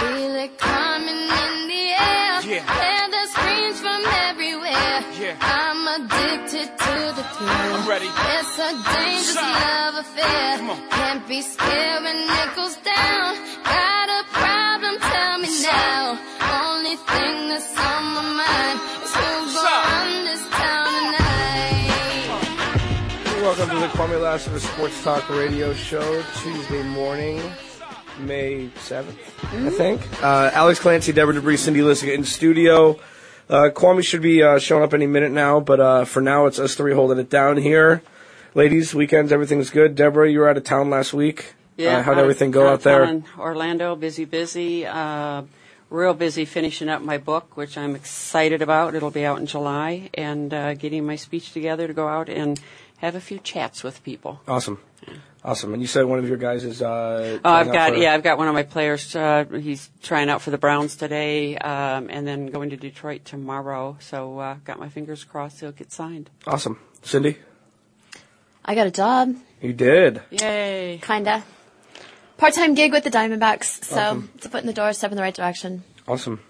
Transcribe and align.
Feel 0.00 0.34
it 0.44 0.58
coming 0.58 1.22
in 1.44 1.54
the 1.72 1.84
air. 1.96 2.34
Yeah. 2.44 2.62
Hear 2.80 3.04
the 3.16 3.24
screams 3.32 3.78
from 3.80 4.02
everywhere. 4.28 4.98
Yeah. 5.20 5.36
I'm 5.40 5.80
addicted 5.96 6.68
to 6.84 6.94
the 7.16 7.24
thrill. 7.34 7.48
I'm 7.76 7.88
ready. 7.88 8.06
It's 8.36 8.58
a 8.58 8.70
dangerous 8.92 9.34
Shine. 9.34 9.62
love 9.66 9.94
affair. 10.04 10.56
Come 10.58 10.70
on. 10.70 10.78
Can't 10.90 11.24
be 11.28 11.40
scared 11.42 12.02
when 12.04 12.16
it 12.16 12.50
goes 12.56 12.76
down. 12.76 13.28
Got 13.64 14.08
a 14.20 14.22
problem? 14.36 14.94
Tell 15.00 15.38
me 15.38 15.50
now. 15.62 16.18
Only 16.60 16.96
thing 16.96 17.48
that's 17.48 17.72
on 17.78 18.02
my 18.16 18.22
mind 18.42 18.78
is 19.04 19.14
who's 19.16 19.54
gonna 19.54 19.68
Shine. 19.68 19.88
run 19.92 20.24
this 20.28 20.44
town 20.60 20.92
tonight. 21.16 21.92
Welcome 23.42 23.68
to 23.70 23.78
the 23.80 23.88
Kwamie 23.96 24.20
Lassiter 24.20 24.60
Sports 24.60 25.02
Talk 25.04 25.28
Radio 25.30 25.72
Show, 25.72 26.22
Tuesday 26.42 26.82
morning, 26.82 27.40
May 28.18 28.68
7th, 28.68 29.16
I 29.66 29.70
think. 29.70 30.22
Uh, 30.22 30.50
Alex 30.52 30.78
Clancy, 30.78 31.12
Deborah 31.12 31.34
Debris, 31.34 31.58
Cindy 31.58 31.80
Lissick 31.80 32.12
in 32.14 32.24
studio. 32.24 32.98
Uh, 33.48 33.70
Kwamie 33.72 34.04
should 34.04 34.22
be 34.22 34.42
uh, 34.42 34.58
showing 34.58 34.82
up 34.82 34.92
any 34.92 35.06
minute 35.06 35.30
now, 35.30 35.60
but 35.60 35.80
uh, 35.80 36.04
for 36.04 36.20
now 36.20 36.46
it's 36.46 36.58
us 36.58 36.74
three 36.74 36.94
holding 36.94 37.18
it 37.18 37.30
down 37.30 37.56
here. 37.56 38.02
Ladies, 38.54 38.94
weekends, 38.94 39.32
everything's 39.32 39.70
good. 39.70 39.94
Deborah, 39.94 40.30
you 40.30 40.40
were 40.40 40.48
out 40.48 40.56
of 40.56 40.64
town 40.64 40.90
last 40.90 41.12
week. 41.12 41.54
Yeah. 41.76 41.98
Uh, 41.98 42.02
how'd 42.02 42.18
everything 42.18 42.50
go 42.50 42.66
out 42.66 42.74
out 42.74 42.80
there? 42.82 43.04
in 43.04 43.24
Orlando, 43.38 43.94
busy, 43.94 44.24
busy. 44.24 44.86
Uh, 44.86 45.42
real 45.90 46.14
busy 46.14 46.44
finishing 46.44 46.88
up 46.88 47.02
my 47.02 47.18
book, 47.18 47.56
which 47.56 47.76
I'm 47.78 47.94
excited 47.94 48.62
about. 48.62 48.94
It'll 48.94 49.10
be 49.10 49.24
out 49.24 49.38
in 49.38 49.46
July, 49.46 50.10
and 50.14 50.52
uh, 50.52 50.74
getting 50.74 51.06
my 51.06 51.16
speech 51.16 51.52
together 51.52 51.86
to 51.86 51.92
go 51.92 52.08
out 52.08 52.28
and 52.28 52.58
have 52.98 53.14
a 53.14 53.20
few 53.20 53.38
chats 53.38 53.84
with 53.84 54.02
people. 54.02 54.40
Awesome. 54.48 54.80
Awesome. 55.46 55.72
And 55.74 55.80
you 55.80 55.86
said 55.86 56.04
one 56.06 56.18
of 56.18 56.26
your 56.28 56.38
guys 56.38 56.64
is. 56.64 56.82
Uh, 56.82 57.38
Oh, 57.44 57.50
I've 57.52 57.70
got 57.72 57.90
for- 57.92 57.98
yeah, 57.98 58.12
I've 58.12 58.24
got 58.24 58.36
one 58.36 58.48
of 58.48 58.54
my 58.54 58.64
players. 58.64 59.14
Uh, 59.14 59.44
he's 59.44 59.88
trying 60.02 60.28
out 60.28 60.42
for 60.42 60.50
the 60.50 60.58
Browns 60.58 60.96
today, 60.96 61.56
um, 61.56 62.08
and 62.10 62.26
then 62.26 62.46
going 62.46 62.70
to 62.70 62.76
Detroit 62.76 63.24
tomorrow. 63.24 63.96
So 64.00 64.40
uh, 64.40 64.54
got 64.64 64.80
my 64.80 64.88
fingers 64.88 65.22
crossed 65.22 65.60
he'll 65.60 65.70
get 65.70 65.92
signed. 65.92 66.30
Awesome. 66.48 66.80
Cindy, 67.02 67.38
I 68.64 68.74
got 68.74 68.88
a 68.88 68.90
job, 68.90 69.36
you 69.62 69.72
did. 69.72 70.20
Yay! 70.30 70.98
kinda. 71.00 71.44
Part-time 72.38 72.74
gig 72.74 72.90
with 72.90 73.04
the 73.04 73.10
Diamondbacks, 73.10 73.84
so 73.84 73.96
Awesome. 73.96 74.30
it's 74.34 74.46
a 74.46 74.48
foot 74.50 74.60
in 74.62 74.66
the 74.66 74.72
door, 74.72 74.92
step 74.92 75.12
in 75.12 75.16
the 75.16 75.22
right 75.22 75.32
direction. 75.34 75.84
Awesome. 76.08 76.40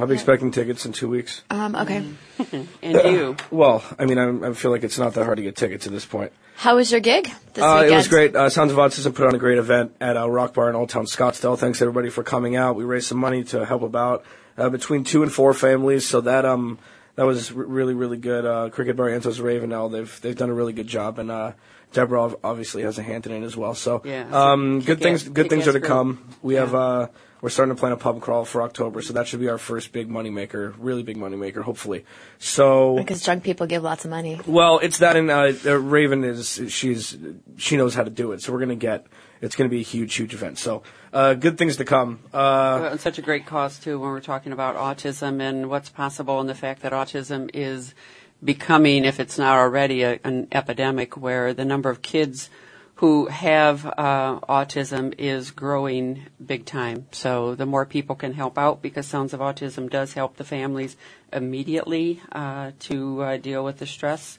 I'll 0.00 0.06
be 0.06 0.14
expecting 0.14 0.50
tickets 0.50 0.86
in 0.86 0.92
two 0.92 1.08
weeks. 1.08 1.42
Um, 1.50 1.76
okay. 1.76 2.04
And 2.82 2.94
you? 3.04 3.36
Well, 3.50 3.84
I 3.98 4.06
mean, 4.06 4.18
I, 4.18 4.48
I 4.48 4.52
feel 4.54 4.70
like 4.70 4.82
it's 4.82 4.98
not 4.98 5.14
that 5.14 5.24
hard 5.24 5.36
to 5.36 5.42
get 5.42 5.56
tickets 5.56 5.86
at 5.86 5.92
this 5.92 6.04
point. 6.06 6.32
How 6.56 6.76
was 6.76 6.90
your 6.90 7.00
gig 7.00 7.24
this 7.54 7.62
Uh, 7.64 7.74
weekend? 7.82 7.92
it 7.92 7.96
was 7.96 8.08
great. 8.08 8.36
Uh, 8.36 8.48
Sounds 8.50 8.72
of 8.72 8.78
Autism 8.78 9.14
put 9.14 9.26
on 9.26 9.34
a 9.34 9.38
great 9.38 9.58
event 9.58 9.94
at 10.00 10.16
uh, 10.16 10.28
Rock 10.28 10.54
Bar 10.54 10.68
in 10.70 10.74
Old 10.76 10.88
Town 10.90 11.04
Scottsdale. 11.06 11.58
Thanks 11.58 11.80
everybody 11.82 12.10
for 12.10 12.22
coming 12.22 12.56
out. 12.56 12.76
We 12.76 12.84
raised 12.84 13.06
some 13.08 13.18
money 13.18 13.44
to 13.44 13.64
help 13.64 13.82
about 13.82 14.24
uh, 14.58 14.68
between 14.70 15.04
two 15.04 15.22
and 15.22 15.32
four 15.32 15.54
families. 15.54 16.06
So 16.06 16.20
that 16.22 16.44
um 16.44 16.78
that 17.16 17.24
was 17.26 17.50
r- 17.52 17.62
really 17.62 17.94
really 17.94 18.18
good. 18.18 18.44
Uh, 18.46 18.68
Cricket 18.70 18.96
Bar 18.96 19.08
Antos 19.08 19.40
Ravenel 19.42 19.88
they've 19.90 20.20
they've 20.22 20.36
done 20.36 20.50
a 20.50 20.54
really 20.54 20.72
good 20.72 20.86
job 20.88 21.18
and. 21.18 21.30
Uh, 21.30 21.52
Deborah 21.92 22.36
obviously 22.44 22.82
has 22.84 23.00
a 23.00 23.02
hand 23.02 23.26
in 23.26 23.32
it 23.32 23.44
as 23.44 23.56
well. 23.56 23.74
So, 23.74 24.00
Yeah. 24.04 24.24
um, 24.30 24.78
good 24.78 24.98
Kick-ass- 25.00 25.02
things, 25.02 25.28
good 25.28 25.48
things 25.50 25.66
are 25.66 25.72
to 25.72 25.80
kick-ass 25.80 25.88
come. 25.88 26.12
group. 26.14 26.34
We 26.40 26.54
have, 26.54 26.72
uh, 26.72 27.08
we're 27.42 27.48
starting 27.50 27.74
to 27.74 27.78
plan 27.80 27.92
a 27.92 27.96
pub 27.96 28.20
crawl 28.20 28.44
for 28.44 28.62
October, 28.62 29.02
so 29.02 29.12
that 29.14 29.26
should 29.26 29.40
be 29.40 29.48
our 29.48 29.58
first 29.58 29.92
big 29.92 30.08
moneymaker, 30.08 30.74
really 30.78 31.02
big 31.02 31.16
moneymaker, 31.16 31.62
hopefully. 31.62 32.04
So, 32.38 32.96
Because 32.96 33.22
drunk 33.24 33.42
people 33.44 33.66
give 33.66 33.82
lots 33.82 34.04
of 34.04 34.10
money. 34.10 34.38
well, 34.46 34.78
it's 34.78 34.98
that, 34.98 35.16
and 35.16 35.30
uh, 35.30 35.52
uh, 35.64 35.78
Raven 35.78 36.24
is 36.24 36.60
she's 36.68 37.16
she 37.56 37.76
knows 37.76 37.94
how 37.94 38.04
to 38.04 38.10
do 38.10 38.32
it. 38.32 38.42
So 38.42 38.52
we're 38.52 38.60
gonna 38.60 38.74
get 38.76 39.06
it's 39.40 39.56
gonna 39.56 39.70
be 39.70 39.80
a 39.80 39.84
huge, 39.84 40.14
huge 40.14 40.34
event. 40.34 40.58
So 40.58 40.82
uh, 41.12 41.34
good 41.34 41.56
things 41.56 41.76
to 41.78 41.84
come. 41.84 42.20
Uh, 42.32 42.78
Well, 42.82 42.92
it's 42.94 43.02
such 43.02 43.18
a 43.18 43.22
great 43.22 43.46
cause 43.46 43.78
too 43.78 43.98
when 43.98 44.10
we're 44.10 44.20
talking 44.20 44.52
about 44.52 44.76
autism 44.76 45.40
and 45.40 45.68
what's 45.70 45.88
possible 45.88 46.40
and 46.40 46.48
the 46.48 46.54
fact 46.54 46.82
that 46.82 46.92
autism 46.92 47.50
is 47.54 47.94
becoming, 48.44 49.04
if 49.04 49.20
it's 49.20 49.38
not 49.38 49.58
already, 49.58 50.02
a, 50.02 50.18
an 50.24 50.48
epidemic 50.52 51.16
where 51.16 51.52
the 51.52 51.64
number 51.64 51.90
of 51.90 52.00
kids 52.02 52.48
who 53.00 53.28
have 53.28 53.86
uh, 53.86 54.38
autism 54.46 55.14
is 55.16 55.50
growing 55.50 56.26
big 56.44 56.66
time. 56.66 57.06
So 57.12 57.54
the 57.54 57.64
more 57.64 57.86
people 57.86 58.14
can 58.14 58.34
help 58.34 58.58
out, 58.58 58.82
because 58.82 59.06
Sounds 59.06 59.32
of 59.32 59.40
Autism 59.40 59.88
does 59.88 60.12
help 60.12 60.36
the 60.36 60.44
families 60.44 60.98
immediately 61.32 62.20
uh, 62.30 62.72
to 62.80 63.22
uh, 63.22 63.36
deal 63.38 63.64
with 63.64 63.78
the 63.78 63.86
stress. 63.86 64.38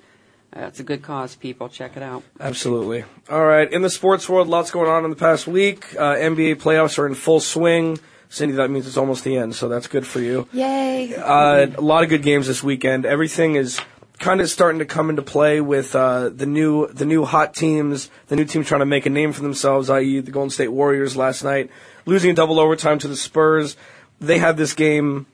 Uh, 0.55 0.65
it's 0.65 0.79
a 0.79 0.83
good 0.83 1.01
cause, 1.01 1.35
people. 1.35 1.69
Check 1.69 1.97
it 1.97 2.03
out. 2.03 2.21
absolutely. 2.39 3.03
All 3.31 3.45
right, 3.45 3.71
in 3.71 3.81
the 3.81 3.89
sports 3.89 4.29
world, 4.29 4.47
lots 4.47 4.69
going 4.69 4.91
on 4.91 5.05
in 5.05 5.09
the 5.09 5.15
past 5.15 5.47
week. 5.47 5.95
Uh, 5.95 6.13
NBA 6.13 6.57
playoffs 6.57 6.99
are 6.99 7.07
in 7.07 7.15
full 7.15 7.39
swing. 7.39 7.97
Cindy, 8.29 8.53
that 8.57 8.69
means 8.69 8.85
it's 8.85 8.95
almost 8.95 9.23
the 9.23 9.37
end, 9.37 9.55
so 9.55 9.69
that's 9.69 9.87
good 9.87 10.05
for 10.05 10.19
you. 10.19 10.47
Yay. 10.53 11.15
Uh, 11.15 11.65
a 11.65 11.81
lot 11.81 12.03
of 12.03 12.09
good 12.09 12.21
games 12.21 12.45
this 12.45 12.61
weekend. 12.61 13.07
Everything 13.07 13.55
is 13.55 13.81
kind 14.21 14.39
of 14.39 14.49
starting 14.49 14.79
to 14.79 14.85
come 14.85 15.09
into 15.09 15.21
play 15.21 15.59
with 15.59 15.95
uh, 15.95 16.29
the 16.29 16.45
new 16.45 16.87
the 16.87 17.05
new 17.05 17.25
hot 17.25 17.53
teams, 17.53 18.09
the 18.27 18.35
new 18.37 18.45
team 18.45 18.63
trying 18.63 18.79
to 18.79 18.85
make 18.85 19.05
a 19.05 19.09
name 19.09 19.33
for 19.33 19.41
themselves, 19.41 19.89
i.e., 19.89 20.19
the 20.21 20.31
Golden 20.31 20.49
State 20.49 20.69
Warriors 20.69 21.17
last 21.17 21.43
night 21.43 21.69
losing 22.05 22.29
in 22.29 22.35
double 22.35 22.59
overtime 22.59 22.99
to 22.99 23.07
the 23.07 23.15
Spurs. 23.15 23.75
They 24.19 24.37
had 24.37 24.57
this 24.57 24.73
game 24.73 25.25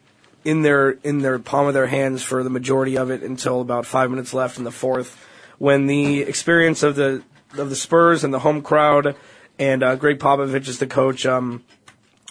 in 0.44 0.62
their 0.62 0.92
in 1.04 1.20
their 1.20 1.40
palm 1.40 1.68
of 1.68 1.74
their 1.74 1.88
hands 1.88 2.24
for 2.24 2.44
the 2.44 2.50
majority 2.50 2.98
of 2.98 3.12
it 3.12 3.22
until 3.22 3.62
about 3.62 3.86
five 3.86 4.10
minutes 4.10 4.34
left 4.34 4.58
in 4.58 4.64
the 4.64 4.72
fourth, 4.72 5.26
when 5.58 5.88
the 5.88 6.22
experience 6.22 6.84
of 6.84 6.96
the 6.96 7.24
of 7.58 7.70
the 7.70 7.76
Spurs 7.76 8.24
and 8.24 8.34
the 8.34 8.40
home 8.40 8.62
crowd 8.62 9.16
and 9.60 9.84
uh, 9.84 9.96
Gregg 9.96 10.20
Popovich 10.20 10.68
as 10.68 10.80
the 10.80 10.88
coach. 10.88 11.26
Um, 11.26 11.64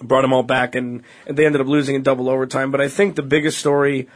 brought 0.02 0.20
them 0.20 0.32
all 0.34 0.42
back, 0.42 0.74
and, 0.74 1.02
and 1.26 1.38
they 1.38 1.46
ended 1.46 1.58
up 1.58 1.66
losing 1.66 1.94
in 1.94 2.02
double 2.02 2.28
overtime. 2.28 2.70
But 2.70 2.82
I 2.82 2.88
think 2.88 3.16
the 3.16 3.22
biggest 3.22 3.58
story 3.58 4.08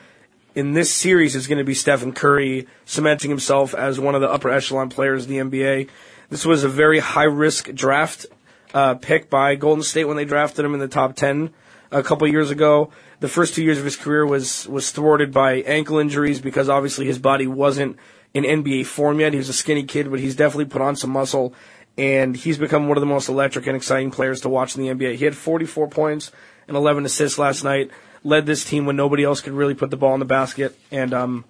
in 0.55 0.73
this 0.73 0.93
series 0.93 1.37
is 1.37 1.47
going 1.47 1.59
to 1.59 1.65
be 1.65 1.75
Stephen 1.75 2.13
Curry 2.13 2.67
cementing 2.85 3.31
himself 3.31 3.75
as 3.75 4.01
one 4.01 4.15
of 4.15 4.21
the 4.21 4.31
upper 4.31 4.51
echelon 4.51 4.89
players 4.89 5.27
in 5.27 5.31
the 5.31 5.59
NBA. 5.59 5.89
This 6.29 6.45
was 6.45 6.65
a 6.65 6.69
very 6.69 6.99
high 6.99 7.25
risk 7.25 7.73
draft 7.75 8.27
uh, 8.75 8.95
pick 8.95 9.31
by 9.31 9.55
Golden 9.55 9.83
State 9.83 10.05
when 10.05 10.17
they 10.17 10.25
drafted 10.25 10.65
him 10.65 10.75
in 10.75 10.81
the 10.81 10.89
top 10.89 11.17
ten 11.17 11.51
a 11.91 12.03
couple 12.03 12.27
years 12.29 12.51
ago. 12.51 12.91
The 13.21 13.29
first 13.29 13.55
two 13.55 13.63
years 13.63 13.79
of 13.79 13.85
his 13.85 13.97
career 13.97 14.27
was 14.27 14.67
was 14.69 14.91
thwarted 14.91 15.33
by 15.33 15.63
ankle 15.63 15.99
injuries 15.99 16.41
because 16.41 16.69
obviously 16.69 17.07
his 17.07 17.19
body 17.19 17.47
wasn't 17.47 17.97
in 18.33 18.45
NBA 18.45 18.87
form 18.87 19.21
yet. 19.21 19.33
He 19.33 19.39
was 19.39 19.49
a 19.49 19.55
skinny 19.55 19.83
kid, 19.83 20.11
but 20.11 20.21
he's 20.21 20.37
definitely 20.37 20.67
put 20.67 20.83
on 20.83 20.97
some 20.97 21.11
muscle 21.11 21.55
and 21.99 22.37
he's 22.37 22.59
become 22.59 22.89
one 22.89 22.97
of 22.97 23.03
the 23.03 23.07
most 23.07 23.29
electric 23.29 23.67
and 23.67 23.77
exciting 23.77 24.11
players 24.11 24.41
to 24.43 24.49
watch 24.49 24.77
in 24.77 24.83
the 24.83 24.89
NBA. 24.89 25.17
He 25.17 25.25
had 25.25 25.37
44 25.37 25.89
points 25.89 26.33
and 26.69 26.77
11 26.77 27.05
assists 27.05 27.39
last 27.39 27.65
night, 27.65 27.91
led 28.23 28.47
this 28.47 28.65
team 28.65 28.87
when 28.87 28.97
nobody 28.97 29.25
else 29.25 29.41
could 29.41 29.53
really 29.53 29.75
put 29.75 29.91
the 29.91 29.97
ball 29.97 30.15
in 30.15 30.21
the 30.21 30.27
basket, 30.27 30.79
and 30.91 31.13
um, 31.15 31.45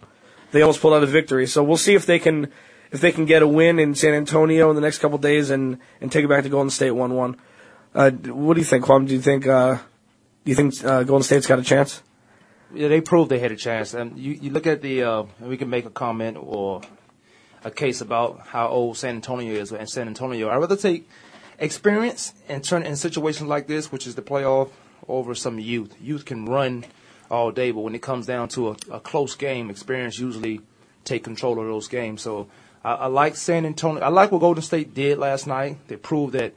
they 0.53 0.63
almost 0.63 0.81
pulled 0.81 0.95
out 0.95 1.03
a 1.03 1.07
victory. 1.07 1.47
So 1.47 1.63
we'll 1.63 1.77
see 1.77 1.95
if 1.95 2.07
they 2.07 2.19
can 2.19 2.49
if 2.91 3.01
they 3.01 3.13
can 3.13 3.25
get 3.25 3.43
a 3.43 3.49
win 3.49 3.79
in 3.79 3.95
San 3.95 4.15
Antonio 4.15 4.69
in 4.71 4.77
the 4.77 4.83
next 4.83 4.99
couple 4.99 5.19
days 5.19 5.51
and 5.51 5.79
and 6.01 6.11
take 6.11 6.25
it 6.25 6.29
back 6.29 6.43
to 6.45 6.49
Golden 6.49 6.71
State 6.71 6.93
1-1. 6.93 7.37
Uh, 7.95 8.11
what 8.11 8.55
do 8.55 8.61
you 8.61 8.65
think, 8.65 8.85
Kwamie? 8.85 9.09
Do 9.09 9.15
you 9.15 9.21
think 9.21 9.47
uh, 9.47 9.79
do 10.45 10.51
you 10.51 10.55
think 10.55 10.85
uh, 10.85 11.03
Golden 11.03 11.23
State's 11.23 11.47
got 11.47 11.59
a 11.59 11.63
chance? 11.63 12.03
Yeah, 12.73 12.89
they 12.89 13.01
proved 13.01 13.31
they 13.31 13.39
had 13.39 13.53
a 13.53 13.57
chance. 13.57 13.95
And 13.95 14.17
you, 14.19 14.33
you 14.33 14.51
look 14.51 14.67
at 14.67 14.81
the, 14.81 15.03
uh, 15.03 15.25
we 15.41 15.57
can 15.57 15.69
make 15.69 15.87
a 15.87 15.91
comment 15.91 16.37
or 16.41 16.83
a 17.65 17.71
case 17.71 18.01
about 18.01 18.41
how 18.47 18.69
old 18.69 18.97
San 18.97 19.17
Antonio 19.17 19.55
is. 19.55 19.73
And 19.73 19.89
San 19.89 20.07
Antonio, 20.07 20.49
I'd 20.49 20.57
rather 20.57 20.77
take 20.77 21.09
experience 21.59 22.33
and 22.49 22.63
turn 22.63 22.83
it 22.83 22.89
in 22.89 22.97
situations 22.97 23.49
like 23.49 23.67
this, 23.67 23.91
which 23.93 24.07
is 24.07 24.15
the 24.15 24.23
playoff, 24.23 24.71
over 25.11 25.35
some 25.35 25.59
youth. 25.59 25.95
Youth 26.01 26.25
can 26.25 26.47
run 26.47 26.85
all 27.31 27.51
day, 27.51 27.71
but 27.71 27.81
when 27.81 27.95
it 27.95 28.03
comes 28.03 28.27
down 28.27 28.49
to 28.51 28.71
a, 28.71 28.77
a 28.91 29.01
close 29.01 29.35
game, 29.35 29.71
experience 29.71 30.19
usually 30.19 30.61
take 31.05 31.25
control 31.25 31.59
of 31.61 31.67
those 31.67 31.89
games. 31.89 32.23
So 32.23 32.49
I, 32.85 32.93
I 32.93 33.07
like 33.07 33.37
San 33.37 33.67
Antonio. 33.67 34.03
I 34.03 34.09
like 34.09 34.33
what 34.33 34.41
Golden 34.41 34.63
State 34.63 34.95
did 34.95 35.19
last 35.19 35.47
night. 35.47 35.79
They 35.89 35.97
proved 35.97 36.35
that 36.35 36.55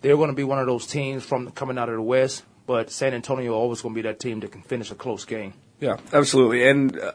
they're 0.00 0.16
going 0.16 0.30
to 0.30 0.36
be 0.36 0.44
one 0.44 0.58
of 0.58 0.66
those 0.66 0.86
teams 0.86 1.24
from 1.24 1.50
coming 1.50 1.78
out 1.78 1.88
of 1.88 1.96
the 1.96 2.02
West. 2.02 2.44
But 2.66 2.90
San 2.90 3.14
Antonio 3.14 3.54
always 3.54 3.80
going 3.80 3.94
to 3.94 4.02
be 4.02 4.08
that 4.08 4.18
team 4.18 4.40
that 4.40 4.50
can 4.50 4.62
finish 4.62 4.90
a 4.90 4.96
close 4.96 5.24
game. 5.24 5.54
Yeah, 5.80 5.98
absolutely. 6.12 6.68
And 6.68 6.98
uh, 6.98 7.12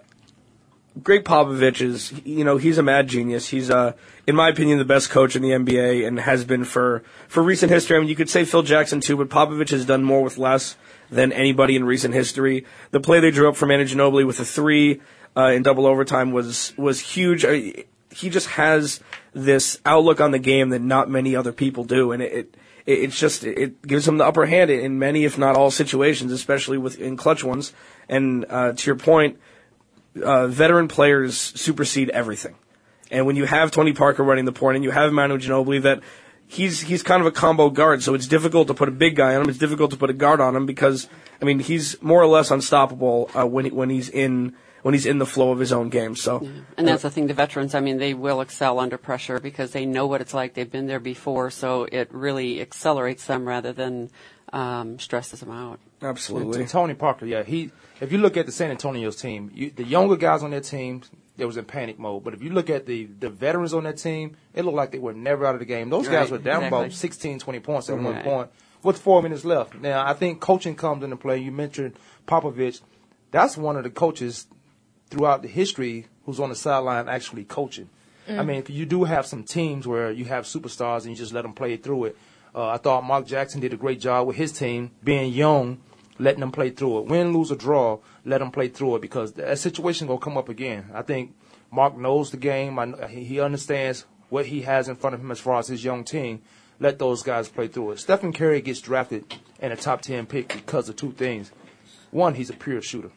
Gregg 1.02 1.24
Popovich 1.24 1.82
is, 1.82 2.14
you 2.26 2.44
know, 2.44 2.58
he's 2.58 2.78
a 2.78 2.84
mad 2.84 3.08
genius. 3.08 3.48
He's, 3.48 3.70
uh, 3.70 3.94
in 4.28 4.36
my 4.36 4.50
opinion, 4.50 4.78
the 4.78 4.86
best 4.86 5.10
coach 5.10 5.36
in 5.36 5.42
the 5.42 5.50
NBA 5.50 6.06
and 6.06 6.20
has 6.20 6.44
been 6.44 6.66
for, 6.66 7.04
for 7.30 7.42
recent 7.42 7.72
history. 7.72 7.96
I 7.96 8.00
mean, 8.00 8.10
you 8.10 8.16
could 8.16 8.30
say 8.30 8.44
Phil 8.44 8.64
Jackson 8.64 9.00
too, 9.00 9.16
but 9.16 9.30
Popovich 9.30 9.70
has 9.70 9.86
done 9.86 10.04
more 10.04 10.22
with 10.22 10.38
less 10.38 10.76
than 11.10 11.32
anybody 11.32 11.76
in 11.76 11.86
recent 11.86 12.14
history. 12.14 12.66
The 12.92 13.00
play 13.00 13.22
they 13.22 13.32
drew 13.32 13.48
up 13.48 13.56
for 13.56 13.68
Manu 13.68 13.86
Ginobili 13.86 14.28
with 14.28 14.40
a 14.40 14.46
three, 14.46 15.02
uh, 15.36 15.46
in 15.46 15.64
double 15.64 15.86
overtime 15.86 16.32
was, 16.32 16.74
was 16.78 17.00
huge. 17.00 17.46
I, 17.46 17.86
he 18.10 18.30
just 18.30 18.48
has 18.48 19.00
this 19.34 19.80
outlook 19.86 20.20
on 20.20 20.32
the 20.32 20.40
game 20.40 20.70
that 20.70 20.82
not 20.82 21.10
many 21.10 21.36
other 21.36 21.54
people 21.54 21.86
do, 21.86 22.12
and 22.12 22.22
it, 22.22 22.34
it 22.34 22.56
it's 22.86 23.18
just 23.18 23.44
it 23.44 23.82
gives 23.84 24.08
him 24.08 24.18
the 24.18 24.26
upper 24.26 24.46
hand 24.46 24.70
in 24.70 25.00
many, 25.00 25.24
if 25.24 25.38
not 25.38 25.56
all, 25.56 25.72
situations, 25.72 26.32
especially 26.32 26.78
with 26.78 27.00
in 27.00 27.16
clutch 27.16 27.44
ones. 27.44 27.74
And 28.10 28.46
uh, 28.50 28.74
to 28.74 28.86
your 28.88 28.96
point, 28.96 29.40
uh, 30.22 30.48
veteran 30.48 30.88
players 30.88 31.38
supersede 31.38 32.10
everything. 32.10 32.56
And 33.10 33.26
when 33.26 33.36
you 33.36 33.46
have 33.46 33.72
Tony 33.72 33.94
Parker 33.94 34.24
running 34.24 34.46
the 34.46 34.52
point, 34.52 34.76
and 34.76 34.84
you 34.84 34.92
have 34.92 35.12
Manu 35.12 35.38
Ginobili, 35.38 35.82
that 35.82 36.02
he's 36.48 36.82
he's 36.82 37.04
kind 37.04 37.22
of 37.22 37.28
a 37.28 37.32
combo 37.32 37.70
guard, 37.70 38.04
so 38.04 38.14
it's 38.14 38.28
difficult 38.28 38.68
to 38.68 38.74
put 38.74 38.88
a 38.88 38.92
big 38.92 39.16
guy 39.16 39.36
on 39.36 39.44
him. 39.44 39.50
It's 39.50 39.60
difficult 39.60 39.92
to 39.92 39.98
put 39.98 40.10
a 40.10 40.14
guard 40.14 40.40
on 40.42 40.56
him 40.56 40.66
because 40.66 41.08
I 41.42 41.46
mean 41.46 41.60
he's 41.60 42.02
more 42.02 42.22
or 42.22 42.28
less 42.28 42.52
unstoppable 42.52 43.30
uh, 43.38 43.46
when 43.46 43.66
he, 43.66 43.72
when 43.72 43.90
he's 43.90 44.10
in 44.10 44.56
when 44.82 44.94
he's 44.94 45.06
in 45.06 45.18
the 45.20 45.26
flow 45.26 45.52
of 45.52 45.60
his 45.60 45.72
own 45.72 45.90
game. 45.90 46.16
So, 46.16 46.40
And 46.78 46.88
that's 46.88 47.04
the 47.04 47.12
thing, 47.12 47.28
the 47.28 47.36
veterans, 47.36 47.76
I 47.76 47.82
mean, 47.82 48.00
they 48.00 48.16
will 48.16 48.42
excel 48.42 48.80
under 48.80 48.98
pressure 48.98 49.40
because 49.40 49.72
they 49.72 49.86
know 49.86 50.08
what 50.08 50.22
it's 50.22 50.34
like. 50.34 50.56
They've 50.56 50.72
been 50.72 50.88
there 50.88 51.00
before, 51.00 51.52
so 51.52 51.84
it 51.92 52.12
really 52.12 52.62
accelerates 52.62 53.26
them 53.26 53.48
rather 53.48 53.74
than 53.74 54.10
um, 54.52 54.98
stresses 54.98 55.42
them 55.42 55.52
out. 55.52 55.80
Absolutely. 56.02 56.66
Tony 56.66 56.94
Parker, 56.94 57.26
yeah, 57.26 57.44
he. 57.44 57.72
If 58.00 58.12
you 58.12 58.18
look 58.18 58.36
at 58.36 58.48
the 58.48 58.52
San 58.52 58.72
Antonio's 58.72 59.16
team, 59.16 59.52
you, 59.54 59.70
the 59.70 59.84
younger 59.84 60.16
guys 60.16 60.42
on 60.42 60.52
their 60.52 60.62
team, 60.62 61.04
they 61.38 61.46
was 61.46 61.58
in 61.58 61.66
panic 61.66 62.00
mode. 62.00 62.24
But 62.24 62.34
if 62.34 62.42
you 62.42 62.52
look 62.52 62.70
at 62.70 62.86
the 62.86 63.06
the 63.06 63.30
veterans 63.30 63.74
on 63.74 63.84
that 63.84 63.98
team, 63.98 64.38
it 64.54 64.66
looked 64.66 64.78
like 64.78 64.92
they 64.92 65.00
were 65.00 65.14
never 65.14 65.46
out 65.46 65.56
of 65.56 65.60
the 65.60 65.66
game. 65.66 65.90
Those 65.90 66.08
guys 66.08 66.32
were 66.32 66.38
down 66.38 66.64
exactly. 66.64 66.80
about 66.86 66.94
16, 66.94 67.40
20 67.40 67.60
points 67.60 67.90
at 67.90 67.98
one 67.98 68.22
point 68.24 68.50
with 68.84 68.98
four 68.98 69.22
minutes 69.22 69.46
left. 69.46 69.76
Now 69.76 70.06
I 70.06 70.14
think 70.14 70.40
coaching 70.40 70.76
comes 70.76 71.04
into 71.04 71.16
play. 71.16 71.38
You 71.38 71.52
mentioned 71.52 71.98
Popovich. 72.28 72.82
That's 73.32 73.56
one 73.56 73.78
of 73.78 73.84
the 73.84 73.90
coaches 73.90 74.48
throughout 75.10 75.42
the 75.42 75.48
history 75.48 76.08
who's 76.26 76.40
on 76.40 76.50
the 76.50 76.56
sideline 76.56 77.08
actually 77.08 77.44
coaching. 77.44 77.90
I 78.30 78.44
mean, 78.44 78.64
you 78.70 78.86
do 78.86 79.04
have 79.04 79.26
some 79.26 79.44
teams 79.44 79.86
where 79.86 80.10
you 80.12 80.26
have 80.26 80.46
superstars 80.46 81.02
and 81.02 81.10
you 81.10 81.16
just 81.16 81.34
let 81.34 81.42
them 81.42 81.54
play 81.54 81.76
through 81.76 82.06
it. 82.06 82.18
Uh, 82.54 82.68
I 82.68 82.78
thought 82.78 83.04
Mark 83.04 83.26
Jackson 83.26 83.60
did 83.60 83.74
a 83.74 83.78
great 83.78 84.00
job 84.00 84.28
with 84.28 84.36
his 84.36 84.52
team, 84.52 84.92
being 85.04 85.34
young, 85.34 85.82
letting 86.22 86.40
them 86.40 86.52
play 86.52 86.70
through 86.70 87.00
it. 87.00 87.06
Win, 87.08 87.34
lose, 87.34 87.52
or 87.52 87.56
draw, 87.56 87.98
let 88.24 88.38
them 88.38 88.52
play 88.52 88.68
through 88.68 88.98
it 88.98 89.02
because 89.02 89.34
that 89.34 89.58
situation 89.58 90.08
gonna 90.08 90.20
come 90.20 90.38
up 90.38 90.50
again. 90.50 90.86
I 90.94 91.02
think 91.02 91.36
Mark 91.72 91.98
knows 91.98 92.30
the 92.30 92.38
game. 92.38 92.78
I, 92.78 93.08
he 93.08 93.40
understands 93.40 94.06
what 94.30 94.46
he 94.46 94.62
has 94.62 94.88
in 94.88 94.96
front 94.96 95.16
of 95.16 95.20
him 95.20 95.32
as 95.32 95.40
far 95.40 95.58
as 95.60 95.68
his 95.68 95.84
young 95.84 96.04
team. 96.04 96.42
Let 96.80 97.00
those 97.00 97.24
guys 97.24 97.50
play 97.50 97.68
through 97.68 97.92
it. 97.92 98.00
Stephen 98.00 98.34
Curry 98.34 98.62
gets 98.62 98.82
drafted 98.82 99.36
in 99.60 99.72
a 99.72 99.76
top 99.76 100.02
ten 100.02 100.26
pick 100.26 100.50
because 100.50 100.90
of 100.90 100.96
two 100.96 101.12
things. 101.12 101.52
One, 102.12 102.36
he's 102.36 102.50
a 102.50 102.54
pure 102.54 102.82
shooter. 102.82 103.12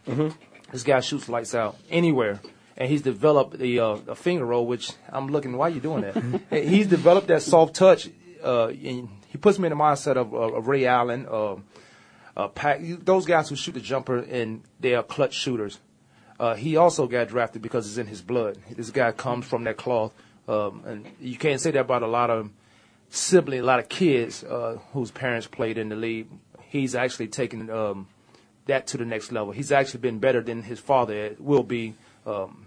This 0.72 0.82
guy 0.82 1.00
shoots 1.00 1.28
lights 1.28 1.54
out 1.54 1.76
anywhere, 1.90 2.40
and 2.76 2.88
he's 2.88 3.02
developed 3.02 3.58
the 3.58 3.80
uh, 3.80 3.98
a 4.08 4.14
finger 4.14 4.46
roll, 4.46 4.66
which 4.66 4.90
I'm 5.10 5.28
looking. 5.28 5.56
Why 5.56 5.66
are 5.66 5.70
you 5.70 5.80
doing 5.80 6.02
that? 6.02 6.42
he's 6.64 6.86
developed 6.86 7.28
that 7.28 7.42
soft 7.42 7.74
touch. 7.74 8.08
Uh, 8.42 8.68
and 8.68 9.08
he 9.28 9.38
puts 9.38 9.58
me 9.58 9.66
in 9.66 9.76
the 9.76 9.82
mindset 9.82 10.16
of, 10.16 10.34
uh, 10.34 10.56
of 10.56 10.68
Ray 10.68 10.86
Allen, 10.86 11.26
uh, 12.36 12.40
uh, 12.40 12.48
Pac, 12.48 12.80
those 12.82 13.26
guys 13.26 13.48
who 13.48 13.56
shoot 13.56 13.72
the 13.72 13.80
jumper 13.80 14.18
and 14.18 14.62
they 14.80 14.94
are 14.94 15.02
clutch 15.02 15.34
shooters. 15.34 15.78
Uh, 16.38 16.54
he 16.54 16.76
also 16.76 17.06
got 17.06 17.28
drafted 17.28 17.62
because 17.62 17.86
it's 17.86 17.98
in 17.98 18.06
his 18.06 18.20
blood. 18.20 18.58
This 18.70 18.90
guy 18.90 19.12
comes 19.12 19.46
from 19.46 19.64
that 19.64 19.76
cloth, 19.76 20.12
um, 20.48 20.82
and 20.84 21.06
you 21.20 21.36
can't 21.36 21.60
say 21.60 21.70
that 21.70 21.80
about 21.80 22.02
a 22.02 22.08
lot 22.08 22.28
of 22.28 22.50
sibling, 23.08 23.60
a 23.60 23.62
lot 23.62 23.78
of 23.78 23.88
kids 23.88 24.42
uh, 24.42 24.78
whose 24.92 25.12
parents 25.12 25.46
played 25.46 25.78
in 25.78 25.88
the 25.88 25.96
league. 25.96 26.26
He's 26.68 26.96
actually 26.96 27.28
taken 27.28 27.70
um, 27.70 28.08
that 28.66 28.88
to 28.88 28.96
the 28.96 29.04
next 29.04 29.30
level. 29.30 29.52
He's 29.52 29.70
actually 29.70 30.00
been 30.00 30.18
better 30.18 30.40
than 30.40 30.62
his 30.62 30.80
father 30.80 31.36
will 31.38 31.62
be 31.62 31.94
um, 32.26 32.66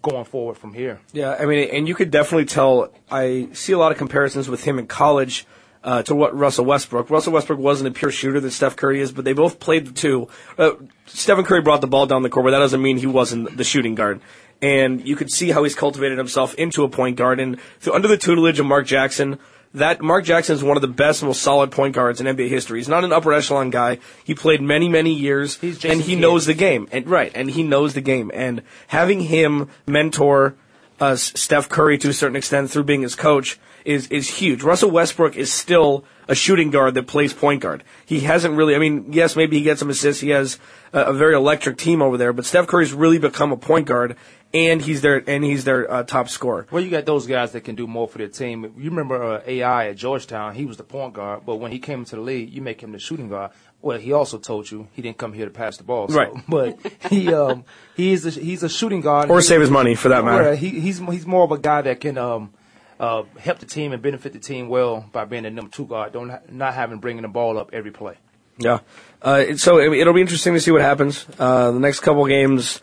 going 0.00 0.24
forward 0.24 0.56
from 0.56 0.72
here. 0.72 0.98
Yeah, 1.12 1.36
I 1.38 1.44
mean, 1.44 1.68
and 1.70 1.86
you 1.86 1.94
could 1.94 2.10
definitely 2.10 2.46
tell. 2.46 2.90
I 3.10 3.48
see 3.52 3.74
a 3.74 3.78
lot 3.78 3.92
of 3.92 3.98
comparisons 3.98 4.48
with 4.48 4.64
him 4.64 4.78
in 4.78 4.86
college 4.86 5.46
uh, 5.84 6.02
to 6.02 6.14
what 6.14 6.36
Russell 6.36 6.64
Westbrook. 6.64 7.10
Russell 7.10 7.32
Westbrook 7.32 7.58
wasn't 7.58 7.88
a 7.88 7.98
pure 7.98 8.10
shooter 8.10 8.40
that 8.40 8.50
Steph 8.50 8.76
Curry 8.76 9.00
is, 9.00 9.12
but 9.12 9.24
they 9.24 9.32
both 9.32 9.60
played 9.60 9.86
the 9.86 9.92
two. 9.92 10.28
Uh, 10.56 10.72
Stephen 11.06 11.44
Curry 11.44 11.62
brought 11.62 11.80
the 11.80 11.86
ball 11.86 12.06
down 12.06 12.22
the 12.22 12.30
court, 12.30 12.44
but 12.44 12.50
that 12.50 12.58
doesn't 12.58 12.82
mean 12.82 12.98
he 12.98 13.06
wasn't 13.06 13.56
the 13.56 13.64
shooting 13.64 13.94
guard. 13.94 14.20
And 14.60 15.06
you 15.06 15.14
could 15.14 15.30
see 15.30 15.50
how 15.50 15.62
he's 15.62 15.74
cultivated 15.74 16.18
himself 16.18 16.54
into 16.54 16.82
a 16.82 16.88
point 16.88 17.16
guard. 17.16 17.38
And 17.38 17.58
so 17.78 17.94
under 17.94 18.08
the 18.08 18.16
tutelage 18.16 18.58
of 18.58 18.66
Mark 18.66 18.86
Jackson, 18.86 19.38
that 19.74 20.00
Mark 20.00 20.24
Jackson 20.24 20.54
is 20.54 20.64
one 20.64 20.76
of 20.76 20.80
the 20.80 20.88
best, 20.88 21.22
most 21.22 21.42
solid 21.42 21.70
point 21.70 21.94
guards 21.94 22.20
in 22.20 22.26
NBA 22.26 22.48
history. 22.48 22.78
He's 22.80 22.88
not 22.88 23.04
an 23.04 23.12
upper 23.12 23.32
echelon 23.32 23.70
guy. 23.70 23.98
He 24.24 24.34
played 24.34 24.60
many, 24.60 24.88
many 24.88 25.14
years, 25.14 25.58
and 25.62 26.00
he 26.00 26.14
Kidd. 26.14 26.18
knows 26.18 26.46
the 26.46 26.54
game. 26.54 26.88
And 26.90 27.06
right, 27.06 27.30
and 27.34 27.50
he 27.50 27.62
knows 27.62 27.94
the 27.94 28.00
game. 28.00 28.30
And 28.34 28.62
having 28.88 29.20
him 29.20 29.68
mentor 29.86 30.54
uh, 31.00 31.16
Steph 31.16 31.68
Curry 31.68 31.98
to 31.98 32.08
a 32.08 32.12
certain 32.12 32.36
extent 32.36 32.70
through 32.70 32.84
being 32.84 33.02
his 33.02 33.14
coach 33.14 33.58
is 33.88 34.06
is 34.08 34.28
huge. 34.28 34.62
Russell 34.62 34.90
Westbrook 34.90 35.34
is 35.34 35.50
still 35.50 36.04
a 36.28 36.34
shooting 36.34 36.70
guard 36.70 36.92
that 36.92 37.06
plays 37.06 37.32
point 37.32 37.62
guard. 37.62 37.82
He 38.04 38.20
hasn't 38.20 38.54
really. 38.54 38.76
I 38.76 38.78
mean, 38.78 39.14
yes, 39.14 39.34
maybe 39.34 39.56
he 39.56 39.62
gets 39.62 39.80
some 39.80 39.88
assists. 39.88 40.20
He 40.20 40.28
has 40.28 40.58
a, 40.92 41.04
a 41.04 41.12
very 41.14 41.34
electric 41.34 41.78
team 41.78 42.02
over 42.02 42.18
there, 42.18 42.34
but 42.34 42.44
Steph 42.44 42.66
Curry's 42.66 42.92
really 42.92 43.18
become 43.18 43.50
a 43.50 43.56
point 43.56 43.86
guard, 43.86 44.16
and 44.52 44.82
he's 44.82 45.00
their 45.00 45.24
and 45.26 45.42
he's 45.42 45.64
their 45.64 45.90
uh, 45.90 46.02
top 46.02 46.28
scorer. 46.28 46.66
Well, 46.70 46.84
you 46.84 46.90
got 46.90 47.06
those 47.06 47.26
guys 47.26 47.52
that 47.52 47.62
can 47.62 47.76
do 47.76 47.86
more 47.86 48.06
for 48.06 48.18
their 48.18 48.28
team. 48.28 48.74
You 48.76 48.90
remember 48.90 49.22
uh, 49.22 49.42
AI 49.46 49.88
at 49.88 49.96
Georgetown? 49.96 50.54
He 50.54 50.66
was 50.66 50.76
the 50.76 50.84
point 50.84 51.14
guard, 51.14 51.46
but 51.46 51.56
when 51.56 51.72
he 51.72 51.78
came 51.78 52.00
into 52.00 52.16
the 52.16 52.22
league, 52.22 52.50
you 52.50 52.60
make 52.60 52.82
him 52.82 52.92
the 52.92 52.98
shooting 52.98 53.30
guard. 53.30 53.52
Well, 53.80 53.98
he 53.98 54.12
also 54.12 54.36
told 54.36 54.70
you 54.70 54.88
he 54.92 55.00
didn't 55.00 55.16
come 55.16 55.32
here 55.32 55.46
to 55.46 55.50
pass 55.50 55.78
the 55.78 55.84
ball, 55.84 56.08
so, 56.08 56.14
Right. 56.14 56.32
But 56.48 56.78
he 57.08 57.32
um, 57.32 57.64
he 57.96 58.12
is 58.12 58.26
a, 58.26 58.30
he's 58.30 58.62
a 58.62 58.68
shooting 58.68 59.00
guard, 59.00 59.30
Or 59.30 59.40
save 59.40 59.62
his 59.62 59.70
money, 59.70 59.94
for 59.94 60.10
that 60.10 60.26
matter. 60.26 60.54
He, 60.56 60.78
he's 60.78 60.98
he's 60.98 61.26
more 61.26 61.44
of 61.44 61.52
a 61.52 61.58
guy 61.58 61.80
that 61.80 62.00
can 62.00 62.18
um, 62.18 62.52
uh, 62.98 63.22
help 63.38 63.58
the 63.58 63.66
team 63.66 63.92
and 63.92 64.02
benefit 64.02 64.32
the 64.32 64.38
team 64.38 64.68
well 64.68 65.08
by 65.12 65.24
being 65.24 65.46
a 65.46 65.50
number 65.50 65.70
two 65.70 65.86
guard, 65.86 66.12
don't 66.12 66.32
not 66.52 66.74
having 66.74 66.98
bringing 66.98 67.22
the 67.22 67.28
ball 67.28 67.58
up 67.58 67.70
every 67.72 67.90
play. 67.90 68.16
Yeah. 68.58 68.80
Uh, 69.22 69.56
so 69.56 69.78
it'll 69.78 70.14
be 70.14 70.20
interesting 70.20 70.54
to 70.54 70.60
see 70.60 70.70
what 70.70 70.80
happens. 70.80 71.26
Uh, 71.38 71.70
the 71.70 71.78
next 71.78 72.00
couple 72.00 72.26
games 72.26 72.80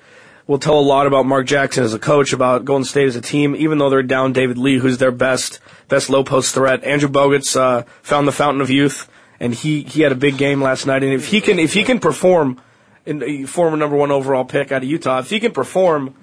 will 0.48 0.60
tell 0.60 0.80
a 0.80 0.82
lot 0.82 1.08
about 1.08 1.26
Mark 1.26 1.46
Jackson 1.48 1.84
as 1.84 1.94
a 1.94 2.00
coach, 2.00 2.34
about 2.34 2.66
Golden 2.66 2.86
State 2.86 3.08
as 3.08 3.16
a 3.16 3.22
team, 3.22 3.56
even 3.56 3.78
though 3.78 3.90
they're 3.90 4.04
down 4.04 4.32
David 4.32 4.58
Lee, 4.58 4.78
who's 4.78 4.98
their 4.98 5.12
best 5.12 5.60
best 5.90 6.10
low 6.10 6.24
post 6.24 6.54
threat. 6.54 6.84
Andrew 6.84 7.10
Bogut's 7.10 7.56
uh, 7.56 7.84
found 8.02 8.28
the 8.28 8.32
fountain 8.32 8.62
of 8.62 8.70
youth, 8.70 9.10
and 9.40 9.54
he, 9.54 9.82
he 9.84 10.02
had 10.02 10.12
a 10.12 10.16
big 10.16 10.38
game 10.38 10.62
last 10.62 10.86
night. 10.86 11.04
And 11.04 11.14
if 11.14 11.28
he 11.28 11.42
can 11.42 11.60
if 11.60 11.74
he 11.74 11.84
can 11.84 12.00
perform, 12.00 12.62
in 13.06 13.20
the 13.20 13.46
former 13.46 13.78
number 13.78 13.96
one 13.96 14.12
overall 14.12 14.46
pick 14.46 14.72
out 14.72 14.84
of 14.84 14.90
Utah, 14.90 15.20
if 15.20 15.30
he 15.30 15.40
can 15.40 15.52
perform, 15.52 16.16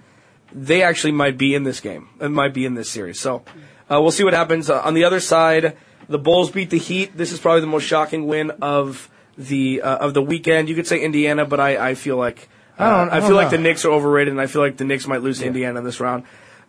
they 0.53 0.83
actually 0.83 1.13
might 1.13 1.39
be 1.39 1.55
in 1.55 1.65
this 1.65 1.81
game. 1.81 2.09
It 2.21 2.31
might 2.31 2.55
be 2.55 2.65
in 2.65 2.75
this 2.75 2.91
series. 2.91 3.21
So 3.21 3.43
uh, 3.93 4.01
we'll 4.01 4.11
see 4.11 4.25
what 4.25 4.33
happens. 4.35 4.71
Uh, 4.71 4.81
on 4.81 4.95
the 4.95 5.05
other 5.05 5.21
side, 5.21 5.77
the 6.09 6.19
Bulls 6.19 6.51
beat 6.51 6.71
the 6.71 6.79
Heat. 6.79 7.17
This 7.17 7.33
is 7.33 7.39
probably 7.41 7.61
the 7.61 7.67
most 7.67 7.85
shocking 7.85 8.27
win 8.27 8.51
of 8.63 9.09
the 9.37 9.83
uh, 9.83 9.97
of 9.99 10.15
the 10.15 10.23
weekend. 10.23 10.69
You 10.69 10.75
could 10.75 10.87
say 10.87 11.01
Indiana, 11.01 11.45
but 11.45 11.61
I, 11.61 11.91
I 11.91 11.95
feel 11.95 12.17
like 12.17 12.49
uh, 12.79 12.85
I 12.85 12.87
don't- 12.91 13.11
I 13.11 13.17
I 13.17 13.21
don't 13.21 13.29
feel 13.29 13.37
like 13.37 13.51
the 13.51 13.59
Knicks 13.59 13.85
are 13.85 13.91
overrated, 13.93 14.33
and 14.33 14.41
I 14.41 14.47
feel 14.47 14.63
like 14.63 14.77
the 14.77 14.85
Knicks 14.85 15.07
might 15.07 15.23
lose 15.23 15.39
to 15.41 15.47
Indiana 15.47 15.79
in 15.79 15.85
this 15.85 16.01
round. 16.01 16.25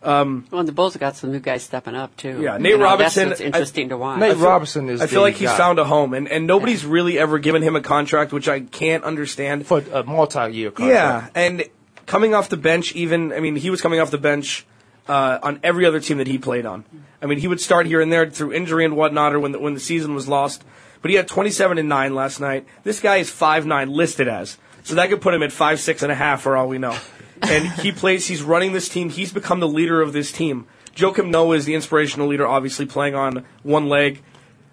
Well, 0.05 0.43
and 0.51 0.67
the 0.67 0.73
Bulls 0.73 0.93
have 0.95 0.99
got 0.99 1.15
some 1.15 1.31
new 1.31 1.39
guys 1.39 1.63
stepping 1.63 1.95
up 1.95 2.15
too. 2.17 2.41
Yeah, 2.41 2.57
You 2.57 2.59
Nate 2.63 2.77
know, 2.77 2.83
Robinson, 2.83 3.29
That's 3.29 3.39
what's 3.39 3.41
I- 3.41 3.57
interesting 3.57 3.89
to 3.89 3.97
watch. 3.97 4.19
Nate 4.19 4.31
I 4.31 4.35
feel- 4.35 4.43
Robinson 4.43 4.89
is 4.89 5.01
I 5.01 5.07
feel 5.07 5.21
the 5.21 5.27
like 5.27 5.35
he's 5.35 5.47
guy. 5.49 5.57
found 5.57 5.79
a 5.79 5.85
home, 5.85 6.13
and, 6.13 6.27
and 6.27 6.45
nobody's 6.45 6.85
really 6.85 7.17
ever 7.17 7.39
given 7.39 7.61
him 7.61 7.77
a 7.77 7.81
contract, 7.81 8.33
which 8.33 8.49
I 8.49 8.59
can't 8.61 9.03
understand. 9.05 9.65
for 9.65 9.81
a 9.93 10.03
multi-year 10.03 10.71
contract. 10.71 11.33
Yeah, 11.35 11.41
and 11.41 11.63
coming 12.05 12.33
off 12.35 12.49
the 12.49 12.57
bench, 12.57 12.93
even 12.95 13.31
I 13.31 13.39
mean, 13.39 13.55
he 13.55 13.69
was 13.69 13.81
coming 13.81 14.01
off 14.01 14.11
the 14.11 14.17
bench 14.17 14.65
uh, 15.07 15.39
on 15.41 15.59
every 15.63 15.85
other 15.85 15.99
team 15.99 16.17
that 16.17 16.27
he 16.27 16.37
played 16.37 16.65
on. 16.65 16.85
I 17.21 17.25
mean, 17.25 17.39
he 17.39 17.47
would 17.47 17.61
start 17.61 17.85
here 17.85 18.01
and 18.01 18.11
there 18.11 18.29
through 18.29 18.53
injury 18.53 18.85
and 18.85 18.95
whatnot, 18.95 19.33
or 19.33 19.39
when 19.39 19.53
the, 19.53 19.59
when 19.59 19.73
the 19.73 19.79
season 19.79 20.13
was 20.13 20.27
lost. 20.27 20.63
But 21.01 21.11
he 21.11 21.17
had 21.17 21.27
27 21.27 21.77
and 21.77 21.89
nine 21.89 22.15
last 22.15 22.39
night. 22.39 22.65
This 22.83 22.99
guy 22.99 23.17
is 23.17 23.29
five 23.29 23.65
nine 23.65 23.89
listed 23.89 24.27
as, 24.27 24.57
so 24.83 24.95
that 24.95 25.09
could 25.09 25.21
put 25.21 25.33
him 25.33 25.43
at 25.43 25.51
five 25.51 25.79
six 25.79 26.01
and 26.01 26.11
a 26.11 26.15
half 26.15 26.41
for 26.41 26.55
all 26.55 26.67
we 26.67 26.77
know. 26.77 26.97
And 27.41 27.67
he 27.67 27.91
plays. 27.93 28.27
He's 28.27 28.41
running 28.41 28.71
this 28.71 28.87
team. 28.87 29.09
He's 29.09 29.33
become 29.33 29.59
the 29.59 29.67
leader 29.67 30.01
of 30.01 30.13
this 30.13 30.31
team. 30.31 30.65
Joakim 30.95 31.29
Noah 31.29 31.57
is 31.57 31.65
the 31.65 31.75
inspirational 31.75 32.27
leader, 32.27 32.47
obviously 32.47 32.85
playing 32.85 33.15
on 33.15 33.45
one 33.63 33.89
leg. 33.89 34.21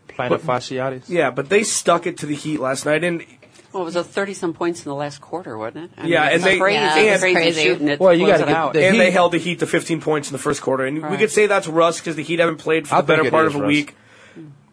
Plantar 0.08 0.38
fasciitis. 0.38 1.08
Yeah, 1.08 1.30
but 1.30 1.48
they 1.48 1.62
stuck 1.62 2.06
it 2.06 2.18
to 2.18 2.26
the 2.26 2.34
Heat 2.34 2.60
last 2.60 2.84
night, 2.84 3.02
and 3.02 3.24
well, 3.72 3.82
it 3.82 3.86
was 3.86 3.96
a 3.96 4.04
thirty-some 4.04 4.52
points 4.54 4.84
in 4.84 4.88
the 4.90 4.94
last 4.94 5.20
quarter, 5.20 5.56
wasn't 5.58 5.84
it? 5.84 5.90
I 5.98 6.06
Yeah, 6.06 6.24
and 6.24 6.34
it's 6.36 6.44
they- 6.44 6.58
crazy, 6.58 6.74
Yeah, 6.80 6.96
it 6.98 7.10
was 7.12 7.20
crazy, 7.20 7.34
crazy. 7.34 7.62
shooting 7.62 7.88
it. 7.88 8.00
Well, 8.00 8.14
you 8.14 8.26
gotta 8.26 8.42
it 8.44 8.48
out. 8.48 8.72
the- 8.74 8.84
and 8.86 8.98
they 8.98 9.10
held 9.10 9.32
the 9.32 9.38
Heat 9.38 9.60
to 9.60 9.66
15 9.66 10.00
points 10.00 10.28
in 10.28 10.32
the 10.32 10.38
first 10.38 10.62
quarter. 10.62 10.84
And 10.84 11.08
we 11.10 11.16
could 11.16 11.30
say 11.30 11.46
that's 11.46 11.66
rust 11.68 12.00
because 12.00 12.16
the 12.16 12.22
Heat 12.22 12.38
haven't 12.40 12.56
played 12.58 12.88
for 12.88 12.96
I 12.96 13.00
the 13.00 13.06
better 13.06 13.30
part 13.30 13.46
is 13.46 13.54
of 13.54 13.60
a 13.60 13.64
rust. 13.64 13.68
week. 13.68 13.96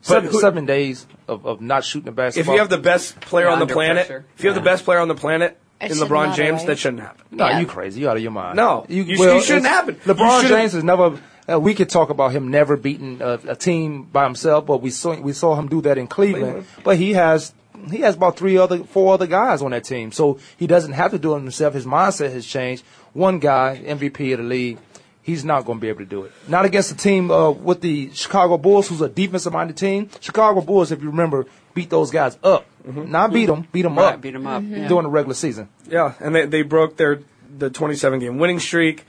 Seven, 0.02 0.30
who- 0.32 0.40
seven 0.40 0.66
days 0.66 1.06
of, 1.28 1.46
of 1.46 1.60
not 1.62 1.84
shooting 1.84 2.06
the 2.06 2.12
basketball. 2.12 2.54
If 2.54 2.56
you 2.56 2.60
have 2.62 2.70
the 2.70 2.78
best 2.78 3.20
player 3.20 3.50
on 3.50 3.60
the 3.60 3.68
planet, 3.68 4.08
pressure. 4.08 4.26
if 4.38 4.44
you 4.44 4.50
have 4.50 4.56
the 4.56 4.64
best 4.64 4.86
player 4.86 5.00
on 5.00 5.08
the 5.10 5.16
planet, 5.16 5.58
It 5.82 5.92
in 5.92 5.98
LeBron 5.98 6.34
James, 6.36 6.60
right? 6.60 6.68
that 6.68 6.80
shouldn't 6.80 7.02
happen. 7.02 7.26
No, 7.32 7.48
Yeah. 7.48 7.60
you 7.60 7.66
crazy. 7.66 8.02
You 8.02 8.10
out 8.10 8.16
of 8.18 8.24
your 8.24 8.32
mind. 8.32 8.56
No, 8.56 8.86
you 8.88 9.04
sh- 9.04 9.20
you 9.20 9.42
shouldn't 9.42 9.66
happen. 9.68 9.96
LeBron 10.06 10.42
should've- 10.42 10.48
James 10.50 10.74
has 10.74 10.84
never. 10.84 11.20
Uh, 11.52 11.60
we 11.60 11.74
could 11.74 11.90
talk 11.90 12.10
about 12.10 12.32
him 12.32 12.50
never 12.50 12.76
beating 12.78 13.20
a, 13.22 13.40
a 13.50 13.56
team 13.56 14.04
by 14.04 14.24
himself, 14.24 14.66
but 14.66 14.82
we 14.82 14.90
saw 14.90 15.14
we 15.20 15.34
saw 15.34 15.56
him 15.56 15.68
do 15.68 15.82
that 15.82 15.98
in 15.98 16.08
Cleveland. 16.08 16.66
But 16.84 16.98
he 16.98 17.14
has 17.14 17.54
he 17.90 17.98
has 18.00 18.16
about 18.16 18.38
three 18.38 18.58
other 18.58 18.84
four 18.84 19.14
other 19.14 19.28
guys 19.28 19.62
on 19.62 19.72
that 19.72 19.84
team, 19.84 20.12
so 20.12 20.40
he 20.58 20.68
doesn't 20.68 20.94
have 20.94 21.12
to 21.12 21.20
do 21.20 21.36
it 21.36 21.40
himself. 21.40 21.74
His 21.74 21.86
mindset 21.86 22.32
has 22.34 22.46
changed. 22.46 22.84
One 23.14 23.40
guy, 23.40 23.82
MVP 23.86 24.34
of 24.34 24.40
the 24.40 24.44
league. 24.46 24.78
He's 25.22 25.44
not 25.44 25.66
going 25.66 25.78
to 25.80 25.82
be 25.82 25.90
able 25.90 26.00
to 26.00 26.06
do 26.06 26.24
it. 26.24 26.32
Not 26.48 26.64
against 26.64 26.90
a 26.92 26.96
team 26.96 27.30
uh, 27.32 27.52
with 27.52 27.82
the 27.82 28.12
Chicago 28.14 28.58
Bulls, 28.58 28.88
who's 28.88 29.02
a 29.02 29.10
defensive-minded 29.10 29.76
team. 29.76 30.10
Chicago 30.22 30.62
Bulls, 30.62 30.94
if 30.94 31.02
you 31.02 31.10
remember, 31.10 31.46
beat 31.74 31.90
those 31.90 32.12
guys 32.12 32.38
up. 32.44 32.66
Not 32.86 33.34
beat 33.34 33.48
them, 33.48 33.68
beat 33.74 33.82
them 33.82 33.98
Right, 33.98 34.14
up 34.14 34.22
beat 34.22 34.34
'em 34.36 34.48
up, 34.48 34.64
yeah. 34.66 34.88
during 34.88 35.04
the 35.04 35.10
regular 35.10 35.34
season. 35.36 35.68
Yeah, 35.90 36.14
and 36.22 36.34
they, 36.34 36.46
they 36.46 36.62
broke 36.62 36.96
their 36.96 37.20
the 37.58 37.70
27 37.70 38.20
game 38.20 38.38
winning 38.38 38.60
streak. 38.60 39.06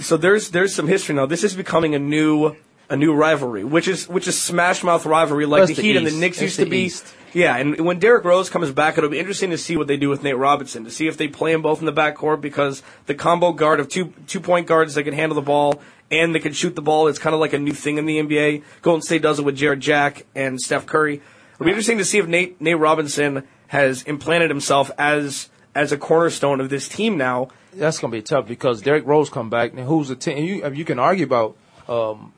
So 0.00 0.16
there's 0.16 0.50
there's 0.50 0.72
some 0.72 0.86
history 0.86 1.16
now. 1.16 1.26
This 1.26 1.42
is 1.42 1.54
becoming 1.56 1.96
a 1.96 1.98
new 1.98 2.54
a 2.88 2.96
new 2.96 3.12
rivalry, 3.14 3.64
which 3.64 3.88
is 3.88 4.08
which 4.08 4.28
is 4.28 4.40
smash 4.40 4.82
mouth 4.84 5.04
rivalry 5.06 5.46
like 5.46 5.66
the 5.66 5.74
the 5.74 5.82
Heat 5.82 5.96
and 5.96 6.06
the 6.06 6.10
East. 6.10 6.20
Knicks 6.20 6.36
It's 6.36 6.42
used 6.42 6.58
the 6.58 6.64
to 6.64 6.70
be. 6.70 6.78
East. 6.82 7.14
Yeah, 7.32 7.56
and 7.56 7.78
when 7.84 7.98
Derrick 7.98 8.24
Rose 8.24 8.48
comes 8.48 8.70
back, 8.70 8.96
it'll 8.96 9.10
be 9.10 9.18
interesting 9.18 9.50
to 9.50 9.58
see 9.58 9.76
what 9.76 9.88
they 9.88 9.96
do 9.98 10.08
with 10.08 10.22
Nate 10.22 10.38
Robinson 10.38 10.84
to 10.84 10.90
see 10.90 11.06
if 11.06 11.16
they 11.18 11.28
play 11.28 11.52
them 11.52 11.60
both 11.60 11.80
in 11.80 11.86
the 11.86 11.92
backcourt 11.92 12.40
because 12.40 12.82
the 13.06 13.14
combo 13.14 13.52
guard 13.52 13.80
of 13.80 13.88
two 13.88 14.12
two 14.26 14.40
point 14.40 14.66
guards 14.66 14.94
that 14.94 15.02
can 15.02 15.12
handle 15.14 15.34
the 15.34 15.42
ball 15.42 15.82
and 16.10 16.34
they 16.34 16.38
can 16.38 16.52
shoot 16.52 16.74
the 16.76 16.82
ball. 16.82 17.08
It's 17.08 17.18
kind 17.18 17.34
of 17.34 17.40
like 17.40 17.52
a 17.52 17.58
new 17.58 17.72
thing 17.72 17.98
in 17.98 18.06
the 18.06 18.18
NBA. 18.18 18.62
Golden 18.82 19.02
State 19.02 19.22
does 19.22 19.38
it 19.38 19.44
with 19.44 19.56
Jarrett 19.56 19.80
Jack 19.80 20.24
and 20.34 20.60
Steph 20.60 20.86
Curry. 20.86 21.20
It'll 21.54 21.64
be 21.64 21.70
interesting 21.70 21.98
to 21.98 22.04
see 22.04 22.18
if 22.18 22.26
Nate 22.26 22.60
Nate 22.60 22.78
Robinson 22.78 23.46
has 23.68 24.02
implanted 24.04 24.48
himself 24.48 24.90
as 24.96 25.48
as 25.74 25.92
a 25.92 25.98
cornerstone 25.98 26.60
of 26.60 26.70
this 26.70 26.88
team 26.88 27.18
now. 27.18 27.48
that's 27.74 27.98
going 27.98 28.10
to 28.10 28.16
be 28.16 28.22
tough 28.22 28.46
because 28.46 28.80
Derrick 28.80 29.04
Rose 29.04 29.28
come 29.28 29.50
back, 29.50 29.72
and 29.72 29.80
who's 29.80 30.08
the 30.08 30.16
team? 30.16 30.38
You 30.38 30.66
you 30.70 30.84
can 30.86 30.98
argue 30.98 31.26
about. 31.26 31.56
Um, 31.88 32.32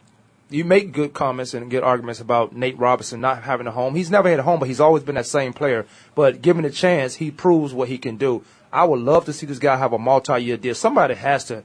you 0.50 0.64
make 0.64 0.92
good 0.92 1.12
comments 1.12 1.54
and 1.54 1.70
good 1.70 1.82
arguments 1.82 2.20
about 2.20 2.54
Nate 2.56 2.78
Robinson 2.78 3.20
not 3.20 3.42
having 3.42 3.66
a 3.66 3.70
home. 3.70 3.94
He's 3.94 4.10
never 4.10 4.28
had 4.30 4.38
a 4.38 4.42
home, 4.42 4.58
but 4.60 4.68
he's 4.68 4.80
always 4.80 5.02
been 5.02 5.16
that 5.16 5.26
same 5.26 5.52
player. 5.52 5.86
But 6.14 6.40
given 6.42 6.64
a 6.64 6.70
chance, 6.70 7.16
he 7.16 7.30
proves 7.30 7.74
what 7.74 7.88
he 7.88 7.98
can 7.98 8.16
do. 8.16 8.42
I 8.72 8.84
would 8.84 9.00
love 9.00 9.24
to 9.26 9.32
see 9.32 9.46
this 9.46 9.58
guy 9.58 9.76
have 9.76 9.92
a 9.92 9.98
multi-year 9.98 10.56
deal. 10.56 10.74
Somebody 10.74 11.14
has 11.14 11.44
to. 11.44 11.62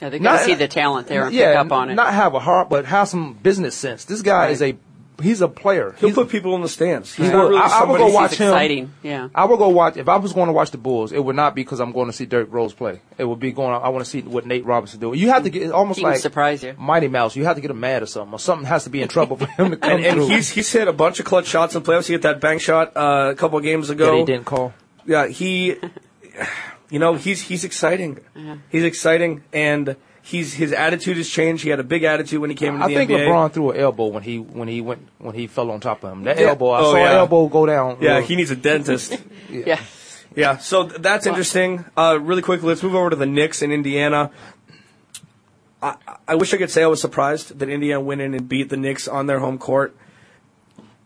Yeah, 0.00 0.08
they 0.08 0.18
got 0.18 0.38
to 0.38 0.44
see 0.44 0.54
the 0.54 0.68
talent 0.68 1.08
there 1.08 1.26
and 1.26 1.34
yeah, 1.34 1.50
pick 1.52 1.66
up 1.66 1.72
on 1.72 1.90
it. 1.90 1.94
Not 1.94 2.14
have 2.14 2.34
a 2.34 2.38
heart, 2.40 2.68
but 2.70 2.86
have 2.86 3.08
some 3.08 3.34
business 3.34 3.74
sense. 3.74 4.04
This 4.04 4.22
guy 4.22 4.44
Right. 4.44 4.50
is 4.52 4.62
a. 4.62 4.76
He's 5.20 5.40
a 5.40 5.48
player. 5.48 5.94
He'll 5.98 6.08
He's- 6.08 6.14
put 6.14 6.28
people 6.28 6.54
in 6.56 6.62
the 6.62 6.68
stands. 6.68 7.14
He's 7.14 7.26
He 7.26 7.32
not 7.32 7.48
really 7.48 7.60
I- 7.60 7.80
I 7.80 7.84
will 7.84 7.96
go 7.98 8.08
watch 8.08 8.34
him. 8.34 8.48
exciting, 8.48 8.92
yeah. 9.02 9.28
I 9.34 9.44
will 9.44 9.56
go 9.56 9.68
watch. 9.68 9.96
If 9.96 10.08
I 10.08 10.16
was 10.16 10.32
going 10.32 10.46
to 10.48 10.52
watch 10.52 10.70
the 10.70 10.78
Bulls, 10.78 11.12
it 11.12 11.24
would 11.24 11.36
not 11.36 11.54
be 11.54 11.62
because 11.62 11.80
I'm 11.80 11.92
going 11.92 12.06
to 12.08 12.12
see 12.12 12.26
Derrick 12.26 12.48
Rose 12.52 12.72
play. 12.72 13.00
It 13.18 13.24
would 13.24 13.38
be 13.38 13.52
going. 13.52 13.72
I 13.72 13.88
want 13.90 14.04
to 14.04 14.10
see 14.10 14.22
what 14.22 14.46
Nate 14.46 14.64
Robinson 14.64 14.98
do. 15.00 15.12
You 15.14 15.28
have 15.30 15.44
to 15.44 15.50
get 15.50 15.70
almost 15.72 15.98
He 16.00 16.04
like 16.04 16.18
surprise 16.18 16.62
you. 16.62 16.74
Mighty 16.78 17.08
Mouse. 17.08 17.36
You 17.36 17.44
have 17.44 17.56
to 17.56 17.62
get 17.62 17.70
him 17.70 17.80
mad 17.80 18.02
or 18.02 18.06
something, 18.06 18.32
or 18.34 18.38
something 18.38 18.66
has 18.66 18.84
to 18.84 18.90
be 18.90 19.02
in 19.02 19.08
trouble 19.08 19.36
for 19.36 19.46
him 19.46 19.70
to 19.70 19.76
come 19.76 19.92
and, 19.92 20.04
and 20.04 20.16
through. 20.16 20.28
he's 20.28 20.48
he's 20.50 20.72
hit 20.72 20.88
a 20.88 20.92
bunch 20.92 21.20
of 21.20 21.26
clutch 21.26 21.46
shots 21.46 21.74
in 21.74 21.82
playoffs. 21.82 22.06
He 22.06 22.14
hit 22.14 22.22
that 22.22 22.40
bank 22.40 22.60
shot 22.60 22.96
uh, 22.96 23.28
a 23.30 23.34
couple 23.34 23.58
of 23.58 23.64
games 23.64 23.90
ago. 23.90 24.06
that 24.12 24.18
he 24.18 24.24
didn't 24.24 24.46
call. 24.46 24.72
Yeah, 25.06 25.26
he, 25.28 25.76
you 26.90 26.98
know, 26.98 27.14
he's 27.14 27.40
he's 27.40 27.64
exciting. 27.64 28.18
He's 28.70 28.84
exciting, 28.84 29.42
and 29.52 29.96
he's 30.30 30.54
his 30.54 30.72
attitude 30.72 31.16
has 31.16 31.28
changed. 31.28 31.62
He 31.64 31.70
had 31.70 31.80
a 31.80 31.84
big 31.84 32.04
attitude 32.04 32.40
when 32.40 32.50
he 32.50 32.56
came 32.56 32.74
into 32.74 32.84
I 32.84 32.88
the 32.88 32.94
think 32.94 33.10
LeBron 33.10 33.52
threw 33.52 33.70
an 33.72 33.80
elbow 33.80 34.06
when 34.06 34.22
he 34.22 34.38
when 34.38 34.68
he 34.68 34.80
went 34.80 35.06
when 35.18 35.34
he 35.34 35.46
fell 35.46 35.70
on 35.70 35.80
top 35.80 36.04
of 36.04 36.12
him. 36.12 36.24
That 36.24 36.38
Yeah. 36.38 36.48
elbow, 36.48 36.70
I 36.70 36.80
Oh, 36.80 36.92
saw 36.92 36.96
yeah. 36.96 37.10
an 37.10 37.16
elbow 37.18 37.48
go 37.48 37.66
down. 37.66 37.98
yeah, 38.00 38.14
Well, 38.18 38.22
he 38.22 38.36
needs 38.36 38.50
a 38.50 38.56
dentist. 38.56 39.18
Yeah. 39.50 39.80
yeah, 40.36 40.58
so 40.58 40.84
that's 40.84 41.26
interesting. 41.26 41.84
Uh, 41.96 42.16
really 42.22 42.40
quickly, 42.42 42.68
let's 42.68 42.84
move 42.84 42.94
over 42.94 43.10
to 43.10 43.16
the 43.16 43.26
Knicks 43.26 43.62
in 43.62 43.72
Indiana. 43.72 44.30
I, 45.82 45.96
I 46.28 46.34
wish 46.36 46.54
I 46.54 46.56
could 46.56 46.70
say 46.70 46.82
I 46.84 46.86
was 46.86 47.00
surprised 47.00 47.58
that 47.58 47.68
Indiana 47.68 48.00
went 48.00 48.20
in 48.20 48.34
and 48.34 48.48
beat 48.48 48.68
the 48.68 48.76
Knicks 48.76 49.08
on 49.08 49.26
their 49.26 49.40
home 49.40 49.58
court. 49.58 49.96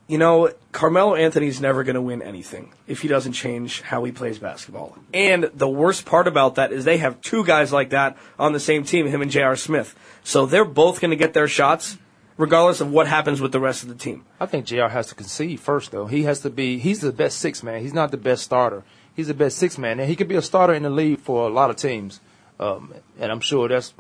You 0.07 0.19
know, 0.19 0.51
Carmelo 0.73 1.15
Anthony's 1.15 1.61
never 1.61 1.83
going 1.83 1.95
to 1.95 2.03
win 2.03 2.21
anything 2.21 2.73
if 2.87 3.01
he 3.01 3.09
doesn't 3.09 3.33
change 3.33 3.81
how 3.81 4.05
he 4.05 4.13
plays 4.13 4.39
basketball. 4.39 4.99
And 5.15 5.45
the 5.55 5.69
worst 5.69 6.05
part 6.05 6.29
about 6.29 6.57
that 6.57 6.73
is 6.73 6.85
they 6.85 6.99
have 6.99 7.21
two 7.23 7.45
guys 7.45 7.73
like 7.73 7.91
that 7.91 8.19
on 8.39 8.53
the 8.53 8.61
same 8.61 8.85
team, 8.85 9.07
him 9.07 9.23
and 9.23 9.31
J.R. 9.31 9.57
Smith. 9.57 9.95
So 10.23 10.45
they're 10.45 10.67
both 10.67 11.01
going 11.01 11.11
to 11.11 11.17
get 11.17 11.33
their 11.33 11.49
shots, 11.49 11.97
regardless 12.37 12.83
of 12.83 12.91
what 12.91 13.07
happens 13.07 13.41
with 13.41 13.53
the 13.53 13.61
rest 13.61 13.83
of 13.83 13.89
the 13.89 13.95
team. 13.95 14.25
I 14.39 14.47
think 14.47 14.67
Jr. 14.67 14.89
has 14.89 15.07
to 15.07 15.15
concede 15.15 15.61
first, 15.61 15.91
though. 15.91 16.07
He 16.07 16.25
has 16.25 16.41
to 16.41 16.51
be. 16.51 16.79
He's 16.79 17.01
the 17.01 17.13
best 17.13 17.39
six 17.39 17.63
man. 17.63 17.81
He's 17.81 17.95
not 17.95 18.11
the 18.11 18.19
best 18.19 18.43
starter. 18.43 18.83
He's 19.15 19.29
the 19.29 19.35
best 19.35 19.57
six 19.57 19.79
man, 19.79 20.01
and 20.01 20.09
he 20.09 20.17
could 20.17 20.29
be 20.29 20.35
a 20.35 20.43
starter 20.43 20.75
in 20.75 20.83
the 20.83 20.91
league 20.91 21.21
for 21.21 21.49
a 21.49 21.51
lot 21.51 21.71
of 21.71 21.77
teams. 21.77 22.21
Um, 22.61 22.93
and 23.19 23.33
I'm 23.33 23.41
sure 23.41 23.69
that's 23.69 23.95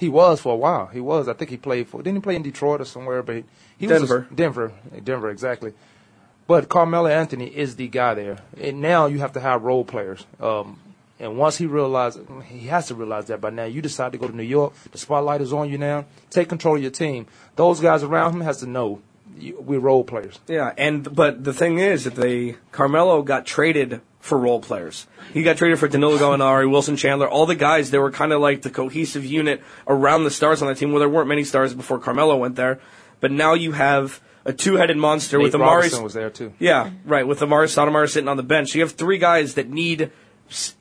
he 0.00 0.08
was 0.08 0.40
for 0.40 0.54
a 0.54 0.56
while. 0.56 0.86
He 0.86 0.98
was. 0.98 1.28
I 1.28 1.34
think 1.34 1.50
he 1.50 1.58
played 1.58 1.86
for. 1.86 2.02
Didn't 2.02 2.16
he 2.16 2.22
play 2.22 2.34
in 2.34 2.42
Detroit 2.42 2.80
or 2.80 2.86
somewhere? 2.86 3.22
But 3.22 3.36
he, 3.36 3.44
he 3.76 3.86
was 3.86 4.00
Denver. 4.00 4.26
Denver, 4.34 4.72
Denver, 5.04 5.28
exactly. 5.28 5.74
But 6.46 6.70
Carmelo 6.70 7.08
Anthony 7.08 7.46
is 7.46 7.76
the 7.76 7.86
guy 7.86 8.14
there, 8.14 8.38
and 8.58 8.80
now 8.80 9.06
you 9.06 9.18
have 9.18 9.34
to 9.34 9.40
have 9.40 9.62
role 9.62 9.84
players. 9.84 10.24
Um, 10.40 10.80
and 11.20 11.36
once 11.36 11.58
he 11.58 11.66
realizes, 11.66 12.26
he 12.46 12.68
has 12.68 12.88
to 12.88 12.94
realize 12.94 13.26
that 13.26 13.42
by 13.42 13.50
now. 13.50 13.66
You 13.66 13.82
decide 13.82 14.12
to 14.12 14.18
go 14.18 14.26
to 14.26 14.34
New 14.34 14.42
York. 14.42 14.72
The 14.90 14.96
spotlight 14.96 15.42
is 15.42 15.52
on 15.52 15.68
you 15.68 15.76
now. 15.76 16.06
Take 16.30 16.48
control 16.48 16.76
of 16.76 16.82
your 16.82 16.90
team. 16.90 17.26
Those 17.56 17.78
guys 17.78 18.02
around 18.02 18.32
him 18.32 18.40
has 18.40 18.60
to 18.60 18.66
know 18.66 19.02
we're 19.58 19.80
role 19.80 20.02
players. 20.02 20.38
Yeah, 20.48 20.72
and 20.78 21.14
but 21.14 21.44
the 21.44 21.52
thing 21.52 21.78
is 21.78 22.04
that 22.04 22.14
they 22.14 22.56
Carmelo 22.72 23.20
got 23.22 23.44
traded 23.44 24.00
for 24.20 24.38
role 24.38 24.60
players. 24.60 25.06
He 25.32 25.42
got 25.42 25.56
traded 25.56 25.78
for 25.78 25.88
Danilo 25.88 26.18
Gallinari, 26.18 26.70
Wilson 26.70 26.96
Chandler, 26.96 27.28
all 27.28 27.46
the 27.46 27.54
guys. 27.54 27.90
They 27.90 27.98
were 27.98 28.10
kind 28.10 28.32
of 28.32 28.40
like 28.40 28.62
the 28.62 28.70
cohesive 28.70 29.24
unit 29.24 29.62
around 29.88 30.24
the 30.24 30.30
stars 30.30 30.62
on 30.62 30.68
that 30.68 30.76
team. 30.76 30.92
Well, 30.92 31.00
there 31.00 31.08
weren't 31.08 31.28
many 31.28 31.44
stars 31.44 31.74
before 31.74 31.98
Carmelo 31.98 32.36
went 32.36 32.56
there, 32.56 32.80
but 33.20 33.32
now 33.32 33.54
you 33.54 33.72
have 33.72 34.20
a 34.44 34.52
two-headed 34.52 34.96
monster 34.96 35.38
Nate 35.38 35.44
with 35.44 35.54
Amar'e. 35.54 35.74
Robinson 35.74 36.04
was 36.04 36.14
there 36.14 36.30
too. 36.30 36.52
Yeah, 36.58 36.90
right. 37.04 37.26
With 37.26 37.40
Amar'e 37.40 37.66
Stoudemire 37.66 38.08
sitting 38.08 38.28
on 38.28 38.36
the 38.36 38.42
bench, 38.42 38.74
you 38.74 38.82
have 38.82 38.92
three 38.92 39.18
guys 39.18 39.54
that 39.54 39.70
need 39.70 40.10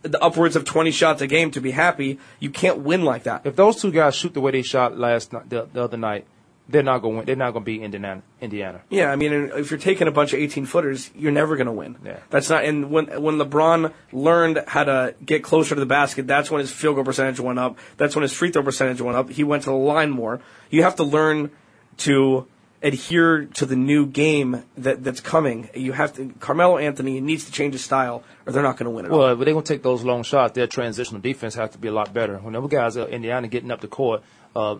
the 0.01 0.22
upwards 0.22 0.55
of 0.55 0.65
20 0.65 0.91
shots 0.91 1.22
a 1.22 1.27
game 1.27 1.51
to 1.51 1.62
be 1.62 1.72
happy. 1.72 2.19
You 2.39 2.50
can't 2.50 2.79
win 2.79 3.03
like 3.03 3.24
that. 3.24 3.46
If 3.46 3.55
those 3.55 3.81
two 3.81 3.91
guys 3.91 4.15
shoot 4.15 4.34
the 4.34 4.41
way 4.41 4.51
they 4.51 4.63
shot 4.63 4.98
last 4.98 5.31
night, 5.31 5.50
the, 5.50 5.67
the 5.72 5.84
other 5.84 5.98
night, 5.98 6.25
they're 6.70 6.84
not 6.84 7.00
going. 7.00 7.26
They're 7.26 7.36
not 7.36 7.52
going 7.52 7.64
to 7.64 7.66
beat 7.66 7.82
Indiana. 7.82 8.22
Indiana. 8.40 8.82
Yeah, 8.90 9.12
I 9.12 9.16
mean, 9.16 9.52
if 9.56 9.72
you're 9.72 9.80
taking 9.80 10.08
a 10.08 10.12
bunch 10.12 10.34
of 10.34 10.40
18 10.40 10.68
footers, 10.68 11.10
you're 11.16 11.32
never 11.32 11.56
going 11.56 11.68
to 11.68 11.74
win. 11.74 11.98
Yeah. 12.06 12.20
That's 12.30 12.50
not. 12.50 12.64
And 12.64 12.92
when 12.92 13.22
when 13.22 13.38
LeBron 13.38 13.92
learned 14.12 14.64
how 14.68 14.84
to 14.84 15.16
get 15.26 15.44
closer 15.44 15.74
to 15.74 15.80
the 15.80 15.88
basket, 15.88 16.28
that's 16.28 16.52
when 16.52 16.60
his 16.60 16.72
field 16.72 16.96
goal 16.96 17.04
percentage 17.04 17.40
went 17.40 17.58
up. 17.58 17.78
That's 17.98 18.16
when 18.16 18.22
his 18.22 18.34
free 18.34 18.52
throw 18.52 18.62
percentage 18.62 19.02
went 19.02 19.18
up. 19.18 19.30
He 19.30 19.44
went 19.44 19.64
to 19.64 19.72
the 19.72 19.76
line 19.76 20.12
more. 20.12 20.42
You 20.70 20.84
have 20.84 20.96
to 20.98 21.04
learn 21.04 21.50
to 21.98 22.48
adhere 22.82 23.46
to 23.46 23.66
the 23.66 23.76
new 23.76 24.06
game 24.06 24.64
that 24.78 25.04
that's 25.04 25.22
coming. 25.22 25.70
You 25.74 25.94
have 25.94 26.14
to. 26.14 26.34
Carmelo 26.40 26.78
Anthony 26.78 27.20
needs 27.20 27.46
to 27.46 27.52
change 27.52 27.74
his 27.74 27.84
style, 27.84 28.24
or 28.46 28.54
they're 28.54 28.64
not 28.64 28.78
going 28.78 28.86
to 28.86 28.92
win 28.92 29.06
it. 29.06 29.12
Well, 29.12 29.36
but 29.36 29.46
they're 29.46 29.54
going 29.54 29.66
to 29.66 29.74
take 29.74 29.84
those 29.84 30.04
long 30.04 30.22
shots. 30.22 30.54
Their 30.54 30.68
transitional 30.68 31.20
defense 31.20 31.56
has 31.56 31.72
to 31.72 31.80
be 31.80 31.88
a 31.88 31.92
lot 31.92 32.14
better. 32.14 32.38
Whenever 32.38 32.68
guys 32.68 32.96
are 32.96 33.08
Indiana 33.08 33.48
getting 33.48 33.72
up 33.72 33.82
the 33.82 33.88
court, 33.88 34.22
uh, 34.56 34.78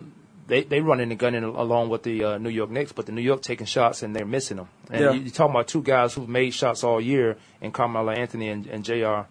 they 0.50 0.64
they 0.64 0.82
running 0.82 1.12
and 1.12 1.20
gunning 1.20 1.44
along 1.44 1.88
with 1.90 2.04
the 2.04 2.24
uh, 2.24 2.38
New 2.38 2.50
York 2.50 2.70
Knicks, 2.70 2.92
but 2.92 3.06
the 3.06 3.12
New 3.14 3.22
York 3.22 3.42
taking 3.42 3.66
shots 3.68 4.04
and 4.04 4.14
they're 4.16 4.26
missing 4.26 4.58
them. 4.58 4.68
And 4.92 5.02
Yeah. 5.02 5.12
you, 5.14 5.22
you're 5.22 5.32
talking 5.32 5.56
about 5.56 5.68
two 5.70 5.82
guys 5.82 6.14
who've 6.16 6.28
made 6.28 6.52
shots 6.52 6.84
all 6.84 7.00
year, 7.00 7.38
and 7.62 7.74
Carmelo 7.74 8.12
Anthony 8.12 8.50
and, 8.50 8.68
and 8.68 8.84
J.R. 8.84 9.28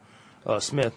Uh, 0.46 0.60
Smith. 0.60 0.94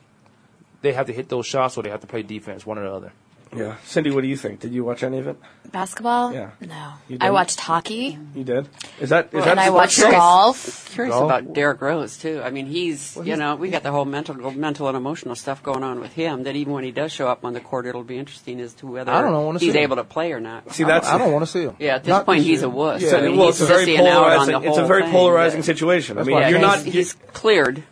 They 0.81 0.93
have 0.93 1.07
to 1.07 1.13
hit 1.13 1.27
those 1.29 1.45
shots, 1.45 1.77
or 1.77 1.83
they 1.83 1.89
have 1.89 2.01
to 2.01 2.07
play 2.07 2.23
defense, 2.23 2.65
one 2.65 2.77
or 2.79 2.83
the 2.83 2.93
other. 2.93 3.13
Yeah, 3.55 3.75
Cindy, 3.83 4.11
what 4.11 4.21
do 4.21 4.27
you 4.27 4.37
think? 4.37 4.59
Did 4.61 4.73
you 4.73 4.83
watch 4.83 5.03
any 5.03 5.17
of 5.19 5.27
it? 5.27 5.37
Basketball? 5.71 6.33
Yeah. 6.33 6.51
No. 6.61 6.93
You 7.07 7.15
I 7.15 7.25
didn't? 7.25 7.33
watched 7.33 7.59
hockey 7.59 8.17
You 8.35 8.43
did. 8.43 8.67
Is 8.99 9.09
that 9.09 9.27
is 9.33 9.43
that 9.45 9.51
and 9.51 9.59
I 9.59 9.69
watched 9.69 9.93
show? 9.99 10.11
golf. 10.11 10.89
Curious 10.93 11.13
Golf? 11.15 11.25
about 11.25 11.53
Derrick 11.53 11.79
Rose 11.81 12.17
too. 12.17 12.41
I 12.43 12.49
mean, 12.49 12.65
he's 12.65 13.17
you 13.23 13.37
know 13.37 13.55
we 13.55 13.69
got 13.69 13.83
the 13.83 13.91
whole 13.91 14.03
mental 14.05 14.35
mental 14.51 14.87
and 14.89 14.97
emotional 14.97 15.35
stuff 15.35 15.63
going 15.63 15.83
on 15.83 15.99
with 16.01 16.11
him. 16.13 16.43
That 16.43 16.55
even 16.57 16.73
when 16.73 16.83
he 16.83 16.91
does 16.91 17.11
show 17.13 17.27
up 17.29 17.45
on 17.45 17.53
the 17.53 17.61
court, 17.61 17.85
it'll 17.85 18.03
be 18.03 18.17
interesting 18.17 18.59
as 18.59 18.73
to 18.75 18.87
whether 18.87 19.11
I 19.11 19.21
don't 19.21 19.31
know, 19.31 19.51
he's 19.53 19.61
see 19.61 19.69
him. 19.77 19.83
able 19.83 19.95
to 19.97 20.03
play 20.03 20.33
or 20.33 20.41
not. 20.41 20.73
See, 20.73 20.83
that's 20.83 21.07
I 21.07 21.17
don't 21.17 21.31
want 21.31 21.43
to 21.45 21.51
see 21.51 21.63
him. 21.63 21.75
Yeah, 21.79 21.95
at 21.95 22.03
this 22.03 22.09
Not 22.11 22.25
point, 22.25 22.43
he's 22.43 22.59
year. 22.59 22.67
a 22.67 22.69
wuss. 22.69 23.01
Yeah. 23.01 23.15
I 23.15 23.21
mean, 23.21 23.37
well, 23.37 23.49
it's 23.49 23.61
a 23.61 23.65
very 23.65 23.85
sissing 23.85 23.99
out 24.07 24.23
on 24.23 24.47
polarizing. 24.47 24.63
It's 24.69 24.77
a 24.77 24.85
very 24.85 25.03
thing, 25.03 25.11
polarizing 25.11 25.63
situation. 25.63 26.17
I 26.17 26.23
mean, 26.23 26.37
Yeah, 26.37 26.49
you're 26.49 26.59
he's, 26.59 26.67
not. 26.67 26.79
he's 26.83 27.13
cleared. 27.33 27.83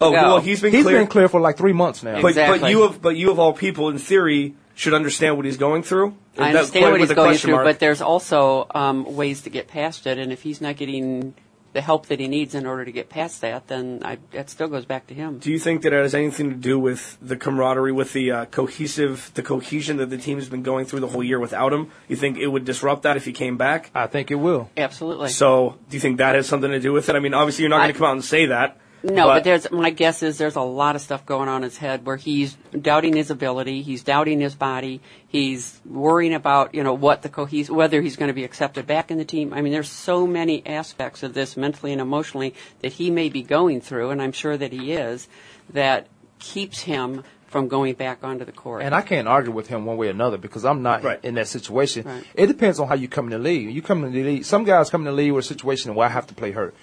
oh, 0.00 0.10
go. 0.10 0.16
well, 0.16 0.40
he's 0.40 0.62
been 0.62 0.72
He's 0.72 0.84
cleared. 0.84 1.00
been 1.00 1.06
clear 1.08 1.28
for 1.28 1.40
like 1.40 1.56
three 1.58 1.72
months 1.74 2.02
now. 2.02 2.22
But, 2.22 2.34
but 2.34 2.70
you 2.70 2.82
have, 2.82 3.02
but 3.02 3.16
you 3.16 3.30
of 3.30 3.38
all 3.38 3.52
people, 3.52 3.88
in 3.90 3.98
theory, 3.98 4.54
should 4.76 4.94
understand 4.94 5.36
what 5.36 5.44
he's 5.46 5.56
going 5.56 5.82
through. 5.82 6.14
I 6.38 6.52
That- 6.52 6.56
understand 6.60 6.92
what 6.92 7.00
he's 7.00 7.12
going 7.12 7.38
through, 7.38 7.54
mark. 7.54 7.64
but 7.64 7.78
there's 7.80 8.02
also 8.02 8.66
um, 8.74 9.16
ways 9.16 9.40
to 9.42 9.50
get 9.50 9.66
past 9.66 10.06
it. 10.06 10.18
And 10.18 10.30
if 10.30 10.42
he's 10.42 10.60
not 10.60 10.76
getting 10.76 11.34
the 11.72 11.80
help 11.80 12.06
that 12.06 12.20
he 12.20 12.28
needs 12.28 12.54
in 12.54 12.66
order 12.66 12.84
to 12.84 12.92
get 12.92 13.08
past 13.08 13.40
that, 13.40 13.68
then 13.68 14.00
I, 14.04 14.18
that 14.32 14.48
still 14.50 14.68
goes 14.68 14.84
back 14.84 15.06
to 15.08 15.14
him. 15.14 15.38
do 15.38 15.50
you 15.50 15.58
think 15.58 15.82
that 15.82 15.92
it 15.92 16.02
has 16.02 16.14
anything 16.14 16.48
to 16.50 16.56
do 16.56 16.78
with 16.78 17.18
the 17.20 17.36
camaraderie, 17.36 17.92
with 17.92 18.12
the 18.12 18.30
uh, 18.30 18.44
cohesive, 18.46 19.30
the 19.34 19.42
cohesion 19.42 19.96
that 19.98 20.08
the 20.10 20.16
team 20.18 20.38
has 20.38 20.48
been 20.48 20.62
going 20.62 20.84
through 20.86 21.00
the 21.00 21.08
whole 21.08 21.24
year 21.24 21.40
without 21.40 21.72
him? 21.72 21.90
You 22.08 22.16
think 22.16 22.38
it 22.38 22.46
would 22.46 22.64
disrupt 22.66 23.02
that 23.02 23.16
if 23.16 23.24
he 23.24 23.32
came 23.32 23.56
back? 23.56 23.90
I 23.94 24.06
think 24.06 24.30
it 24.30 24.36
will. 24.36 24.70
Absolutely. 24.76 25.30
So, 25.30 25.76
do 25.90 25.96
you 25.96 26.00
think 26.00 26.18
that 26.18 26.34
has 26.34 26.46
something 26.46 26.70
to 26.70 26.80
do 26.80 26.92
with 26.92 27.08
it? 27.08 27.16
I 27.16 27.20
mean, 27.20 27.34
obviously, 27.34 27.62
you're 27.62 27.70
not 27.70 27.80
going 27.80 27.92
to 27.92 27.98
come 27.98 28.08
out 28.08 28.12
and 28.12 28.24
say 28.24 28.46
that. 28.46 28.78
No, 29.12 29.26
but, 29.26 29.44
there's 29.44 29.70
my 29.70 29.90
guess 29.90 30.22
is 30.22 30.38
there's 30.38 30.56
a 30.56 30.62
lot 30.62 30.96
of 30.96 31.02
stuff 31.02 31.24
going 31.24 31.48
on 31.48 31.58
in 31.58 31.62
his 31.62 31.78
head 31.78 32.04
where 32.06 32.16
he's 32.16 32.56
doubting 32.80 33.14
his 33.14 33.30
ability, 33.30 33.82
he's 33.82 34.02
doubting 34.02 34.40
his 34.40 34.54
body, 34.54 35.00
he's 35.26 35.80
worrying 35.84 36.34
about 36.34 36.74
you 36.74 36.82
know 36.82 36.94
what 36.94 37.22
the 37.22 37.28
cohes 37.28 37.70
whether 37.70 38.02
he's 38.02 38.16
going 38.16 38.28
to 38.28 38.34
be 38.34 38.44
accepted 38.44 38.86
back 38.86 39.10
in 39.10 39.18
the 39.18 39.24
team. 39.24 39.52
I 39.52 39.62
mean, 39.62 39.72
there's 39.72 39.90
so 39.90 40.26
many 40.26 40.66
aspects 40.66 41.22
of 41.22 41.34
this 41.34 41.56
mentally 41.56 41.92
and 41.92 42.00
emotionally 42.00 42.54
that 42.80 42.92
he 42.92 43.10
may 43.10 43.28
be 43.28 43.42
going 43.42 43.80
through, 43.80 44.10
and 44.10 44.20
I'm 44.20 44.32
sure 44.32 44.56
that 44.56 44.72
he 44.72 44.92
is, 44.92 45.28
that 45.70 46.08
keeps 46.38 46.80
him 46.80 47.22
from 47.46 47.68
going 47.68 47.94
back 47.94 48.24
onto 48.24 48.44
the 48.44 48.52
court. 48.52 48.82
And 48.82 48.94
I 48.94 49.02
can't 49.02 49.28
argue 49.28 49.52
with 49.52 49.68
him 49.68 49.86
one 49.86 49.96
way 49.96 50.08
or 50.08 50.10
another 50.10 50.36
because 50.36 50.64
I'm 50.64 50.82
not 50.82 51.02
Right. 51.04 51.24
in 51.24 51.34
that 51.36 51.48
situation. 51.48 52.04
Right. 52.04 52.24
It 52.34 52.46
depends 52.48 52.80
on 52.80 52.88
how 52.88 52.94
you 52.94 53.08
come 53.08 53.26
in 53.26 53.30
the 53.30 53.38
league. 53.38 53.70
You 53.70 53.82
come 53.82 54.04
in 54.04 54.12
the 54.12 54.22
league. 54.22 54.44
Some 54.44 54.64
guys 54.64 54.90
come 54.90 55.02
in 55.02 55.06
the 55.06 55.12
league 55.12 55.32
with 55.32 55.44
a 55.44 55.48
situation 55.48 55.94
where 55.94 56.06
I 56.06 56.10
have 56.10 56.26
to 56.26 56.34
play 56.34 56.50
hurt. 56.50 56.74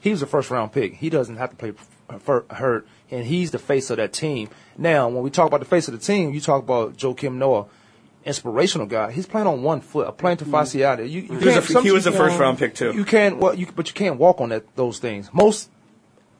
He 0.00 0.10
was 0.10 0.22
a 0.22 0.26
first 0.26 0.50
round 0.50 0.72
pick. 0.72 0.94
He 0.94 1.10
doesn't 1.10 1.36
have 1.36 1.50
to 1.50 1.56
play 1.56 1.72
hurt, 2.50 2.86
and 3.10 3.26
he's 3.26 3.50
the 3.50 3.58
face 3.58 3.90
of 3.90 3.98
that 3.98 4.12
team. 4.12 4.48
Now, 4.76 5.08
when 5.08 5.22
we 5.22 5.30
talk 5.30 5.46
about 5.46 5.60
the 5.60 5.66
face 5.66 5.88
of 5.88 5.92
the 5.92 6.00
team, 6.04 6.32
you 6.34 6.40
talk 6.40 6.62
about 6.62 6.96
Joakim 6.96 7.34
Noah, 7.34 7.66
inspirational 8.24 8.86
guy. 8.86 9.12
He's 9.12 9.26
playing 9.26 9.46
on 9.46 9.62
one 9.62 9.80
foot, 9.80 10.08
a 10.08 10.12
plantar 10.12 10.44
fasciitis. 10.44 11.08
You, 11.10 11.22
you 11.22 11.38
He 11.38 11.46
was 11.46 11.70
a- 11.70 11.82
he 11.82 11.90
was 11.92 12.06
a 12.06 12.12
first-round 12.12 12.58
pick, 12.58 12.74
too. 12.74 12.92
You 12.92 13.04
can't, 13.04 13.38
well, 13.38 13.54
you, 13.54 13.68
but 13.74 13.88
you 13.88 13.94
can't 13.94 14.16
walk 14.18 14.40
on 14.40 14.48
that 14.50 14.74
those 14.76 14.98
things. 14.98 15.30
Most 15.32 15.70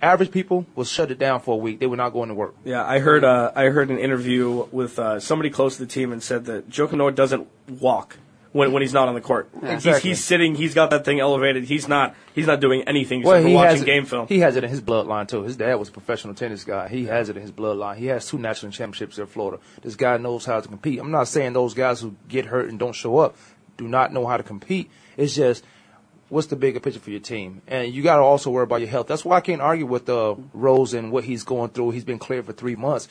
average 0.02 0.30
people 0.32 0.66
will 0.74 0.84
shut 0.84 1.10
it 1.10 1.18
down 1.18 1.40
for 1.40 1.54
a 1.54 1.58
week. 1.58 1.78
They 1.78 1.86
were 1.86 1.96
not 1.96 2.10
going 2.10 2.28
to 2.30 2.34
work. 2.34 2.54
Yeah, 2.64 2.84
I 2.84 2.98
heard. 2.98 3.22
Uh, 3.24 3.52
I 3.54 3.64
heard 3.66 3.90
an 3.90 3.98
interview 3.98 4.66
with 4.72 4.98
uh, 4.98 5.20
somebody 5.20 5.50
close 5.50 5.76
to 5.76 5.84
the 5.84 5.92
team 5.92 6.12
and 6.12 6.22
said 6.22 6.46
that 6.46 6.70
Joakim 6.70 6.94
Noah 6.94 7.12
doesn't 7.12 7.46
walk 7.68 8.16
when 8.52 8.72
when 8.72 8.82
he's 8.82 8.92
not 8.92 9.08
on 9.08 9.14
the 9.14 9.20
court. 9.20 9.48
He's, 9.60 9.70
Exactly. 9.70 10.10
he's 10.10 10.24
sitting. 10.24 10.54
He's 10.54 10.74
got 10.74 10.90
that 10.90 11.04
thing 11.04 11.20
elevated. 11.20 11.64
He's 11.64 11.86
not. 11.88 12.14
He's 12.34 12.46
not 12.46 12.60
doing 12.60 12.82
anything 12.82 13.22
Well, 13.22 13.42
he 13.42 13.54
watching 13.54 13.76
has 13.76 13.84
game 13.84 14.06
film. 14.06 14.26
He 14.26 14.40
has 14.40 14.56
it 14.56 14.64
in 14.64 14.70
his 14.70 14.80
bloodline 14.80 15.28
too. 15.28 15.42
His 15.42 15.56
dad 15.56 15.74
was 15.74 15.88
a 15.88 15.92
professional 15.92 16.34
tennis 16.34 16.64
guy. 16.64 16.88
He 16.88 17.06
has 17.06 17.28
it 17.28 17.36
in 17.36 17.42
his 17.42 17.52
bloodline. 17.52 17.96
He 17.96 18.06
has 18.06 18.26
two 18.26 18.38
national 18.38 18.72
championships 18.72 19.18
in 19.18 19.26
Florida. 19.26 19.62
This 19.82 19.96
guy 19.96 20.16
knows 20.16 20.44
how 20.44 20.60
to 20.60 20.68
compete. 20.68 20.98
I'm 20.98 21.10
not 21.10 21.28
saying 21.28 21.52
those 21.52 21.74
guys 21.74 22.00
who 22.00 22.16
get 22.28 22.46
hurt 22.46 22.68
and 22.68 22.78
don't 22.78 22.94
show 22.94 23.18
up 23.18 23.36
do 23.76 23.88
not 23.88 24.12
know 24.12 24.26
how 24.26 24.36
to 24.36 24.42
compete. 24.42 24.90
It's 25.16 25.34
just 25.34 25.64
what's 26.28 26.46
the 26.48 26.56
bigger 26.56 26.80
picture 26.80 27.00
for 27.00 27.10
your 27.10 27.20
team, 27.20 27.62
and 27.66 27.92
you 27.92 28.02
got 28.02 28.16
to 28.16 28.22
also 28.22 28.50
worry 28.50 28.64
about 28.64 28.80
your 28.80 28.88
health. 28.90 29.06
That's 29.06 29.24
why 29.24 29.36
I 29.36 29.40
can't 29.40 29.60
argue 29.60 29.86
with 29.86 30.08
uh, 30.08 30.36
Rose 30.52 30.94
and 30.94 31.10
what 31.10 31.24
he's 31.24 31.44
going 31.44 31.70
through. 31.70 31.90
He's 31.90 32.04
been 32.04 32.18
cleared 32.18 32.46
for 32.46 32.52
three 32.52 32.76
months. 32.76 33.08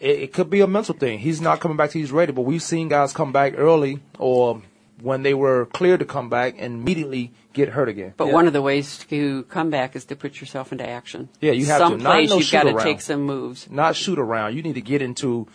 It, 0.00 0.20
it 0.20 0.32
could 0.32 0.50
be 0.50 0.60
a 0.60 0.66
mental 0.66 0.94
thing. 0.94 1.18
He's 1.18 1.40
not 1.40 1.60
coming 1.60 1.76
back 1.76 1.90
till 1.90 2.00
he's 2.00 2.12
ready. 2.12 2.32
But 2.32 2.42
we've 2.42 2.62
seen 2.62 2.88
guys 2.88 3.12
come 3.12 3.32
back 3.32 3.54
early 3.56 4.00
or 4.18 4.62
when 5.00 5.22
they 5.22 5.34
were 5.34 5.66
cleared 5.66 6.00
to 6.00 6.04
come 6.06 6.28
back 6.28 6.56
and 6.58 6.80
immediately 6.82 7.32
get 7.52 7.68
hurt 7.70 7.88
again. 7.88 8.14
But 8.16 8.28
Yeah. 8.28 8.32
one 8.34 8.46
of 8.48 8.52
the 8.52 8.62
ways 8.62 8.98
to 9.10 9.44
come 9.44 9.70
back 9.70 9.94
is 9.94 10.04
to 10.06 10.16
put 10.16 10.40
yourself 10.40 10.72
into 10.72 10.88
action. 10.88 11.28
Yeah, 11.40 11.52
you 11.52 11.66
have 11.66 11.78
to. 11.78 11.82
Not 11.82 11.90
Someplace 12.02 12.30
no 12.30 12.38
you've 12.38 12.50
got 12.50 12.62
to 12.64 12.82
take 12.82 13.00
some 13.00 13.22
moves. 13.22 13.68
not 13.70 13.94
shoot 13.96 14.18
around. 14.18 14.56
You 14.56 14.62
need 14.62 14.74
to 14.74 14.80
get 14.80 15.00
into, 15.02 15.46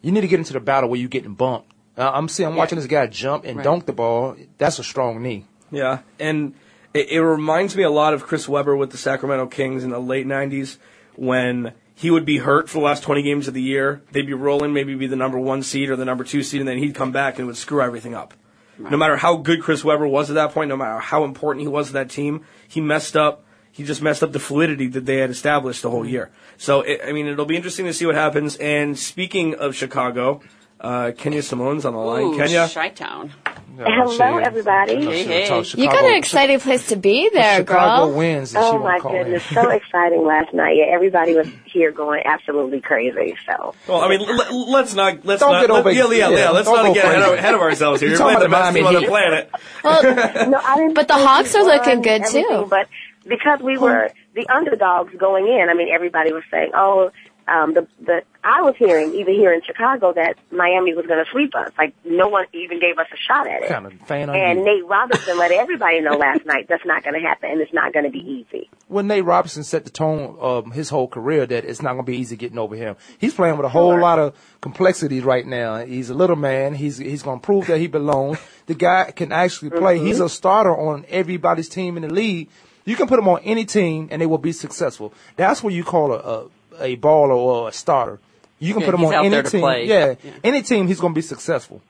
you 0.00 0.10
need 0.12 0.22
to 0.22 0.28
get 0.28 0.38
into 0.38 0.54
the 0.54 0.60
battle 0.60 0.88
where 0.88 0.98
you're 0.98 1.08
getting 1.10 1.34
bumped. 1.34 1.70
Uh, 1.98 2.10
I'm 2.14 2.28
seeing, 2.28 2.46
I'm 2.46 2.54
Yeah. 2.54 2.58
watching 2.60 2.76
this 2.78 2.86
guy 2.86 3.06
jump 3.08 3.44
and 3.44 3.56
Right. 3.58 3.64
dunk 3.64 3.84
the 3.86 3.92
ball. 3.92 4.36
That's 4.56 4.78
a 4.78 4.84
strong 4.84 5.22
knee. 5.22 5.44
Yeah, 5.70 5.98
and 6.18 6.54
it, 6.94 7.10
it 7.10 7.20
reminds 7.22 7.76
me 7.76 7.82
a 7.82 7.90
lot 7.90 8.14
of 8.14 8.22
Chris 8.24 8.48
Webber 8.48 8.74
with 8.76 8.90
the 8.90 8.96
Sacramento 8.98 9.46
Kings 9.48 9.84
in 9.84 9.90
the 9.90 10.00
late 10.00 10.26
'90s 10.26 10.78
when 11.16 11.72
he 11.98 12.12
would 12.12 12.24
be 12.24 12.38
hurt 12.38 12.68
for 12.68 12.78
the 12.78 12.84
last 12.84 13.02
20 13.02 13.22
games 13.22 13.48
of 13.48 13.54
the 13.54 13.60
year. 13.60 14.02
They'd 14.12 14.24
be 14.24 14.32
rolling, 14.32 14.72
maybe 14.72 14.94
be 14.94 15.08
the 15.08 15.16
number 15.16 15.36
one 15.36 15.64
seed 15.64 15.90
or 15.90 15.96
the 15.96 16.04
number 16.04 16.22
two 16.22 16.44
seed, 16.44 16.60
and 16.60 16.68
then 16.68 16.78
he'd 16.78 16.94
come 16.94 17.10
back 17.10 17.38
and 17.38 17.48
would 17.48 17.56
screw 17.56 17.82
everything 17.82 18.14
up. 18.14 18.34
No 18.78 18.96
matter 18.96 19.16
how 19.16 19.34
good 19.34 19.60
Chris 19.60 19.82
Webber 19.82 20.06
was 20.06 20.30
at 20.30 20.34
that 20.34 20.52
point, 20.52 20.68
no 20.68 20.76
matter 20.76 21.00
how 21.00 21.24
important 21.24 21.62
he 21.62 21.68
was 21.68 21.88
to 21.88 21.94
that 21.94 22.08
team, 22.08 22.44
he 22.68 22.80
messed 22.80 23.16
up. 23.16 23.44
He 23.72 23.82
just 23.82 24.00
messed 24.00 24.22
up 24.22 24.30
the 24.30 24.38
fluidity 24.38 24.86
that 24.86 25.06
they 25.06 25.16
had 25.16 25.30
established 25.30 25.82
the 25.82 25.90
whole 25.90 26.06
year. 26.06 26.30
So, 26.56 26.82
it, 26.82 27.00
I 27.04 27.10
mean, 27.10 27.26
it'll 27.26 27.44
be 27.44 27.56
interesting 27.56 27.86
to 27.86 27.92
see 27.92 28.06
what 28.06 28.14
happens. 28.14 28.54
And 28.56 28.96
speaking 28.96 29.56
of 29.56 29.74
Chicago, 29.74 30.40
uh, 30.80 31.12
Kenya 31.16 31.42
Simone's 31.42 31.84
on 31.84 31.92
the 31.94 31.98
line. 31.98 32.24
Ooh, 32.24 32.36
Kenya, 32.36 32.68
Chi-town. 32.68 33.32
Hello, 33.80 34.38
everybody. 34.38 34.96
Hey, 35.04 35.24
hey. 35.46 35.62
You 35.76 35.86
got 35.86 36.04
an 36.04 36.16
exciting 36.16 36.58
place 36.58 36.88
to 36.88 36.96
be 36.96 37.30
there, 37.32 37.58
Chicago 37.58 38.06
girl. 38.08 38.18
wins. 38.18 38.52
Oh 38.56 38.76
my 38.80 38.98
goodness, 38.98 39.44
so 39.54 39.70
exciting 39.70 40.24
last 40.26 40.52
night. 40.52 40.76
Yeah, 40.76 40.86
everybody 40.92 41.34
was 41.36 41.46
here 41.64 41.92
going 41.92 42.22
absolutely 42.24 42.80
crazy. 42.80 43.36
So 43.46 43.74
Well, 43.86 44.00
I 44.00 44.08
mean, 44.08 44.22
l- 44.28 44.70
let's 44.72 44.94
not 44.94 45.24
let's 45.24 45.40
Don't 45.40 45.52
not 45.52 45.60
get 45.60 45.70
let, 45.70 45.80
over- 45.80 45.92
yeah, 45.92 46.06
yeah, 46.10 46.28
yeah, 46.30 46.36
yeah, 46.36 46.50
let's 46.50 46.66
don't 46.68 46.92
get 46.92 47.04
ahead 47.04 47.22
of, 47.22 47.34
ahead 47.38 47.54
of 47.54 47.60
ourselves 47.60 48.00
here. 48.00 48.08
You're 48.10 48.18
You're 48.18 48.26
talking 48.34 48.48
playing 48.48 48.50
the 48.50 48.56
best 48.56 48.74
team 48.74 48.86
on 48.86 48.94
the 48.94 49.00
Heat. 49.00 49.08
planet. 49.08 49.50
no, 50.50 50.58
I 50.58 50.76
didn't. 50.76 50.94
But 50.94 51.06
the 51.06 51.14
think 51.14 51.26
Hawks 51.28 51.54
are 51.54 51.62
looking 51.64 52.02
good, 52.02 52.24
too. 52.26 52.66
But 52.68 52.88
because 53.28 53.60
we 53.60 53.78
were 53.78 54.10
the 54.34 54.48
underdogs 54.52 55.14
going 55.14 55.46
in, 55.46 55.68
I 55.70 55.74
mean, 55.74 55.88
everybody 55.92 56.32
was 56.32 56.42
saying, 56.50 56.72
"Oh, 56.74 57.12
um, 57.48 57.74
the 57.74 57.86
the." 58.00 58.22
I 58.44 58.62
was 58.62 58.76
hearing 58.78 59.14
even 59.14 59.34
here 59.34 59.52
in 59.52 59.60
Chicago 59.62 60.12
that 60.14 60.36
Miami 60.50 60.94
was 60.94 61.04
going 61.06 61.22
to 61.22 61.30
sweep 61.30 61.54
us. 61.54 61.70
Like 61.76 61.92
no 62.04 62.28
one 62.28 62.46
even 62.54 62.80
gave 62.80 62.96
us 62.98 63.06
a 63.12 63.16
shot 63.16 63.46
at 63.46 63.62
it. 63.64 63.68
kind 63.68 63.84
of 63.84 63.92
fan 64.06 64.30
And 64.30 64.60
you? 64.60 64.64
Nate 64.64 64.86
Robinson 64.86 65.36
let 65.36 65.50
everybody 65.50 66.00
know 66.00 66.16
last 66.16 66.46
night 66.46 66.66
that's 66.68 66.86
not 66.86 67.02
going 67.04 67.20
to 67.20 67.28
happen, 67.28 67.50
and 67.50 67.60
it's 67.60 67.72
not 67.74 67.92
going 67.92 68.04
to 68.04 68.10
be 68.10 68.20
easy. 68.20 68.70
When 68.86 69.06
Nate 69.08 69.24
Robinson 69.24 69.64
set 69.64 69.84
the 69.84 69.90
tone 69.90 70.36
of 70.38 70.72
his 70.72 70.88
whole 70.88 71.08
career 71.08 71.44
that 71.46 71.64
it's 71.64 71.82
not 71.82 71.94
going 71.94 72.06
to 72.06 72.10
be 72.12 72.16
easy 72.16 72.36
getting 72.36 72.58
over 72.58 72.74
him. 72.76 72.96
He's 73.18 73.34
playing 73.34 73.56
with 73.56 73.66
a 73.66 73.70
whole 73.70 73.92
Sure. 73.92 74.00
lot 74.00 74.18
of 74.18 74.34
complexities 74.62 75.24
right 75.24 75.46
now. 75.46 75.84
He's 75.84 76.08
a 76.08 76.14
little 76.14 76.36
man. 76.36 76.74
He's 76.74 76.96
he's 76.98 77.22
going 77.22 77.40
to 77.40 77.44
prove 77.44 77.66
that 77.66 77.78
he 77.78 77.86
belongs. 77.88 78.38
The 78.66 78.74
guy 78.74 79.10
can 79.14 79.32
actually 79.32 79.70
play. 79.70 79.98
He's 79.98 80.20
a 80.20 80.28
starter 80.28 80.74
on 80.76 81.04
everybody's 81.08 81.68
team 81.68 81.96
in 81.96 82.02
the 82.04 82.12
league. 82.12 82.48
You 82.84 82.96
can 82.96 83.06
put 83.08 83.18
him 83.18 83.28
on 83.28 83.40
any 83.44 83.66
team 83.66 84.08
and 84.10 84.22
they 84.22 84.26
will 84.26 84.38
be 84.38 84.52
successful. 84.52 85.12
That's 85.36 85.62
what 85.62 85.74
you 85.74 85.84
call 85.84 86.12
a 86.12 86.16
a, 86.18 86.46
a 86.80 86.96
baller 86.96 87.36
or 87.36 87.68
a 87.68 87.72
starter. 87.72 88.18
You 88.58 88.72
can 88.72 88.80
Yeah, 88.82 88.86
put 88.90 88.94
him 88.96 89.04
on 89.04 89.14
any 89.14 89.42
team. 89.42 89.60
Yeah, 89.62 90.14
Yeah. 90.22 90.30
any 90.42 90.62
team 90.62 90.86
he's 90.88 91.00
going 91.00 91.12
to 91.12 91.18
be 91.18 91.22
successful. 91.22 91.80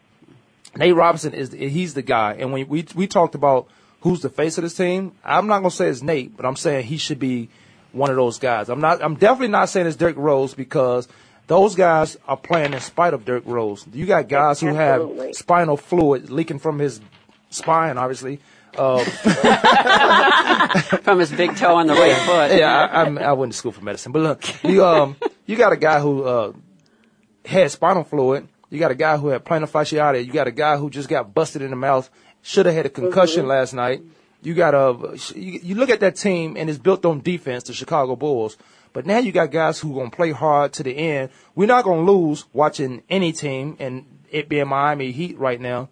Nate 0.76 0.94
Robinson 0.94 1.32
is 1.32 1.52
he's 1.52 1.94
the 1.94 2.02
guy. 2.02 2.34
And 2.38 2.52
when 2.52 2.68
we 2.68 2.86
we 2.94 3.06
talked 3.06 3.34
about 3.34 3.66
who's 4.02 4.20
the 4.20 4.28
face 4.28 4.58
of 4.58 4.62
this 4.64 4.76
team, 4.76 5.12
I'm 5.24 5.46
not 5.46 5.58
gonna 5.60 5.70
say 5.70 5.88
it's 5.88 6.02
Nate, 6.02 6.36
but 6.36 6.44
I'm 6.46 6.56
saying 6.56 6.84
he 6.84 6.98
should 6.98 7.18
be 7.18 7.48
one 7.92 8.10
of 8.10 8.16
those 8.16 8.38
guys. 8.38 8.68
I'm 8.68 8.80
not. 8.80 9.02
I'm 9.02 9.14
definitely 9.14 9.48
not 9.48 9.70
saying 9.70 9.86
it's 9.86 9.96
Derrick 9.96 10.16
Rose 10.18 10.54
because 10.54 11.08
those 11.46 11.74
guys 11.74 12.18
are 12.28 12.36
playing 12.36 12.74
in 12.74 12.80
spite 12.80 13.14
of 13.14 13.24
Derrick 13.24 13.44
Rose. 13.46 13.86
You 13.92 14.04
got 14.06 14.28
guys 14.28 14.60
who 14.60 14.68
have 14.74 15.08
spinal 15.32 15.78
fluid 15.78 16.28
leaking 16.30 16.58
from 16.58 16.78
his 16.78 17.00
spine, 17.50 17.96
obviously. 17.96 18.38
Uh, 18.76 19.04
From 21.02 21.18
his 21.18 21.32
big 21.32 21.56
toe 21.56 21.76
on 21.76 21.86
the 21.86 21.94
right 21.94 22.16
foot. 22.16 22.58
yeah, 22.58 22.88
I, 22.90 23.02
I'm, 23.02 23.18
I 23.18 23.32
went 23.32 23.52
to 23.52 23.58
school 23.58 23.72
for 23.72 23.82
medicine, 23.82 24.12
but 24.12 24.22
look, 24.22 24.64
you 24.64 24.84
um, 24.84 25.16
you 25.46 25.56
got 25.56 25.72
a 25.72 25.76
guy 25.76 26.00
who 26.00 26.24
uh, 26.24 26.52
had 27.44 27.70
spinal 27.70 28.04
fluid. 28.04 28.48
You 28.70 28.78
got 28.78 28.90
a 28.90 28.94
guy 28.94 29.16
who 29.16 29.28
had 29.28 29.44
plantar 29.44 29.70
fasciitis. 29.70 30.26
You 30.26 30.32
got 30.32 30.46
a 30.46 30.52
guy 30.52 30.76
who 30.76 30.90
just 30.90 31.08
got 31.08 31.32
busted 31.34 31.62
in 31.62 31.70
the 31.70 31.76
mouth. 31.76 32.10
Should 32.42 32.66
have 32.66 32.74
had 32.74 32.86
a 32.86 32.90
concussion 32.90 33.48
last 33.48 33.72
night. 33.72 34.02
You 34.42 34.54
got 34.54 34.74
a 34.74 35.18
you, 35.34 35.60
you 35.62 35.74
look 35.74 35.90
at 35.90 36.00
that 36.00 36.16
team 36.16 36.56
and 36.56 36.68
it's 36.70 36.78
built 36.78 37.04
on 37.04 37.20
defense, 37.20 37.64
the 37.64 37.72
Chicago 37.72 38.14
Bulls. 38.14 38.56
But 38.92 39.06
now 39.06 39.18
you 39.18 39.32
got 39.32 39.50
guys 39.50 39.80
who 39.80 39.94
gonna 39.94 40.10
play 40.10 40.32
hard 40.32 40.72
to 40.74 40.82
the 40.82 40.96
end. 40.96 41.30
We're 41.54 41.66
not 41.66 41.84
gonna 41.84 42.02
lose 42.02 42.44
watching 42.52 43.02
any 43.08 43.32
team, 43.32 43.76
and 43.80 44.04
it 44.30 44.48
being 44.48 44.68
Miami 44.68 45.10
Heat 45.12 45.38
right 45.38 45.60
now, 45.60 45.88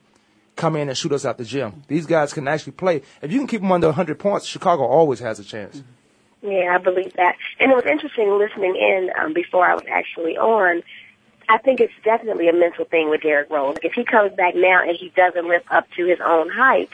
come 0.56 0.74
in 0.74 0.88
and 0.88 0.96
shoot 0.96 1.12
us 1.12 1.24
out 1.24 1.38
the 1.38 1.44
gym. 1.44 1.82
These 1.86 2.06
guys 2.06 2.32
can 2.32 2.48
actually 2.48 2.72
play. 2.72 3.02
If 3.22 3.30
you 3.30 3.38
can 3.38 3.46
keep 3.46 3.60
them 3.60 3.70
under 3.70 3.88
100 3.88 4.18
points, 4.18 4.46
Chicago 4.46 4.84
always 4.84 5.20
has 5.20 5.38
a 5.38 5.44
chance. 5.44 5.82
Yeah, 6.42 6.74
I 6.74 6.78
believe 6.78 7.12
that. 7.14 7.36
And 7.60 7.72
it 7.72 7.74
was 7.74 7.86
interesting 7.86 8.38
listening 8.38 8.76
in 8.76 9.10
um, 9.18 9.32
before 9.32 9.66
I 9.66 9.74
was 9.74 9.84
actually 9.90 10.36
on. 10.36 10.82
I 11.48 11.58
think 11.58 11.80
it's 11.80 11.92
definitely 12.04 12.48
a 12.48 12.52
mental 12.52 12.84
thing 12.84 13.08
with 13.08 13.22
Derrick 13.22 13.50
Rose. 13.50 13.76
If 13.82 13.92
he 13.92 14.04
comes 14.04 14.32
back 14.34 14.54
now 14.56 14.82
and 14.82 14.96
he 14.96 15.12
doesn't 15.14 15.46
live 15.46 15.62
up 15.70 15.86
to 15.96 16.06
his 16.06 16.18
own 16.24 16.48
hype, 16.50 16.92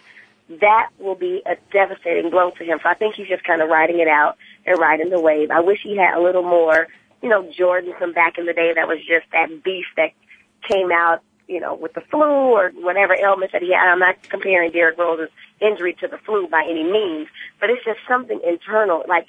that 0.61 0.91
will 0.99 1.15
be 1.15 1.43
a 1.47 1.57
devastating 1.73 2.31
blow 2.31 2.51
to 2.51 2.65
him. 2.65 2.79
So 2.83 2.89
I 2.89 2.95
think 2.95 3.15
he's 3.15 3.29
just 3.29 3.45
kind 3.45 3.63
of 3.63 3.69
riding 3.69 4.01
it 4.01 4.09
out 4.09 4.37
and 4.67 4.79
riding 4.79 5.11
the 5.11 5.21
wave. 5.21 5.51
I 5.51 5.61
wish 5.61 5.81
he 5.83 5.97
had 5.97 6.17
a 6.17 6.21
little 6.21 6.43
more, 6.43 6.89
you 7.23 7.29
know, 7.29 7.51
Jordan 7.51 7.95
from 7.99 8.13
back 8.13 8.37
in 8.39 8.47
the 8.47 8.53
day 8.53 8.73
that 8.75 8.89
was 8.89 8.99
just 8.99 9.27
that 9.33 9.63
beast 9.63 9.89
that 9.97 10.11
came 10.69 10.93
out, 10.93 11.23
you 11.53 11.61
know, 11.61 11.75
with 11.75 11.93
the 11.93 12.01
flu 12.01 12.23
or 12.23 12.71
whatever 12.77 13.15
ailment 13.15 13.53
that 13.53 13.61
he 13.61 13.73
had. 13.73 13.93
I'm 13.93 13.99
not 13.99 14.17
comparing 14.29 14.73
Derrick 14.73 14.97
Rose's 14.99 15.29
injury 15.61 15.95
to 16.01 16.09
the 16.09 16.17
flu 16.17 16.49
by 16.49 16.65
any 16.65 16.83
means, 16.83 17.29
but 17.61 17.69
it's 17.69 17.85
just 17.85 18.01
something 18.09 18.41
internal. 18.43 19.05
Like, 19.07 19.27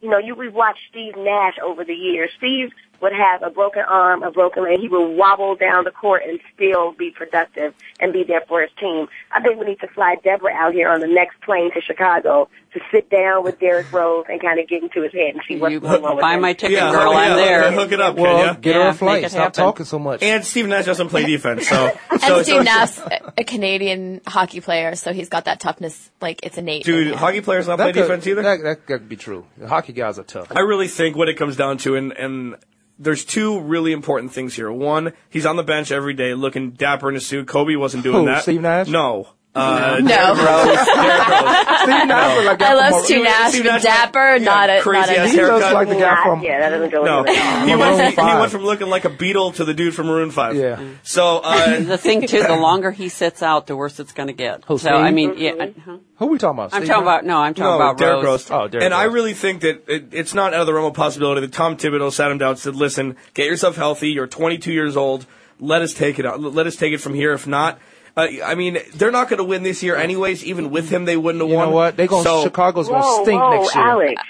you 0.00 0.08
know, 0.08 0.18
you 0.18 0.36
we've 0.36 0.54
watched 0.54 0.80
Steve 0.90 1.14
Nash 1.16 1.54
over 1.62 1.84
the 1.84 1.94
years. 1.94 2.30
Steve 2.38 2.70
would 3.00 3.12
have 3.12 3.42
a 3.42 3.50
broken 3.50 3.82
arm, 3.88 4.22
a 4.22 4.30
broken 4.30 4.64
leg. 4.64 4.78
He 4.80 4.88
would 4.88 5.16
wobble 5.16 5.54
down 5.56 5.84
the 5.84 5.90
court 5.90 6.22
and 6.26 6.38
still 6.54 6.92
be 6.92 7.10
productive 7.10 7.74
and 8.00 8.12
be 8.12 8.24
there 8.24 8.42
for 8.48 8.60
his 8.62 8.70
team. 8.78 9.06
I 9.32 9.40
think 9.42 9.58
we 9.58 9.66
need 9.66 9.80
to 9.80 9.88
fly 9.88 10.16
Deborah 10.22 10.52
out 10.52 10.72
here 10.74 10.88
on 10.88 11.00
the 11.00 11.06
next 11.06 11.40
plane 11.42 11.72
to 11.74 11.80
Chicago 11.80 12.48
to 12.72 12.80
sit 12.90 13.08
down 13.08 13.42
with 13.42 13.58
Derrick 13.58 13.90
Rose 13.92 14.26
and 14.28 14.40
kind 14.40 14.60
of 14.60 14.68
get 14.68 14.82
into 14.82 15.00
his 15.02 15.12
head 15.12 15.34
and 15.34 15.40
see 15.48 15.56
what's 15.56 15.72
You 15.72 15.80
going 15.80 16.04
on 16.04 16.16
with 16.16 16.22
buy 16.22 16.34
him. 16.34 16.42
my 16.42 16.52
ticket, 16.52 16.72
Yeah, 16.72 16.90
girl. 16.90 17.12
yeah, 17.12 17.18
I'm 17.18 17.36
there. 17.36 17.72
Hook 17.72 17.92
it 17.92 18.00
up, 18.00 18.16
Well, 18.16 18.36
Kenya. 18.44 18.60
get 18.60 18.74
her 18.74 18.80
Yeah, 18.82 18.90
a 18.90 18.94
flight. 18.94 19.30
Stop 19.30 19.40
happen. 19.40 19.52
talking 19.64 19.86
so 19.86 19.98
much. 19.98 20.22
And 20.22 20.44
Steve 20.44 20.66
Nash 20.66 20.84
doesn't 20.84 21.08
play 21.08 21.24
defense, 21.24 21.66
so. 21.70 21.90
And 22.10 22.20
so, 22.20 22.42
Steve 22.42 22.56
so- 22.56 22.62
Nash, 22.62 22.98
a 23.38 23.44
Canadian 23.44 24.20
hockey 24.26 24.60
player, 24.60 24.94
so 24.94 25.12
he's 25.14 25.30
got 25.30 25.46
that 25.46 25.58
toughness. 25.60 26.10
Like 26.20 26.40
it's 26.42 26.58
innate. 26.58 26.84
Dude, 26.84 27.08
him. 27.08 27.14
hockey 27.16 27.40
players 27.40 27.66
not 27.66 27.78
play 27.78 27.92
could, 27.92 28.02
defense 28.02 28.26
either? 28.26 28.42
That, 28.42 28.62
that 28.62 28.86
could 28.86 29.08
be 29.08 29.16
true. 29.16 29.46
The 29.56 29.68
hockey 29.68 29.92
guys 29.94 30.18
are 30.18 30.22
tough. 30.24 30.48
I 30.54 30.60
really 30.60 30.88
think 30.88 31.16
what 31.16 31.28
it 31.30 31.34
comes 31.38 31.56
down 31.56 31.78
to, 31.78 31.94
and, 31.96 32.12
and 32.12 32.56
there's 32.98 33.24
two 33.24 33.60
really 33.60 33.92
important 33.92 34.32
things 34.32 34.54
here. 34.54 34.70
One, 34.70 35.12
he's 35.28 35.46
on 35.46 35.56
the 35.56 35.62
bench 35.62 35.90
every 35.92 36.14
day 36.14 36.34
looking 36.34 36.70
dapper 36.72 37.08
in 37.08 37.16
a 37.16 37.20
suit. 37.20 37.46
Kobe 37.46 37.76
wasn't 37.76 38.02
doing 38.02 38.20
Who, 38.20 38.26
that. 38.26 38.42
Steve 38.42 38.62
Nash? 38.62 38.88
No. 38.88 39.28
Uh, 39.56 39.98
No. 40.02 40.08
Derrick 40.08 40.38
Rose. 40.38 40.86
Derrick 40.86 41.28
Rose. 41.28 41.76
Steve 41.86 42.06
Nash 42.08 42.36
look 42.36 42.46
like 42.46 42.62
I 42.62 42.64
that 42.66 42.76
love 42.76 42.90
from- 42.92 43.04
Steve 43.04 43.22
Nash, 43.24 43.50
Steve 43.52 43.64
Nash- 43.64 43.82
dapper, 43.82 44.36
yeah, 44.36 44.44
not 44.44 44.70
a 44.70 44.80
crazy 44.82 45.00
not 45.00 45.08
ass 45.08 45.16
a. 45.16 45.28
He 45.30 45.36
looks 45.40 45.50
haircut. 45.64 45.74
like 45.74 45.88
the 45.88 45.94
guy 45.94 46.00
Not- 46.00 46.22
from 46.24 46.42
yeah, 46.42 46.58
that 46.60 46.68
doesn't 46.70 46.90
go 46.90 47.04
No, 47.04 47.22
with 47.22 47.30
it. 47.30 47.36
he 47.36 47.74
Maroon 47.74 47.78
went, 47.78 48.14
he 48.14 48.20
went 48.22 48.52
from 48.52 48.64
looking 48.64 48.88
like 48.88 49.04
a 49.04 49.10
beetle 49.10 49.52
to 49.52 49.64
the 49.64 49.72
dude 49.74 49.94
from 49.94 50.06
Maroon 50.08 50.30
Five. 50.30 50.56
Yeah. 50.56 50.80
So 51.02 51.38
uh, 51.42 51.80
The 51.80 51.96
thing 51.98 52.26
too, 52.26 52.42
the 52.42 52.56
longer 52.56 52.90
he 52.90 53.08
sits 53.08 53.42
out, 53.42 53.66
the 53.66 53.76
worse 53.76 53.98
it's 53.98 54.12
going 54.12 54.26
to 54.28 54.32
get. 54.32 54.64
Who, 54.66 54.78
so 54.78 54.90
I 54.90 55.10
mean, 55.10 55.34
yeah, 55.38 55.52
uh, 55.52 55.66
huh? 55.84 55.96
Who 56.16 56.26
we 56.26 56.38
talking 56.38 56.58
about? 56.58 56.74
I'm 56.74 56.80
Steve 56.82 56.88
talking 56.88 57.02
about 57.04 57.24
no, 57.24 57.38
I'm 57.38 57.54
talking 57.54 57.70
no, 57.70 57.76
about 57.76 57.98
Derrick 57.98 58.24
Rose. 58.24 58.50
Rose. 58.50 58.50
Oh, 58.50 58.68
Derrick 58.68 58.84
and 58.84 58.92
I 58.94 59.04
really 59.04 59.34
think 59.34 59.62
that 59.62 59.84
it, 59.88 60.08
it's 60.12 60.34
not 60.34 60.52
out 60.54 60.60
of 60.60 60.66
the 60.66 60.74
realm 60.74 60.86
of 60.86 60.94
possibility 60.94 61.40
that 61.42 61.52
Tom 61.52 61.76
Thibodeau 61.76 62.12
sat 62.12 62.30
him 62.30 62.38
down 62.38 62.50
and 62.50 62.58
said, 62.58 62.74
"Listen, 62.76 63.16
get 63.34 63.46
yourself 63.46 63.76
healthy. 63.76 64.10
You're 64.10 64.26
22 64.26 64.72
years 64.72 64.96
old. 64.96 65.26
Let 65.60 65.80
us 65.82 65.94
take 65.94 66.18
it 66.18 66.26
out. 66.26 66.40
Let 66.40 66.66
us 66.66 66.76
take 66.76 66.92
it 66.92 66.98
from 67.00 67.14
here. 67.14 67.32
If 67.32 67.46
not." 67.46 67.78
Uh, 68.16 68.28
I 68.44 68.54
mean, 68.54 68.78
they're 68.94 69.10
not 69.10 69.28
going 69.28 69.38
to 69.38 69.44
win 69.44 69.62
this 69.62 69.82
year, 69.82 69.94
anyways. 69.96 70.42
Even 70.44 70.70
with 70.70 70.88
him, 70.88 71.04
they 71.04 71.16
wouldn't 71.18 71.42
have 71.42 71.50
You 71.50 71.56
won. 71.56 71.68
know 71.68 71.74
what? 71.74 71.96
They 71.98 72.06
going 72.06 72.24
So- 72.24 72.44
Chicago's 72.44 72.88
gonna 72.88 73.02
stink 73.24 73.40
whoa, 73.42 73.60
next 73.60 73.74
year. 73.74 73.84
Alex. 73.84 74.22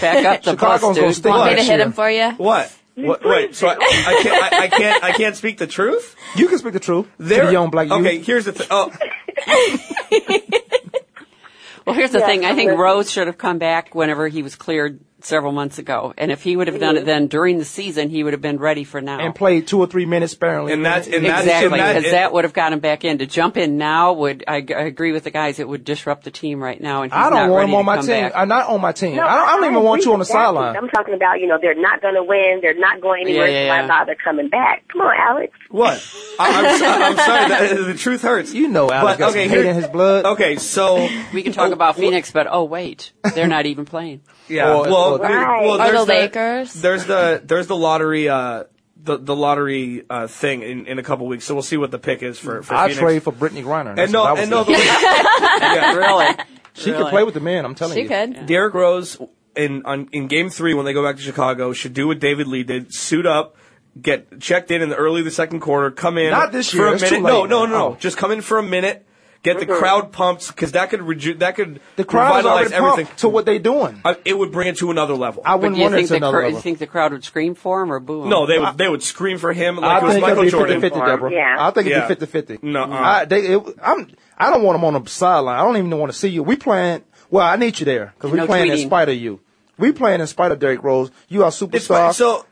Back 0.00 0.24
up 0.24 0.42
the 0.44 0.50
Chicago's 0.52 0.80
bus, 0.80 0.80
gonna 0.96 1.06
dude. 1.08 1.14
stink 1.16 1.36
Want 1.36 1.50
me 1.50 1.56
to 1.56 1.62
hit 1.64 1.80
him 1.80 1.92
for 1.92 2.08
you? 2.10 2.30
What? 2.32 2.72
What? 2.94 3.24
Wait. 3.24 3.54
So 3.56 3.66
I, 3.66 3.72
I 3.72 4.20
can't. 4.22 4.52
I, 4.52 4.58
I 4.64 4.68
can't. 4.68 5.04
I 5.04 5.12
can't 5.12 5.34
speak 5.36 5.58
the 5.58 5.66
truth. 5.66 6.14
You 6.36 6.48
can 6.48 6.58
speak 6.58 6.72
the 6.74 6.80
truth. 6.80 7.08
They're 7.18 7.46
the 7.46 7.52
young 7.52 7.70
black 7.70 7.88
youth. 7.88 7.98
Okay. 8.00 8.18
Here's 8.20 8.44
the 8.44 8.52
thing. 8.52 8.66
Oh, 8.70 8.92
Well, 11.86 11.96
here's 11.96 12.10
the 12.10 12.18
Yeah, 12.18 12.26
thing. 12.26 12.44
I 12.44 12.54
think. 12.54 12.78
Rose 12.78 13.10
should 13.10 13.26
have 13.26 13.38
come 13.38 13.58
back 13.58 13.94
whenever 13.94 14.28
he 14.28 14.42
was 14.42 14.54
cleared 14.54 15.00
several 15.24 15.52
months 15.52 15.78
ago. 15.78 16.14
And 16.16 16.30
if 16.30 16.42
he 16.42 16.56
would 16.56 16.68
have 16.68 16.78
done 16.80 16.96
it 16.96 17.04
then 17.04 17.26
during 17.26 17.58
the 17.58 17.64
season, 17.64 18.08
he 18.10 18.22
would 18.24 18.32
have 18.32 18.42
been 18.42 18.58
ready 18.58 18.84
for 18.84 19.00
now. 19.00 19.18
and 19.20 19.34
played 19.34 19.66
two 19.66 19.78
or 19.78 19.86
three 19.86 20.06
minutes 20.06 20.32
sparingly. 20.32 20.72
and 20.72 20.84
that's 20.84 21.06
and 21.06 21.24
that's 21.24 21.42
exactly, 21.46 21.78
and 21.78 21.80
that- 21.80 21.96
because 21.96 22.10
that 22.12 22.32
would 22.32 22.44
have 22.44 22.52
got 22.52 22.72
him 22.72 22.80
back 22.80 23.04
in. 23.04 23.18
To 23.18 23.26
jump 23.26 23.56
in 23.56 23.76
now 23.78 24.12
would, 24.14 24.44
I, 24.48 24.60
g- 24.60 24.74
I 24.74 24.82
agree 24.82 25.12
with 25.12 25.24
the 25.24 25.30
guys, 25.30 25.58
it 25.58 25.68
would 25.68 25.84
disrupt 25.84 26.24
the 26.24 26.30
team 26.30 26.62
right 26.62 26.80
now. 26.80 27.02
And 27.02 27.12
he's 27.12 27.18
I 27.18 27.30
don't 27.30 27.50
want 27.50 27.60
ready 27.60 27.72
him 27.72 27.78
on 27.78 27.84
my 27.84 27.96
team. 27.98 28.06
back. 28.06 28.32
I'm 28.34 28.48
not 28.48 28.68
on 28.68 28.80
my 28.80 28.92
team. 28.92 29.16
No, 29.16 29.24
I 29.26 29.36
don't, 29.36 29.48
I 29.48 29.56
don't 29.56 29.70
even 29.72 29.82
want 29.84 30.04
you 30.04 30.12
on 30.12 30.18
the 30.18 30.22
with 30.22 30.28
sideline. 30.28 30.76
I'm 30.76 30.88
talking 30.88 31.14
about, 31.14 31.40
you 31.40 31.46
know, 31.46 31.58
they're 31.60 31.74
not 31.80 32.00
going 32.02 32.14
to 32.14 32.24
win. 32.24 32.60
They're 32.62 32.78
not 32.78 33.00
going 33.00 33.22
anywhere. 33.26 33.46
Yeah, 33.48 33.66
yeah, 33.66 33.76
yeah. 33.76 33.84
I 33.84 33.86
thought 33.86 34.06
they're 34.06 34.16
coming 34.22 34.48
back. 34.48 34.84
Come 34.88 35.02
on, 35.02 35.14
Alex. 35.18 35.52
What? 35.70 36.02
I, 36.38 36.48
I'm, 36.50 36.64
I'm 36.66 37.16
sorry. 37.16 37.48
That, 37.48 37.72
uh, 37.78 37.84
the 37.84 37.94
truth 37.94 38.22
hurts. 38.22 38.52
You 38.54 38.68
know 38.68 38.90
Alex 38.90 39.18
But, 39.18 39.30
okay, 39.30 39.48
here- 39.48 39.64
in 39.64 39.74
his 39.76 39.86
blood. 39.88 40.24
Okay, 40.24 40.56
so 40.56 41.08
we 41.32 41.42
can 41.42 41.52
talk 41.52 41.70
oh, 41.70 41.72
about 41.72 41.96
Phoenix, 41.96 42.30
but 42.30 42.46
oh 42.50 42.64
wait, 42.64 43.12
they're 43.34 43.46
not 43.48 43.66
even 43.66 43.84
playing. 43.84 44.20
yeah. 44.48 44.74
Or- 44.74 44.82
well, 44.84 45.09
or- 45.12 45.18
there- 45.18 45.28
Right. 45.36 45.62
well, 45.62 45.74
Or 45.74 45.78
there's 45.78 46.06
the 46.06 46.12
Lakers. 46.12 46.72
There's 46.74 47.04
the 47.06 47.42
there's 47.44 47.66
the 47.66 47.76
lottery. 47.76 48.28
Uh, 48.28 48.64
the, 49.02 49.16
the 49.16 49.34
lottery 49.34 50.04
uh, 50.10 50.26
thing 50.26 50.60
in, 50.60 50.84
in 50.86 50.98
a 50.98 51.02
couple 51.02 51.26
weeks, 51.26 51.46
so 51.46 51.54
we'll 51.54 51.62
see 51.62 51.78
what 51.78 51.90
the 51.90 51.98
pick 51.98 52.22
is 52.22 52.38
for, 52.38 52.62
for 52.62 52.74
I 52.74 52.88
Phoenix. 52.88 52.98
trade 53.00 53.22
for 53.22 53.32
Brittney 53.32 53.64
Griner. 53.64 53.98
And 53.98 54.12
no, 54.12 54.36
and 54.36 54.50
no, 54.50 54.62
the, 54.62 54.72
yeah, 54.72 55.94
Really? 55.94 56.34
she 56.74 56.90
really. 56.90 57.02
can 57.04 57.10
play 57.10 57.22
with 57.24 57.32
the 57.32 57.40
man. 57.40 57.64
I'm 57.64 57.74
telling 57.74 57.94
She 57.94 58.02
you. 58.02 58.08
She 58.08 58.14
could. 58.34 58.44
Derrick 58.44 58.74
Rose 58.74 59.16
in 59.56 59.86
on, 59.86 60.08
in 60.12 60.26
Game 60.28 60.50
Three 60.50 60.74
when 60.74 60.84
they 60.84 60.92
go 60.92 61.02
back 61.02 61.16
to 61.16 61.22
Chicago 61.22 61.72
should 61.72 61.94
do 61.94 62.08
what 62.08 62.20
David 62.20 62.46
Lee 62.46 62.62
did: 62.62 62.92
suit 62.94 63.24
up, 63.24 63.56
get 64.00 64.38
checked 64.38 64.70
in 64.70 64.82
in 64.82 64.90
the 64.90 64.96
early 64.96 65.20
of 65.20 65.24
the 65.24 65.30
second 65.30 65.60
quarter, 65.60 65.90
come 65.90 66.18
in 66.18 66.30
Not 66.30 66.52
this 66.52 66.74
year. 66.74 66.82
for 66.82 66.86
year, 66.88 66.92
a 66.92 66.96
it's 66.96 67.10
minute. 67.10 67.22
No, 67.22 67.40
late, 67.40 67.48
no, 67.50 67.60
man. 67.62 67.70
no, 67.70 67.78
no. 67.78 67.86
Oh. 67.92 67.96
Just 67.98 68.18
come 68.18 68.32
in 68.32 68.42
for 68.42 68.58
a 68.58 68.62
minute, 68.62 69.06
get 69.42 69.58
the 69.58 69.66
crowd 69.66 70.12
pumped 70.12 70.48
because 70.48 70.72
that 70.72 70.90
could 70.90 71.00
reju- 71.02 71.34
that 71.34 71.56
could 71.56 71.80
The 71.96 72.04
crowd 72.04 72.30
is 72.40 72.44
revitalize 72.44 72.60
already 72.72 72.74
everything. 72.74 73.06
pumped 73.06 73.20
to 73.20 73.28
what 73.28 73.46
they 73.46 73.58
doing. 73.58 74.00
Uh, 74.04 74.14
it 74.24 74.36
would 74.38 74.52
bring 74.52 74.68
it 74.68 74.76
to 74.78 74.90
another 74.90 75.14
level. 75.14 75.42
I 75.46 75.54
wouldn't 75.54 75.74
do 75.74 75.78
you 75.78 75.82
want 75.84 75.94
it 75.94 75.98
think 75.98 76.08
to 76.08 76.12
the 76.12 76.16
another 76.18 76.38
cr- 76.38 76.42
level. 76.44 76.58
you 76.58 76.62
think 76.62 76.78
the 76.78 76.86
crowd 76.86 77.12
would 77.12 77.24
scream 77.24 77.54
for 77.54 77.82
him 77.82 77.92
or 77.92 78.00
boo 78.00 78.24
him? 78.24 78.28
no, 78.30 78.46
they 78.46 78.58
would 78.58 78.76
they 78.76 78.88
would 78.88 79.02
scream 79.02 79.38
for 79.38 79.52
him 79.52 79.76
like 79.76 79.84
I 79.84 79.98
it 79.98 80.02
was 80.04 80.12
think 80.14 80.22
Michael 80.22 80.38
it'd 80.42 80.52
be 80.52 80.58
Jordan. 80.58 80.80
50-50, 80.82 81.06
Deborah. 81.06 81.32
Yeah. 81.32 81.56
I 81.58 81.70
think 81.70 81.86
it'd 81.86 81.98
Yeah. 81.98 82.08
be 82.08 82.26
50-50. 82.26 82.62
No, 82.62 82.82
uh. 82.84 82.86
I, 82.90 83.24
they, 83.24 83.40
it, 83.54 83.62
I'm, 83.82 84.08
I 84.36 84.50
don't 84.50 84.62
want 84.62 84.76
them 84.78 84.84
on 84.84 85.02
the 85.02 85.08
sideline. 85.10 85.58
I 85.58 85.62
don't 85.64 85.76
even 85.76 85.90
want 85.98 86.12
to 86.12 86.18
see 86.18 86.28
you. 86.28 86.42
We 86.42 86.56
playing, 86.56 87.02
well, 87.30 87.46
I 87.46 87.56
need 87.56 87.78
you 87.80 87.86
there 87.86 88.12
because 88.16 88.30
we 88.30 88.36
No 88.38 88.46
playing 88.46 88.70
in 88.72 88.78
tweeting. 88.78 88.86
spite 88.86 89.08
of 89.08 89.14
you. 89.16 89.40
We 89.78 89.92
playing 89.92 90.20
in 90.20 90.26
spite 90.26 90.52
of 90.52 90.58
Derrick 90.58 90.82
Rose. 90.82 91.10
You 91.28 91.42
are 91.44 91.48
It's 91.48 91.58
superstar. 91.60 91.88
fi- 91.88 92.12
so 92.12 92.44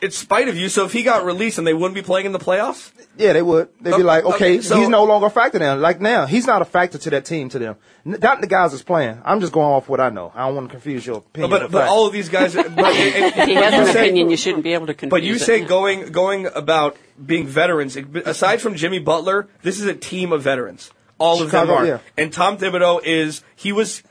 it's 0.00 0.16
spite 0.18 0.48
of 0.48 0.56
you. 0.56 0.68
So 0.68 0.84
if 0.84 0.92
he 0.92 1.02
got 1.02 1.24
released 1.24 1.58
and 1.58 1.66
they 1.66 1.74
wouldn't 1.74 1.94
be 1.94 2.02
playing 2.02 2.26
in 2.26 2.32
the 2.32 2.38
playoffs, 2.38 2.90
Yeah, 3.16 3.32
they 3.32 3.42
would. 3.42 3.68
They'd 3.80 3.94
Oh, 3.94 3.96
be 3.98 4.02
like, 4.02 4.24
okay, 4.24 4.34
okay, 4.56 4.60
so- 4.60 4.76
he's 4.78 4.88
no 4.88 5.04
longer 5.04 5.26
a 5.26 5.30
factor 5.30 5.58
now. 5.58 5.74
Like 5.76 6.00
now, 6.00 6.26
he's 6.26 6.46
not 6.46 6.60
a 6.62 6.64
factor 6.66 6.98
to 6.98 7.10
that 7.10 7.24
team 7.24 7.48
to 7.50 7.58
them. 7.58 7.76
N- 8.04 8.18
Not 8.20 8.40
the 8.40 8.46
guys 8.46 8.72
that's 8.72 8.82
playing. 8.82 9.20
I'm 9.24 9.40
just 9.40 9.52
going 9.52 9.66
off 9.66 9.88
what 9.88 10.00
I 10.00 10.10
know. 10.10 10.32
I 10.34 10.46
don't 10.46 10.54
want 10.56 10.68
to 10.68 10.72
confuse 10.72 11.06
your 11.06 11.18
opinion. 11.18 11.50
but 11.50 11.70
but 11.70 11.88
all 11.88 12.06
of 12.06 12.12
these 12.12 12.28
guys. 12.28 12.54
But, 12.54 12.66
If 12.68 13.34
he 13.34 13.54
has 13.54 13.72
you 13.74 13.80
an 13.80 13.86
say- 13.86 14.04
opinion, 14.06 14.30
you 14.30 14.36
shouldn't 14.36 14.64
be 14.64 14.74
able 14.74 14.86
to 14.86 14.94
confuse 14.94 15.10
But 15.10 15.22
you 15.22 15.34
it. 15.36 15.40
say 15.40 15.60
going 15.64 16.12
going 16.12 16.46
about 16.54 16.96
being 17.24 17.46
veterans. 17.46 17.96
Aside 17.96 18.60
from 18.60 18.74
Jimmy 18.74 18.98
Butler, 18.98 19.48
this 19.62 19.80
is 19.80 19.86
a 19.86 19.94
team 19.94 20.32
of 20.32 20.42
veterans. 20.42 20.90
All 21.18 21.42
of 21.42 21.50
them 21.50 21.70
are. 21.70 21.86
yeah. 21.86 21.98
And 22.18 22.30
Tom 22.30 22.58
Thibodeau 22.58 23.00
is 23.02 23.42
he 23.56 23.72
was 23.72 24.02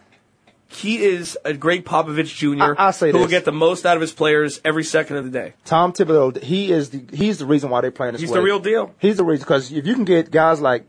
he 0.68 1.04
is 1.04 1.38
a 1.46 1.54
great 1.54 1.86
Popovich 1.86 2.36
Jr. 2.36 2.64
I- 2.64 2.86
I'll 2.88 2.94
say 2.94 3.12
who 3.12 3.20
will 3.20 3.28
get 3.28 3.46
the 3.46 3.52
most 3.52 3.86
out 3.86 3.96
of 3.98 4.02
his 4.02 4.12
players 4.14 4.60
every 4.66 4.84
second 4.84 5.18
of 5.18 5.26
the 5.26 5.32
day. 5.32 5.54
Tom 5.64 5.94
Thibodeau, 5.94 6.42
he 6.42 6.72
is 6.72 6.90
the 6.90 7.04
he's 7.16 7.38
the 7.38 7.46
reason 7.46 7.70
why 7.70 7.82
they're 7.82 7.92
playing 7.92 8.14
this 8.14 8.22
He's 8.22 8.32
way. 8.32 8.40
the 8.40 8.44
real 8.44 8.60
deal. 8.60 8.94
He's 9.00 9.18
the 9.18 9.24
reason 9.24 9.44
because 9.44 9.72
if 9.72 9.86
you 9.86 9.94
can 9.94 10.06
get 10.06 10.32
guys 10.32 10.62
like 10.62 10.86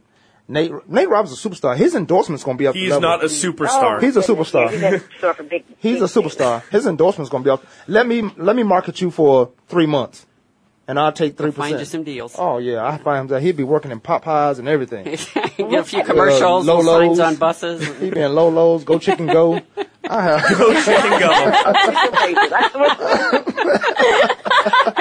Nate 0.48 0.72
Nate 0.88 1.08
Roberts, 1.08 1.44
a 1.44 1.48
superstar. 1.48 1.76
His 1.76 1.94
endorsement's 1.94 2.44
going 2.44 2.56
to 2.56 2.62
be 2.62 2.66
up. 2.68 2.74
He's 2.74 2.90
level. 2.90 3.02
not 3.02 3.22
a 3.22 3.26
superstar. 3.26 3.96
Oh, 3.96 4.00
he's 4.00 4.16
a 4.16 4.20
superstar. 4.20 4.70
He's 4.70 4.82
a 4.82 4.98
superstar 5.00 5.34
for 5.36 5.42
big. 5.42 5.64
He's 5.78 6.00
a 6.00 6.04
superstar. 6.04 6.62
His 6.70 6.86
endorsement's 6.86 7.30
going 7.30 7.42
to 7.42 7.46
be 7.46 7.50
up. 7.50 7.64
Let 7.88 8.06
me 8.06 8.22
let 8.36 8.54
me 8.54 8.62
market 8.62 9.00
you 9.00 9.10
for 9.10 9.50
three 9.66 9.86
months, 9.86 10.25
and 10.88 10.98
I'll 10.98 11.12
take 11.12 11.36
three 11.36 11.50
Find 11.50 11.70
you 11.72 11.76
percent. 11.78 11.88
some 11.90 12.04
deals. 12.04 12.34
Oh 12.38 12.58
yeah, 12.58 12.84
I 12.86 12.98
find 12.98 13.22
him 13.22 13.26
that 13.28 13.42
he'd 13.42 13.56
be 13.56 13.64
working 13.64 13.90
in 13.90 14.00
Popeyes 14.00 14.58
and 14.58 14.68
everything. 14.68 15.04
Get 15.56 15.72
a 15.72 15.84
few 15.84 16.00
uh, 16.00 16.04
commercials, 16.04 16.66
Low 16.66 16.78
little 16.78 17.14
signs 17.14 17.18
on 17.20 17.36
buses. 17.36 17.86
He'd 18.00 18.14
be 18.14 18.20
in 18.20 18.34
low 18.34 18.48
lows, 18.48 18.84
go 18.84 18.98
chicken 18.98 19.26
go. 19.26 19.60
I 20.08 20.22
have. 20.22 20.42
Go 20.58 20.72
chicken 20.82 21.18
go. 24.22 24.32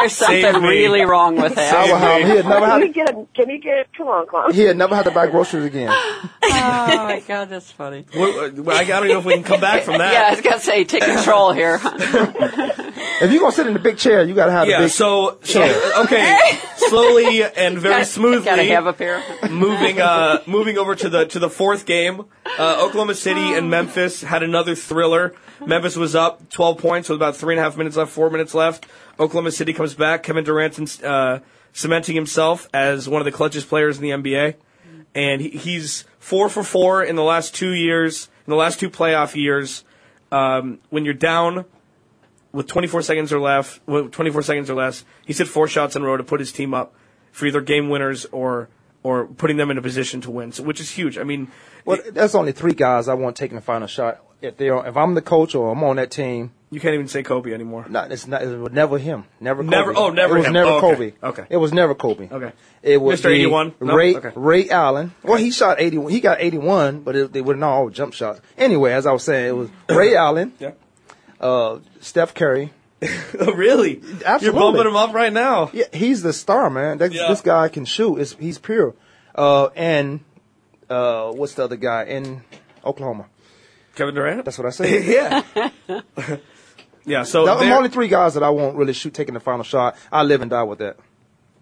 There's 0.05 0.13
something 0.17 0.61
really 0.61 1.01
wrong 1.03 1.35
with 1.35 1.53
I 1.53 1.55
that. 1.55 1.91
would 1.91 1.99
have. 1.99 2.37
He'd 2.37 2.45
never 2.47 2.65
Can 2.67 2.79
we 2.81 2.89
get 2.89 3.09
a? 3.09 3.25
Can 3.33 3.47
we 3.47 3.57
get? 3.59 3.93
Come 3.97 4.07
on, 4.07 4.27
come 4.27 4.39
on. 4.45 4.53
He'd 4.53 4.77
never 4.77 4.95
have 4.95 5.05
to 5.05 5.11
buy 5.11 5.27
groceries 5.27 5.65
again. 5.65 5.89
oh 6.43 7.05
my 7.07 7.23
god, 7.27 7.49
that's 7.49 7.71
funny. 7.71 8.05
What- 8.13 8.53
what- 8.53 8.75
I 8.75 8.83
don't 8.83 9.07
know 9.07 9.17
if 9.19 9.25
we 9.25 9.33
can 9.33 9.43
come 9.43 9.59
back 9.61 9.83
from 9.83 9.97
that. 9.97 10.05
Yeah, 10.13 10.27
I 10.27 10.31
was 10.31 10.41
gonna 10.41 10.59
say 10.59 10.83
take 10.83 11.03
control 11.03 11.51
here. 11.53 11.79
If 11.83 13.31
you're 13.31 13.39
gonna 13.39 13.51
sit 13.51 13.67
in 13.67 13.73
the 13.73 13.79
big 13.79 13.97
chair, 13.97 14.23
you 14.23 14.33
gotta 14.35 14.51
have 14.51 14.67
Yeah, 14.67 14.79
the 14.81 14.85
big. 14.85 14.91
so, 14.91 15.37
so 15.43 15.61
okay, 16.03 16.37
slowly 16.77 17.43
and 17.43 17.77
very 17.79 18.03
smoothly, 18.05 18.45
Gotta 18.45 18.63
have 18.65 18.85
a 18.87 18.93
pair. 18.93 19.23
moving 19.49 19.99
uh, 20.01 20.39
moving 20.45 20.77
over 20.77 20.95
to 20.95 21.09
the 21.09 21.25
to 21.27 21.39
the 21.39 21.49
fourth 21.49 21.85
game. 21.85 22.25
Uh, 22.59 22.83
Oklahoma 22.85 23.15
City 23.15 23.53
and 23.53 23.69
Memphis 23.69 24.21
had 24.21 24.43
another 24.43 24.75
thriller. 24.75 25.33
Memphis 25.65 25.95
was 25.95 26.15
up 26.15 26.49
12 26.49 26.77
points 26.77 27.09
with 27.09 27.15
about 27.17 27.35
three 27.35 27.53
and 27.55 27.59
a 27.59 27.63
half 27.63 27.77
minutes 27.77 27.95
left, 27.97 28.11
four 28.11 28.29
minutes 28.29 28.53
left. 28.53 28.85
Oklahoma 29.19 29.51
City 29.51 29.73
comes 29.73 29.93
back. 29.93 30.23
Kevin 30.23 30.43
Durant 30.43 31.03
uh, 31.03 31.39
cementing 31.73 32.15
himself 32.15 32.67
as 32.73 33.07
one 33.07 33.21
of 33.21 33.25
the 33.25 33.31
clutchest 33.31 33.67
players 33.67 33.97
in 33.97 34.03
the 34.03 34.09
NBA, 34.09 34.55
and 35.13 35.41
he, 35.41 35.49
he's 35.49 36.05
four 36.19 36.49
for 36.49 36.63
four 36.63 37.03
in 37.03 37.15
the 37.15 37.23
last 37.23 37.55
two 37.55 37.73
years, 37.73 38.29
in 38.45 38.51
the 38.51 38.57
last 38.57 38.79
two 38.79 38.89
playoff 38.89 39.35
years. 39.35 39.83
Um, 40.31 40.79
when 40.89 41.05
you're 41.05 41.13
down 41.13 41.65
with 42.51 42.67
24 42.67 43.01
seconds 43.03 43.31
or 43.31 43.39
left, 43.39 43.79
with 43.87 44.11
24 44.11 44.41
seconds 44.41 44.69
or 44.69 44.75
less, 44.75 45.05
he's 45.25 45.37
hit 45.37 45.47
four 45.47 45.67
shots 45.67 45.95
in 45.95 46.01
a 46.01 46.05
row 46.05 46.17
to 46.17 46.23
put 46.23 46.39
his 46.39 46.51
team 46.51 46.73
up 46.73 46.93
for 47.31 47.45
either 47.45 47.61
game 47.61 47.89
winners 47.89 48.25
or 48.31 48.69
or 49.05 49.25
putting 49.27 49.57
them 49.57 49.69
in 49.69 49.77
a 49.77 49.81
position 49.81 50.19
to 50.21 50.31
win, 50.31 50.51
so, 50.51 50.63
which 50.63 50.79
is 50.81 50.89
huge. 50.89 51.17
I 51.19 51.23
mean, 51.23 51.47
Well, 51.85 51.99
that's 52.11 52.33
only 52.33 52.51
three 52.53 52.73
guys 52.73 53.07
I 53.07 53.13
want 53.13 53.35
taking 53.35 53.55
the 53.55 53.61
final 53.61 53.87
shot. 53.87 54.19
If 54.41 54.57
they 54.57 54.69
are, 54.69 54.85
if 54.87 54.97
I'm 54.97 55.13
the 55.13 55.21
coach 55.21 55.53
or 55.55 55.71
I'm 55.71 55.83
on 55.83 55.95
that 55.97 56.09
team, 56.11 56.51
you 56.71 56.79
can't 56.79 56.93
even 56.95 57.07
say 57.07 57.21
Kobe 57.23 57.53
anymore. 57.53 57.85
not 57.87 58.11
it's 58.11 58.25
not. 58.27 58.41
It 58.41 58.57
was 58.57 58.71
never 58.73 58.97
him. 58.97 59.25
Never. 59.39 59.63
Kobe. 59.63 59.69
Never- 59.77 59.93
oh, 59.95 60.09
never 60.09 60.35
It 60.35 60.39
was 60.39 60.47
him. 60.47 60.53
never 60.53 60.69
Oh, 60.69 60.77
okay. 60.77 60.95
Kobe. 60.95 61.13
Okay. 61.23 61.45
It 61.49 61.57
was 61.57 61.71
never 61.71 61.93
Kobe. 61.95 62.27
Okay. 62.31 62.51
It 62.83 62.97
was 63.01 63.21
Mr. 63.21 63.29
81? 63.31 63.73
No? 63.79 63.95
Ray 63.95 64.15
Okay. 64.15 64.31
Ray 64.35 64.69
Allen. 64.69 65.13
Well, 65.23 65.37
he 65.37 65.51
shot 65.51 65.79
81. 65.79 66.11
He 66.11 66.19
got 66.19 66.37
81, 66.41 67.01
but 67.01 67.15
it, 67.15 67.31
they 67.33 67.41
were 67.41 67.55
not 67.55 67.71
all 67.73 67.89
jump 67.89 68.13
shots. 68.13 68.41
Anyway, 68.57 68.91
as 68.91 69.05
I 69.05 69.11
was 69.13 69.23
saying, 69.23 69.47
it 69.49 69.55
was 69.55 69.69
Ray 69.89 70.15
Allen, 70.25 70.51
Yeah. 70.59 70.71
uh, 71.39 71.79
Steph 72.01 72.33
Curry, 72.33 72.71
Oh, 73.39 73.53
really? 73.53 73.99
You're 73.99 74.25
Absolutely. 74.25 74.59
bumping 74.59 74.87
him 74.87 74.95
up 74.95 75.13
right 75.13 75.31
now. 75.31 75.69
Yeah, 75.73 75.85
he's 75.93 76.21
the 76.21 76.33
star, 76.33 76.69
man. 76.69 76.97
That, 76.99 77.11
Yeah. 77.11 77.27
This 77.27 77.41
guy 77.41 77.67
can 77.67 77.85
shoot. 77.85 78.17
It's, 78.17 78.33
he's 78.33 78.57
pure. 78.57 78.95
Uh, 79.33 79.67
and 79.75 80.21
uh, 80.89 81.31
what's 81.31 81.53
the 81.55 81.63
other 81.65 81.75
guy 81.75 82.05
in 82.05 82.43
Oklahoma? 82.83 83.27
Kevin 83.95 84.15
Durant. 84.15 84.45
That's 84.45 84.57
what 84.57 84.67
I 84.67 84.69
said. 84.71 85.05
yeah. 85.87 86.37
yeah. 87.05 87.23
So 87.23 87.45
Now, 87.45 87.57
I'm 87.57 87.71
only 87.71 87.89
three 87.89 88.07
guys 88.07 88.33
that 88.35 88.43
I 88.43 88.49
won't 88.49 88.77
really 88.77 88.93
shoot 88.93 89.13
taking 89.13 89.33
the 89.33 89.39
final 89.39 89.63
shot. 89.63 89.97
I 90.11 90.23
live 90.23 90.41
and 90.41 90.49
die 90.49 90.63
with 90.63 90.79
that. 90.79 90.97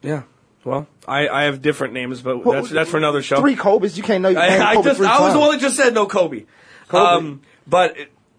yeah. 0.01 0.23
Well, 0.65 0.87
I, 1.05 1.27
I 1.27 1.43
have 1.43 1.61
different 1.61 1.93
names, 1.93 2.21
but 2.21 2.45
Well, 2.45 2.61
that's 2.61 2.69
that's 2.73 2.89
for 2.89 2.95
another 2.95 3.21
show. 3.21 3.41
Three 3.41 3.57
Kobe's. 3.57 3.97
You 3.97 4.03
can't 4.03 4.21
know. 4.21 4.29
You 4.29 4.37
I, 4.37 4.47
name 4.47 4.61
I 4.61 4.81
just 4.81 4.95
three 4.95 5.07
I 5.07 5.19
was 5.19 5.33
the 5.33 5.39
one 5.39 5.51
that 5.51 5.59
just 5.59 5.75
said 5.75 5.93
no 5.93 6.05
Kobe. 6.05 6.45
Kobe. 6.87 7.05
Um, 7.05 7.41
but 7.67 7.97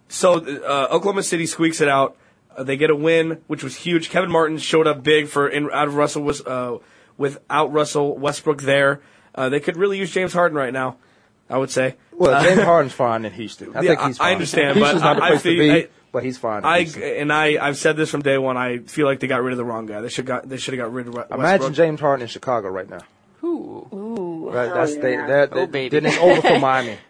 so 0.08 0.36
uh, 0.36 0.88
Oklahoma 0.90 1.22
City 1.22 1.44
squeaks 1.44 1.82
it 1.82 1.88
out. 1.88 2.16
Uh, 2.56 2.62
they 2.62 2.76
get 2.76 2.90
a 2.90 2.96
win, 2.96 3.42
which 3.46 3.62
was 3.64 3.76
huge. 3.76 4.10
Kevin 4.10 4.30
Martin 4.30 4.58
showed 4.58 4.86
up 4.86 5.02
big 5.02 5.28
for 5.28 5.48
in, 5.48 5.70
out 5.72 5.88
of 5.88 5.94
Russell 5.94 6.22
was 6.22 6.40
uh, 6.46 6.78
without 7.18 7.72
Russell 7.72 8.16
Westbrook 8.18 8.62
there. 8.62 9.00
Uh, 9.34 9.48
they 9.48 9.60
could 9.60 9.76
really 9.76 9.98
use 9.98 10.10
James 10.12 10.32
Harden 10.32 10.56
right 10.56 10.72
now. 10.72 10.96
I 11.50 11.58
would 11.58 11.70
say. 11.70 11.96
Well, 12.12 12.32
Uh, 12.34 12.42
James 12.42 12.62
Harden's 12.70 12.94
fine 12.94 13.24
in 13.24 13.32
Houston. 13.32 13.76
I 13.76 13.82
Yeah, 13.82 13.88
think 13.96 14.00
he's 14.06 14.20
I- 14.20 14.28
I 14.30 14.32
understand, 14.32 14.76
Houston's 14.76 15.02
but 15.02 15.14
not 15.14 15.16
the 15.18 15.22
I- 15.24 15.26
I 15.26 15.30
to 15.32 15.38
feel- 15.38 15.58
be, 15.58 15.70
I- 15.72 15.88
but 16.12 16.22
he's 16.22 16.38
fine. 16.38 16.64
I 16.64 16.78
Houston. 16.82 17.02
and 17.02 17.32
I 17.32 17.58
I've 17.60 17.76
said 17.76 17.96
this 17.96 18.08
from 18.10 18.22
day 18.22 18.38
one. 18.38 18.56
I 18.56 18.78
feel 18.78 19.06
like 19.06 19.20
they 19.20 19.26
got 19.26 19.42
rid 19.42 19.52
of 19.52 19.58
the 19.58 19.64
wrong 19.64 19.84
guy. 19.86 20.00
They 20.00 20.08
should 20.08 20.24
got 20.26 20.48
they 20.48 20.56
should 20.56 20.74
have 20.74 20.86
got 20.86 20.92
rid 20.92 21.08
of 21.08 21.14
Westbrook. 21.14 21.38
Imagine 21.38 21.74
James 21.74 22.00
Harden 22.00 22.22
in 22.22 22.28
Chicago 22.28 22.68
right 22.68 22.88
now. 22.88 23.00
Ooh. 23.42 24.50
Right, 24.52 24.72
that's 24.72 24.96
they, 24.96 25.14
yeah. 25.14 25.26
that, 25.26 25.48
Oh, 25.52 25.66
baby. 25.66 25.88
then 25.88 26.06
it's 26.06 26.18
over 26.18 26.40
for 26.40 26.58
Miami. 26.58 26.96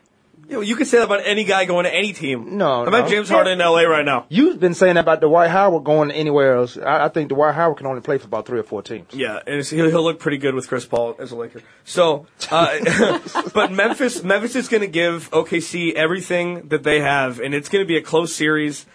You, 0.49 0.57
know, 0.57 0.61
you 0.61 0.77
could 0.77 0.87
say 0.87 0.99
that 0.99 1.05
about 1.05 1.23
any 1.25 1.45
guy 1.45 1.65
going 1.65 1.85
to 1.85 1.95
any 1.95 2.13
team. 2.13 2.59
No, 2.59 2.83
Imagine 2.85 3.05
no. 3.05 3.11
James 3.11 3.29
Harden 3.29 3.55
in 3.55 3.61
L.A. 3.61 3.89
right 3.89 4.05
now. 4.05 4.27
You've 4.29 4.61
been 4.61 4.75
saying 4.75 4.95
that 4.95 5.01
about 5.01 5.21
Dwight 5.21 5.51
Howard 5.51 5.85
going 5.85 6.11
anywhere 6.11 6.57
else. 6.57 6.77
I, 6.77 7.07
I 7.07 7.09
think 7.09 7.31
Dwight 7.31 7.55
Howard 7.55 7.79
can 7.79 7.87
only 7.87 8.03
play 8.03 8.19
for 8.19 8.27
about 8.27 8.47
three 8.47 8.59
or 8.59 8.63
four 8.63 8.83
teams. 8.83 9.13
Yeah, 9.13 9.41
and 9.47 9.65
he'll, 9.65 9.89
he'll 9.89 10.03
look 10.03 10.19
pretty 10.19 10.39
good 10.39 10.55
with 10.55 10.69
Chris 10.69 10.85
Paul 10.85 11.17
as 11.19 11.33
a 11.33 11.37
Laker. 11.37 11.63
So, 11.85 12.27
uh, 12.51 13.19
but 13.55 13.73
Memphis, 13.73 14.23
Memphis 14.23 14.57
is 14.57 14.69
going 14.69 14.83
to 14.83 14.87
give 14.87 15.31
OKC 15.31 15.95
everything 15.95 16.69
that 16.69 16.83
they 16.83 17.01
have, 17.01 17.41
and 17.41 17.55
it's 17.55 17.69
going 17.69 17.85
to 17.85 17.89
be 17.89 17.97
a 17.97 18.03
close 18.03 18.35
series. 18.35 18.87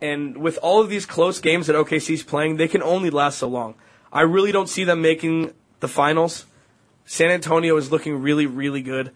And 0.00 0.38
with 0.38 0.58
all 0.62 0.80
of 0.80 0.88
these 0.88 1.06
close 1.06 1.40
games 1.40 1.68
that 1.68 1.76
OKC's 1.76 2.22
playing, 2.22 2.56
they 2.56 2.68
can 2.68 2.82
only 2.82 3.10
last 3.10 3.38
so 3.38 3.48
long. 3.48 3.74
I 4.12 4.22
really 4.22 4.52
don't 4.52 4.68
see 4.68 4.84
them 4.84 5.00
making 5.00 5.52
the 5.80 5.88
finals. 5.88 6.46
San 7.04 7.30
Antonio 7.30 7.76
is 7.76 7.90
looking 7.90 8.20
really, 8.20 8.46
really 8.46 8.82
good. 8.82 9.12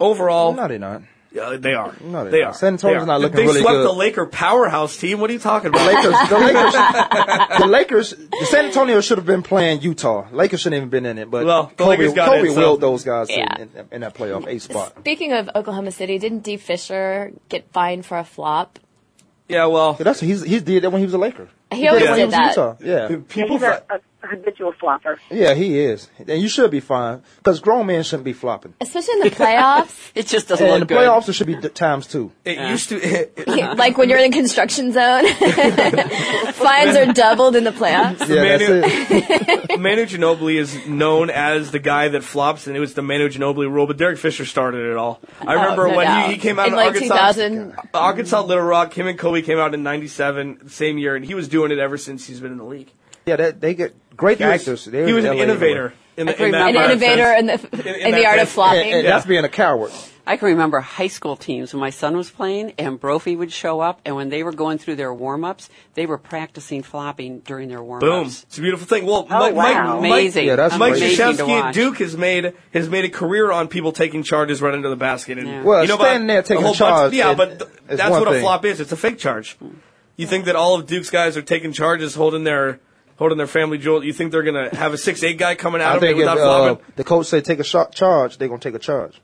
Overall, 0.00 0.54
No, 0.54 0.68
they're 0.68 0.78
not. 0.78 1.02
Yeah, 1.32 1.56
they 1.58 1.74
are. 1.74 1.94
No, 2.00 2.22
they're 2.22 2.30
they 2.30 2.42
are. 2.42 2.54
San 2.54 2.74
Antonio's 2.74 3.06
not 3.06 3.20
looking 3.20 3.36
They 3.36 3.42
really 3.42 3.60
good. 3.60 3.66
They 3.68 3.72
swept 3.72 3.82
the 3.84 3.92
Laker 3.92 4.26
powerhouse 4.26 4.96
team. 4.96 5.20
What 5.20 5.28
are 5.30 5.32
you 5.34 5.38
talking 5.38 5.68
about? 5.68 5.86
Lakers, 5.86 6.28
the 6.28 6.38
Lakers, 6.38 7.58
the 7.60 7.66
Lakers, 7.66 8.10
the 8.40 8.46
San 8.46 8.64
Antonio 8.66 9.00
should 9.00 9.18
have 9.18 9.26
been 9.26 9.42
playing 9.42 9.82
Utah. 9.82 10.26
Lakers 10.32 10.60
shouldn't 10.60 10.78
even 10.78 10.88
been 10.88 11.06
in 11.06 11.18
it, 11.18 11.30
but 11.30 11.44
Well, 11.44 11.64
the 11.64 11.74
Kobe, 11.84 11.90
Lakers 11.98 12.14
got 12.14 12.28
Kobe 12.30 12.48
in, 12.48 12.54
so- 12.54 12.60
willed 12.60 12.80
those 12.80 13.04
guys 13.04 13.28
Yeah. 13.30 13.54
in, 13.56 13.70
in, 13.76 13.88
in 13.92 14.00
that 14.02 14.14
playoff 14.14 14.46
eight 14.48 14.62
spot. 14.62 14.94
Speaking 15.00 15.32
of 15.32 15.50
Oklahoma 15.54 15.90
City, 15.90 16.18
didn't 16.18 16.40
Dee 16.40 16.56
Fisher 16.56 17.32
get 17.48 17.70
fined 17.72 18.06
for 18.06 18.18
a 18.18 18.24
flop? 18.24 18.78
yeah, 19.48 19.66
well, 19.66 19.96
Yeah, 19.98 20.04
that's 20.04 20.20
he's 20.20 20.42
he 20.42 20.60
did 20.60 20.82
that 20.84 20.90
when 20.90 21.00
he 21.00 21.04
was 21.06 21.14
a 21.14 21.18
Laker. 21.18 21.48
He 21.72 21.86
always 21.88 22.04
when 22.04 22.12
he 22.14 22.18
did 22.20 22.26
was 22.26 22.34
that. 22.34 22.48
Utah. 22.50 22.76
Yeah, 22.80 23.08
Yeah, 23.10 23.16
people. 23.28 23.58
He's 24.22 24.28
fi- 24.30 24.34
a, 24.34 24.34
a 24.34 24.36
habitual 24.36 24.72
flopper. 24.72 25.18
yeah, 25.30 25.54
he 25.54 25.78
is, 25.78 26.08
and 26.18 26.40
you 26.40 26.48
should 26.48 26.70
be 26.70 26.80
fine 26.80 27.22
because 27.38 27.60
grown 27.60 27.86
men 27.86 28.02
shouldn't 28.02 28.24
be 28.24 28.32
flopping. 28.32 28.74
Especially 28.80 29.14
in 29.14 29.20
the 29.20 29.30
playoffs. 29.30 30.10
It 30.14 30.26
just 30.26 30.48
doesn't 30.48 30.64
And 30.66 30.74
in 30.74 30.80
look 30.80 30.88
the 30.88 30.94
good. 30.94 31.06
playoffs, 31.08 31.26
there 31.26 31.34
should 31.34 31.46
be 31.46 31.56
d- 31.56 31.68
times 31.68 32.06
two. 32.06 32.32
it 32.44 32.58
used 32.70 32.88
to. 32.88 33.28
like 33.76 33.96
when 33.98 34.08
you're 34.08 34.18
in 34.18 34.30
the 34.30 34.36
construction 34.36 34.92
zone. 34.92 35.24
Fines 36.52 36.96
are 36.96 37.12
doubled 37.12 37.56
in 37.56 37.64
the 37.64 37.70
playoffs. 37.70 38.28
Yeah, 38.28 38.42
Manu- 38.56 38.80
that's 38.80 39.70
it. 39.70 39.80
Manu 39.80 40.06
Ginobili 40.06 40.56
is 40.58 40.86
known 40.86 41.30
as 41.30 41.70
the 41.70 41.78
guy 41.78 42.08
that 42.08 42.22
flops, 42.24 42.66
and 42.66 42.76
it 42.76 42.80
was 42.80 42.94
the 42.94 43.02
Manu 43.02 43.28
Ginobili 43.28 43.70
rule. 43.70 43.86
But 43.86 43.96
Derek 43.96 44.18
Fisher 44.18 44.44
started 44.44 44.90
it 44.90 44.96
all. 44.96 45.20
I 45.40 45.54
oh, 45.54 45.60
remember 45.62 45.86
Oh, 45.88 45.90
no 45.92 45.96
when 45.96 46.26
he, 46.28 46.34
he 46.34 46.38
came 46.38 46.58
out 46.58 46.66
in 46.66 46.72
in, 46.72 46.76
like 46.76 46.86
Arkansas. 46.94 47.14
2000. 47.14 47.76
Arkansas 47.94 48.42
Little 48.42 48.64
Rock. 48.64 48.92
Him 48.96 49.06
and 49.06 49.18
Kobe 49.18 49.42
came 49.42 49.58
out 49.58 49.74
in 49.74 49.82
'97, 49.82 50.58
the 50.64 50.70
same 50.70 50.98
year, 50.98 51.14
and 51.14 51.24
he 51.24 51.34
was 51.34 51.48
doing 51.48 51.70
it 51.70 51.78
ever 51.78 51.96
since 51.96 52.26
he's 52.26 52.40
been 52.40 52.52
in 52.52 52.58
the 52.58 52.64
league. 52.64 52.92
Yeah, 53.28 53.36
that, 53.36 53.60
they 53.60 53.74
get 53.74 53.94
great 54.16 54.38
He 54.38 54.44
was, 54.44 54.60
actors. 54.60 54.84
They're 54.86 55.06
he 55.06 55.12
was 55.12 55.24
in 55.24 55.30
an 55.32 55.36
LA 55.38 55.44
innovator 55.44 55.92
in, 56.16 56.26
the, 56.26 56.44
in 56.44 56.54
An 56.54 56.74
innovator 56.74 57.32
in 57.34 57.46
the 57.46 57.52
In- 57.72 57.78
in 57.86 58.06
in 58.06 58.12
the 58.14 58.26
art 58.26 58.38
of 58.40 58.48
flopping. 58.48 58.80
And, 58.80 58.90
and 58.94 59.04
Yeah. 59.04 59.10
that's 59.10 59.26
being 59.26 59.44
a 59.44 59.48
coward. 59.48 59.92
I 60.26 60.36
can 60.36 60.48
remember 60.48 60.80
high 60.80 61.06
school 61.06 61.36
teams 61.36 61.72
when 61.72 61.80
my 61.80 61.88
son 61.88 62.14
was 62.14 62.28
playing 62.30 62.74
and 62.76 63.00
Brophy 63.00 63.34
would 63.34 63.50
show 63.50 63.80
up 63.80 64.00
and 64.04 64.14
when 64.14 64.28
they 64.28 64.42
were 64.42 64.52
going 64.52 64.76
through 64.76 64.96
their 64.96 65.14
warm-ups, 65.14 65.70
they 65.94 66.04
were 66.04 66.18
practicing 66.18 66.82
flopping 66.82 67.38
during 67.40 67.68
their 67.70 67.82
warm-ups. 67.82 68.04
Boom! 68.10 68.26
It's 68.46 68.58
a 68.58 68.60
beautiful 68.60 68.86
thing. 68.86 69.06
Well, 69.06 69.26
Oh, 69.30 69.38
Mike, 69.38 69.54
wow. 69.54 70.00
Mike, 70.00 70.10
Amazing. 70.10 70.46
Yeah, 70.48 70.56
that's 70.56 70.76
Mike 70.76 70.94
great. 70.98 71.18
Krzyzewski 71.18 71.48
at. 71.48 71.72
Duke 71.74 71.96
has 72.00 72.14
made 72.14 72.52
has 72.74 72.90
made 72.90 73.06
a 73.06 73.08
career 73.08 73.50
on 73.50 73.68
people 73.68 73.92
taking 73.92 74.22
charges 74.22 74.60
right 74.60 74.74
into 74.74 74.90
the 74.90 74.96
basket. 74.96 75.38
And 75.38 75.48
Yeah. 75.48 75.62
Well, 75.62 75.82
you 75.82 75.88
know 75.88 75.96
standing 75.96 76.26
there 76.26 76.42
taking 76.42 76.62
a 76.62 76.66
whole 76.66 76.74
charge 76.74 77.04
bunch, 77.12 77.14
yeah, 77.14 77.30
is- 77.30 77.36
but 77.38 77.58
th- 77.60 77.70
that's 77.86 78.10
one 78.10 78.20
what 78.20 78.28
a 78.28 78.32
thing. 78.32 78.42
flop 78.42 78.64
is. 78.66 78.80
It's 78.80 78.92
a 78.92 78.96
fake 78.98 79.16
charge. 79.18 79.56
You 80.16 80.26
think 80.26 80.44
that 80.44 80.56
all 80.56 80.74
of 80.74 80.86
Duke's 80.86 81.08
guys 81.10 81.38
are 81.38 81.42
taking 81.42 81.72
charges, 81.72 82.14
holding 82.16 82.44
their 82.44 82.80
holding 83.18 83.38
their 83.38 83.46
family 83.46 83.78
jewel? 83.78 84.02
You 84.04 84.12
think 84.12 84.32
they're 84.32 84.42
gonna 84.42 84.74
have 84.74 84.92
a 84.94 84.98
six 84.98 85.22
eight 85.22 85.38
guy 85.38 85.54
coming 85.54 85.80
out 85.82 85.92
I 85.92 85.96
of 85.96 86.02
it 86.02 86.06
think 86.06 86.12
if 86.12 86.18
without 86.18 86.38
uh, 86.38 86.66
flopping? 86.74 86.84
the 86.96 87.04
coach 87.04 87.26
said 87.26 87.44
take 87.44 87.58
a 87.58 87.64
shot 87.64 87.92
charge, 87.94 88.38
they're 88.38 88.48
gonna 88.48 88.60
take 88.60 88.74
a 88.74 88.78
charge. 88.78 89.20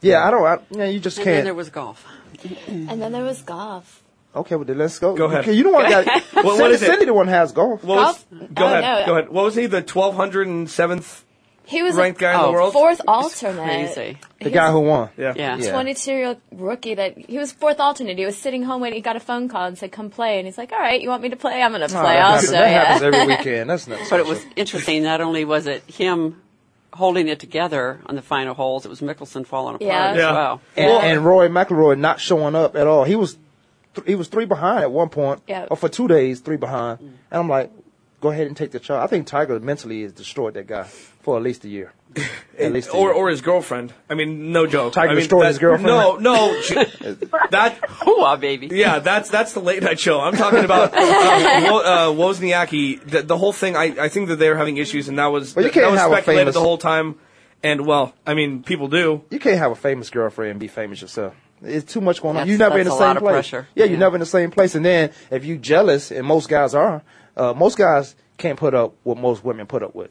Yeah, 0.00 0.22
I 0.26 0.30
don't. 0.30 0.44
I, 0.46 0.58
yeah, 0.70 0.84
you 0.84 1.00
just 1.00 1.16
And 1.18 1.24
can't. 1.24 1.28
And 1.28 1.38
then 1.38 1.44
there 1.46 1.54
was 1.54 1.70
golf. 1.70 2.06
And 2.68 3.00
then 3.02 3.12
there 3.12 3.24
was 3.24 3.40
golf. 3.42 4.02
okay, 4.36 4.54
well 4.56 4.64
then 4.66 4.76
let's 4.78 4.98
go. 4.98 5.16
Go 5.16 5.24
ahead. 5.26 5.40
Okay, 5.44 5.52
you 5.54 5.62
don't 5.62 5.72
want 5.72 5.88
that. 5.88 6.06
What- 6.34 6.44
what 6.44 6.56
Cindy, 6.58 6.74
is 6.74 6.82
it? 6.82 6.86
Cindy 6.86 7.04
the 7.06 7.14
one 7.14 7.28
has 7.28 7.52
golf. 7.52 7.82
What 7.84 7.96
was, 7.96 8.24
go 8.52 8.64
Oh, 8.64 8.66
ahead. 8.66 8.82
no. 8.82 9.06
Go 9.06 9.12
ahead. 9.18 9.28
What 9.30 9.44
was 9.44 9.54
he? 9.54 9.66
The 9.66 9.80
twelve 9.82 10.14
hundred 10.16 10.46
and 10.48 10.68
seventh 10.68 11.23
He 11.66 11.82
was 11.82 11.94
ranked 11.96 12.20
guy 12.20 12.34
in 12.34 12.40
Oh, 12.40 12.46
the 12.46 12.52
world. 12.52 12.72
fourth 12.74 13.00
alternate. 13.08 13.62
Crazy. 13.94 14.18
the 14.40 14.50
guy 14.50 14.70
who 14.70 14.80
won. 14.80 15.08
Yeah. 15.16 15.32
Yeah. 15.34 15.56
Yeah. 15.56 15.72
22 15.72 16.12
year 16.12 16.26
old 16.28 16.40
rookie 16.52 16.94
that 16.94 17.16
he 17.16 17.38
was 17.38 17.52
fourth 17.52 17.80
alternate. 17.80 18.18
He 18.18 18.26
was 18.26 18.36
sitting 18.36 18.62
home 18.62 18.82
when 18.82 18.92
he 18.92 19.00
got 19.00 19.16
a 19.16 19.20
phone 19.20 19.48
call 19.48 19.64
and 19.66 19.78
said, 19.78 19.90
"Come 19.90 20.10
play." 20.10 20.38
And 20.38 20.46
he's 20.46 20.58
like, 20.58 20.72
"All 20.72 20.78
right, 20.78 21.00
you 21.00 21.08
want 21.08 21.22
me 21.22 21.30
to 21.30 21.36
play? 21.36 21.62
I'm 21.62 21.72
going 21.72 21.88
to 21.88 21.96
Oh, 21.96 22.00
play 22.02 22.12
that 22.14 22.22
also." 22.24 22.36
happens, 22.36 22.50
that 22.52 22.70
yeah. 22.70 22.84
happens 22.84 23.02
every 23.14 23.26
weekend. 23.36 23.70
That's 23.70 23.86
not. 23.86 23.98
But 24.10 24.20
it 24.20 24.26
was 24.26 24.44
interesting. 24.56 25.02
Not 25.02 25.20
only 25.22 25.44
was 25.46 25.66
it 25.66 25.82
him 25.90 26.42
holding 26.92 27.28
it 27.28 27.40
together 27.40 27.98
on 28.06 28.14
the 28.14 28.22
final 28.22 28.54
holes, 28.54 28.84
it 28.84 28.88
was 28.88 29.00
Mickelson 29.00 29.46
falling 29.46 29.76
apart 29.76 29.86
Yeah. 29.88 30.10
as 30.10 30.16
Yeah. 30.18 30.32
well. 30.32 30.60
and, 30.76 30.90
and 31.12 31.24
Rory 31.24 31.48
McIlroy 31.48 31.98
not 31.98 32.20
showing 32.20 32.54
up 32.54 32.76
at 32.76 32.86
all. 32.86 33.04
He 33.04 33.16
was 33.16 33.36
th- 33.94 34.06
he 34.06 34.14
was 34.14 34.28
three 34.28 34.44
behind 34.44 34.80
at 34.82 34.92
one 34.92 35.08
point, 35.08 35.40
Yeah. 35.48 35.66
or 35.70 35.76
for 35.78 35.88
two 35.88 36.08
days 36.08 36.40
three 36.40 36.56
behind. 36.58 36.98
And 37.00 37.14
I'm 37.32 37.48
like, 37.48 37.70
go 38.20 38.30
ahead 38.30 38.46
and 38.46 38.56
take 38.56 38.70
the 38.70 38.78
charge. 38.78 39.02
I 39.02 39.06
think 39.08 39.26
Tiger 39.26 39.58
mentally 39.60 40.02
has 40.02 40.12
destroyed 40.12 40.54
that 40.54 40.66
guy 40.66 40.86
for 41.24 41.36
at 41.36 41.42
least 41.42 41.64
a 41.64 41.68
year. 41.68 41.92
at 42.60 42.72
least 42.72 42.90
a 42.90 42.92
or 42.92 43.08
year. 43.08 43.12
or 43.14 43.28
his 43.28 43.40
girlfriend. 43.40 43.92
I 44.08 44.14
mean, 44.14 44.52
no 44.52 44.66
joke. 44.68 44.92
Tiger 44.92 45.08
I 45.08 45.14
mean, 45.14 45.18
destroyed 45.20 45.44
that- 45.44 45.48
his 45.48 45.58
girlfriend? 45.58 45.86
No, 45.86 46.16
no. 46.16 46.60
she- 46.66 46.74
that 46.74 47.80
Hooah, 48.06 48.38
baby. 48.38 48.68
Yeah, 48.70 49.00
that's 49.00 49.30
that's 49.30 49.52
the 49.52 49.60
late 49.60 49.82
night 49.82 49.98
show. 49.98 50.20
I'm 50.20 50.36
talking 50.36 50.64
about 50.64 50.94
uh, 50.94 51.68
Wo- 51.70 51.80
uh, 51.80 52.06
Wozniacki. 52.14 53.00
The, 53.04 53.22
the 53.22 53.36
whole 53.36 53.52
thing. 53.52 53.74
I, 53.76 53.84
I 53.98 54.08
think 54.08 54.28
that 54.28 54.36
they're 54.36 54.56
having 54.56 54.76
issues, 54.76 55.08
and 55.08 55.18
that 55.18 55.26
was 55.26 55.56
Well, 55.56 55.64
you 55.64 55.72
can't 55.72 55.90
was 55.90 55.98
have 55.98 56.12
a 56.12 56.14
speculated 56.14 56.42
famous- 56.42 56.54
the 56.54 56.60
whole 56.60 56.78
time. 56.78 57.16
And 57.64 57.86
well, 57.86 58.14
I 58.26 58.34
mean, 58.34 58.62
people 58.62 58.88
do. 58.88 59.24
you 59.30 59.38
can't 59.38 59.58
have 59.58 59.72
a 59.72 59.76
famous 59.76 60.10
girlfriend 60.10 60.50
and 60.52 60.60
be 60.60 60.68
famous 60.68 61.00
yourself. 61.00 61.34
It's 61.62 61.90
too 61.90 62.02
much 62.02 62.20
going 62.20 62.36
on. 62.36 62.46
That's- 62.46 62.48
You're 62.50 62.58
never 62.58 62.78
in 62.78 62.84
the 62.86 62.92
a 62.92 62.94
lot 62.94 62.98
same 63.00 63.16
of 63.16 63.22
place. 63.22 63.32
pressure. 63.32 63.68
Yeah, 63.74 63.86
you're 63.86 63.98
never 63.98 64.16
in 64.16 64.20
the 64.20 64.26
same 64.26 64.50
place. 64.50 64.74
And 64.74 64.84
then 64.84 65.10
if 65.30 65.46
you 65.46 65.56
jealous, 65.56 66.10
and 66.12 66.26
most 66.26 66.48
guys 66.50 66.74
are, 66.74 67.02
uh, 67.36 67.54
most 67.54 67.78
guys 67.78 68.14
can't 68.36 68.58
put 68.58 68.74
up 68.74 68.94
what 69.02 69.16
most 69.16 69.42
women 69.44 69.66
put 69.66 69.82
up 69.82 69.94
with. 69.94 70.10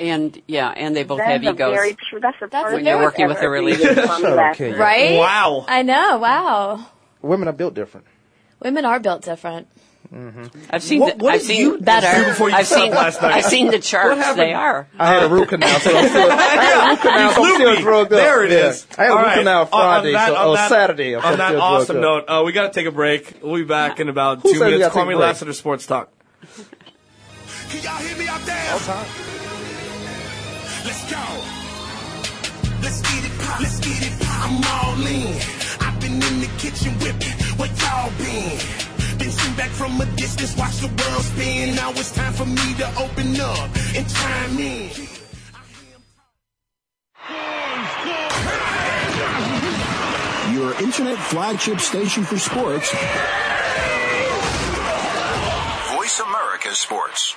And 0.00 0.40
yeah, 0.46 0.70
and 0.70 0.96
they 0.96 1.04
both 1.04 1.18
That 1.18 1.28
have 1.28 1.42
is 1.42 1.48
a 1.48 1.52
egos. 1.52 1.74
very 1.74 1.94
true. 2.08 2.20
That's 2.20 2.36
the 2.40 2.46
That's 2.46 2.64
first 2.64 2.74
when 2.76 2.86
you're 2.86 2.98
working 3.02 3.28
with 3.28 3.36
a 3.36 3.40
agreed 3.44 3.60
relationship. 3.60 3.96
with 3.98 4.06
Mommy 4.06 4.22
Shut 4.22 4.30
up, 4.32 4.36
last 4.38 4.56
Kenya. 4.56 4.72
night. 4.72 4.80
Right? 4.80 5.18
Wow. 5.18 5.64
I 5.68 5.82
know. 5.82 6.18
Wow. 6.18 6.86
Women 7.20 7.48
are 7.48 7.52
built 7.52 7.74
different. 7.74 8.06
Women 8.62 8.84
are 8.86 8.98
built 8.98 9.22
different. 9.22 9.68
I've 10.70 10.82
seen. 10.82 11.00
What- 11.00 11.18
the, 11.18 11.24
what 11.24 11.34
I've 11.34 11.42
seen 11.42 11.60
you 11.60 11.78
Better. 11.78 12.30
before 12.30 12.48
you 12.48 12.56
I've 12.56 12.66
seen. 12.66 12.90
last 12.90 13.20
night? 13.22 13.32
I've 13.34 13.44
seen 13.44 13.70
the 13.70 13.78
charts. 13.78 14.34
They 14.34 14.52
are. 14.54 14.88
I 14.98 15.06
had 15.06 15.22
a 15.24 15.28
root 15.28 15.50
canal, 15.50 15.78
so 15.80 15.96
I'm 15.96 16.08
still, 16.08 16.30
I 16.32 16.36
had 16.36 16.86
a 16.86 16.90
root 16.90 17.00
canal, 17.00 17.32
so 17.34 17.44
I'm 17.44 17.54
still 17.54 17.76
drugged 17.80 18.12
up. 18.14 18.18
There 18.18 18.44
it 18.44 18.50
Yeah. 18.50 18.72
I 18.98 19.02
had 19.04 19.12
a 19.12 19.14
root 19.16 19.22
right. 19.22 19.38
canal 19.38 19.68
On- 19.70 19.80
on 19.80 20.00
Friday, 20.00 20.12
that- 20.12 20.28
so, 20.28 20.36
on 20.36 20.48
or 20.48 20.54
that- 20.56 20.68
Saturday. 20.70 21.14
I'm 21.16 21.24
On 21.24 21.38
that 21.38 21.54
awesome 21.56 22.00
note, 22.00 22.24
uh, 22.26 22.42
we 22.44 22.52
got 22.52 22.72
to 22.72 22.72
take 22.72 22.86
a 22.86 22.90
break. 22.90 23.36
We'll 23.42 23.56
be 23.56 23.64
back 23.64 24.00
in 24.00 24.08
about 24.08 24.40
Who 24.40 24.52
two 24.54 24.60
minutes. 24.60 24.88
Call 24.94 25.04
me? 25.04 25.14
Lassiter 25.14 25.52
Sports 25.52 25.86
Talk. 25.86 26.10
Can 27.68 27.82
y'all 27.82 27.96
hear 27.98 28.16
me 28.18 28.26
out 28.26 28.40
there? 28.46 28.56
Let's 28.72 29.49
go. 31.10 31.26
Let's 32.82 33.00
get 33.02 33.24
it 33.26 33.34
pop. 33.42 33.60
Let's 33.60 33.78
get 33.80 34.00
it 34.06 34.14
pop. 34.22 34.46
I'm 34.46 34.62
all 34.74 35.06
in. 35.06 35.34
I've 35.82 35.98
been 36.00 36.16
in 36.28 36.36
the 36.40 36.50
kitchen 36.62 36.92
whipping. 37.02 37.36
Where 37.58 37.72
y'all 37.82 38.12
been? 38.18 38.58
Been 39.18 39.30
sitting 39.30 39.56
back 39.56 39.70
from 39.70 40.00
a 40.00 40.06
distance, 40.16 40.56
watch 40.56 40.76
the 40.78 40.86
world 40.86 41.24
spin. 41.24 41.74
Now 41.74 41.90
it's 41.90 42.12
time 42.12 42.32
for 42.32 42.46
me 42.46 42.74
to 42.80 42.86
open 43.04 43.28
up 43.40 43.70
and 43.96 44.04
chime 44.08 44.58
in. 44.58 44.90
Your 50.54 50.72
internet 50.82 51.18
flagship 51.18 51.80
station 51.80 52.24
for 52.24 52.38
sports. 52.38 52.90
Voice 55.94 56.20
America 56.20 56.74
Sports. 56.74 57.36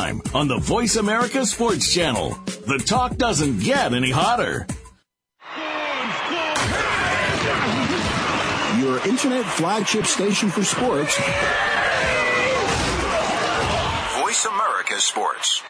on 0.00 0.48
the 0.48 0.56
Voice 0.56 0.96
America 0.96 1.44
Sports 1.44 1.92
Channel. 1.92 2.30
The 2.66 2.78
talk 2.78 3.16
doesn't 3.16 3.60
get 3.60 3.92
any 3.92 4.10
hotter. 4.10 4.66
Your 8.80 9.06
internet 9.06 9.44
flagship 9.44 10.06
station 10.06 10.48
for 10.48 10.64
sports. 10.64 11.14
Voice 14.22 14.46
America 14.46 14.98
Sports. 15.00 15.62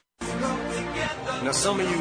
Now, 1.43 1.51
some 1.51 1.81
of 1.81 1.91
you 1.91 1.99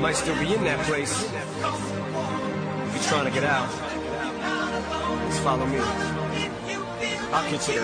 might 0.00 0.16
still 0.16 0.38
be 0.38 0.54
in 0.54 0.64
that 0.64 0.86
place. 0.86 1.22
If 1.22 2.94
you're 2.94 3.04
trying 3.10 3.26
to 3.26 3.30
get 3.30 3.44
out, 3.44 3.68
just 5.28 5.42
follow 5.42 5.66
me. 5.66 6.15
I'll 7.32 7.50
get 7.50 7.68
you. 7.68 7.74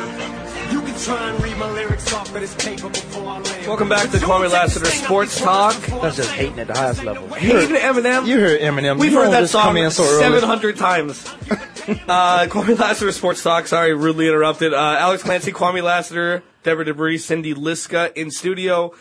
You 0.73 0.81
can 0.83 0.99
try 1.01 1.29
and 1.31 1.43
read 1.43 1.57
my 1.59 1.71
lyrics 1.73 2.13
off 2.13 2.29
of 2.35 2.41
this 2.41 2.55
paper 2.55 2.89
before 2.89 3.23
I 3.29 3.39
land. 3.41 3.67
Welcome 3.67 3.89
back 3.89 4.11
to 4.11 4.17
Kwamie 4.19 4.51
Lassiter 4.51 4.87
Sports 4.87 5.41
Talk. 5.41 5.75
That's 6.01 6.17
just 6.17 6.31
hating 6.31 6.59
at 6.61 6.69
the 6.69 6.75
highest 6.75 7.05
level. 7.05 7.29
Hating 7.29 7.77
Eminem. 7.77 8.27
You 8.27 8.39
heard 8.41 8.61
Eminem. 8.61 8.99
We've 8.99 9.13
You 9.13 9.19
heard 9.19 9.33
that 9.33 9.49
song 9.49 9.77
in 9.77 9.91
so 9.91 10.05
700 10.21 10.77
times. 10.77 11.27
uh, 12.09 12.47
Kwamie 12.49 12.79
Lassiter 12.79 13.13
Sports 13.13 13.43
Talk. 13.43 13.67
Sorry, 13.67 13.95
rudely 13.95 14.29
interrupted. 14.29 14.73
Uh, 14.73 14.97
Alex 14.99 15.23
Clancy, 15.23 15.53
Kwamie 15.53 15.83
Lassiter, 15.83 16.43
Deborah 16.63 16.85
Debris, 16.85 17.19
Cindy 17.19 17.55
Liska 17.55 18.13
in 18.17 18.31
studio. 18.31 18.95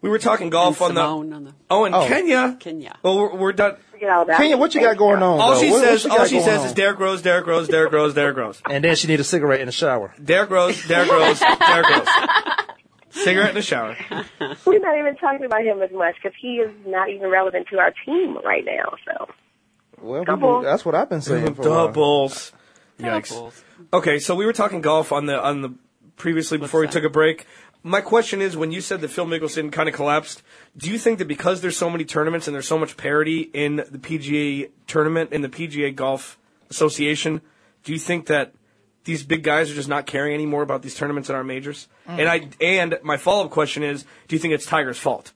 We 0.00 0.10
were 0.10 0.18
talking 0.18 0.50
golf 0.50 0.80
on 0.82 0.94
the, 0.94 1.00
on 1.00 1.30
the- 1.44 1.54
Oh, 1.70 1.84
and 1.84 1.94
Oh. 1.94 2.06
Kenya. 2.06 2.56
Kenya. 2.60 2.96
Well, 3.02 3.18
we're, 3.18 3.34
we're 3.36 3.52
done. 3.52 3.76
Forget 3.98 4.10
all 4.10 4.22
about 4.22 4.36
Kenya, 4.36 4.54
it. 4.54 4.58
what 4.60 4.74
you 4.74 4.80
got 4.80 4.96
going 4.96 5.22
on? 5.22 5.40
All 5.40 5.54
though? 5.54 5.60
she 5.60 5.70
What- 5.70 5.80
what 5.82 5.84
says, 5.88 6.04
you 6.04 6.10
all 6.12 6.24
she 6.26 6.40
says 6.40 6.60
on? 6.60 6.66
is 6.66 6.72
Derrick 6.72 6.98
Rose, 7.00 7.20
Derrick 7.22 7.46
Rose, 7.46 7.66
Derrick 7.68 7.92
Rose, 7.92 8.14
Derrick 8.14 8.36
Rose. 8.36 8.62
And 8.70 8.84
then 8.84 8.94
she 8.94 9.08
need 9.08 9.18
a 9.18 9.24
cigarette 9.24 9.60
in 9.60 9.66
the 9.66 9.72
shower. 9.72 10.14
Derrick 10.22 10.50
Rose, 10.50 10.86
Derrick 10.86 11.10
Rose, 11.10 11.40
Derrick 11.40 11.88
Rose. 11.90 12.08
Cigarette 13.10 13.48
in 13.50 13.54
the 13.56 13.62
shower. 13.62 13.96
We're 14.64 14.78
not 14.78 14.96
even 14.98 15.16
talking 15.16 15.44
about 15.44 15.62
him 15.64 15.82
as 15.82 15.90
much 15.90 16.14
because 16.22 16.36
he 16.40 16.56
is 16.58 16.70
not 16.86 17.08
even 17.10 17.28
relevant 17.28 17.66
to 17.72 17.78
our 17.78 17.92
team 18.06 18.38
right 18.44 18.64
now. 18.64 18.94
So 19.04 19.28
Well, 20.00 20.24
Double. 20.24 20.36
people, 20.58 20.62
that's 20.62 20.84
what 20.84 20.94
I've 20.94 21.08
been 21.08 21.22
saying 21.22 21.54
for 21.54 21.66
a 21.66 21.70
while. 21.70 21.86
Doubles. 21.88 22.52
Okay, 23.92 24.18
so 24.18 24.34
we 24.34 24.46
were 24.46 24.52
talking 24.52 24.80
golf 24.80 25.10
on 25.12 25.26
the 25.26 25.40
on 25.42 25.62
the 25.62 25.74
previously 26.16 26.58
before 26.58 26.80
we 26.80 26.88
took 26.88 27.04
a 27.04 27.08
break. 27.10 27.46
My 27.82 28.00
question 28.00 28.42
is, 28.42 28.56
when 28.56 28.72
you 28.72 28.80
said 28.80 29.00
that 29.00 29.08
Phil 29.08 29.24
Mickelson 29.26 29.70
kind 29.72 29.88
of 29.88 29.94
collapsed, 29.94 30.42
do 30.76 30.90
you 30.90 30.98
think 30.98 31.18
that 31.18 31.26
because 31.28 31.60
there's 31.60 31.76
so 31.76 31.90
many 31.90 32.04
tournaments 32.04 32.46
and 32.46 32.54
there's 32.54 32.68
so 32.68 32.78
much 32.78 32.96
parity 32.96 33.40
in 33.52 33.76
the 33.76 33.98
PGA 33.98 34.70
tournament 34.86 35.32
in 35.32 35.42
the 35.42 35.48
PGA 35.48 35.94
Golf 35.94 36.38
Association, 36.70 37.40
do 37.84 37.92
you 37.92 37.98
think 37.98 38.26
that 38.26 38.52
these 39.04 39.22
big 39.24 39.42
guys 39.42 39.70
are 39.70 39.74
just 39.74 39.88
not 39.88 40.06
caring 40.06 40.34
anymore 40.34 40.62
about 40.62 40.82
these 40.82 40.94
tournaments 40.94 41.28
and 41.28 41.36
our 41.36 41.44
majors? 41.44 41.88
Mm. 42.08 42.18
And 42.20 42.28
I 42.28 42.48
and 42.60 42.98
my 43.02 43.16
follow 43.16 43.44
up 43.46 43.50
question 43.50 43.82
is, 43.82 44.04
do 44.28 44.36
you 44.36 44.40
think 44.40 44.54
it's 44.54 44.66
Tiger's 44.66 44.98
fault? 44.98 45.32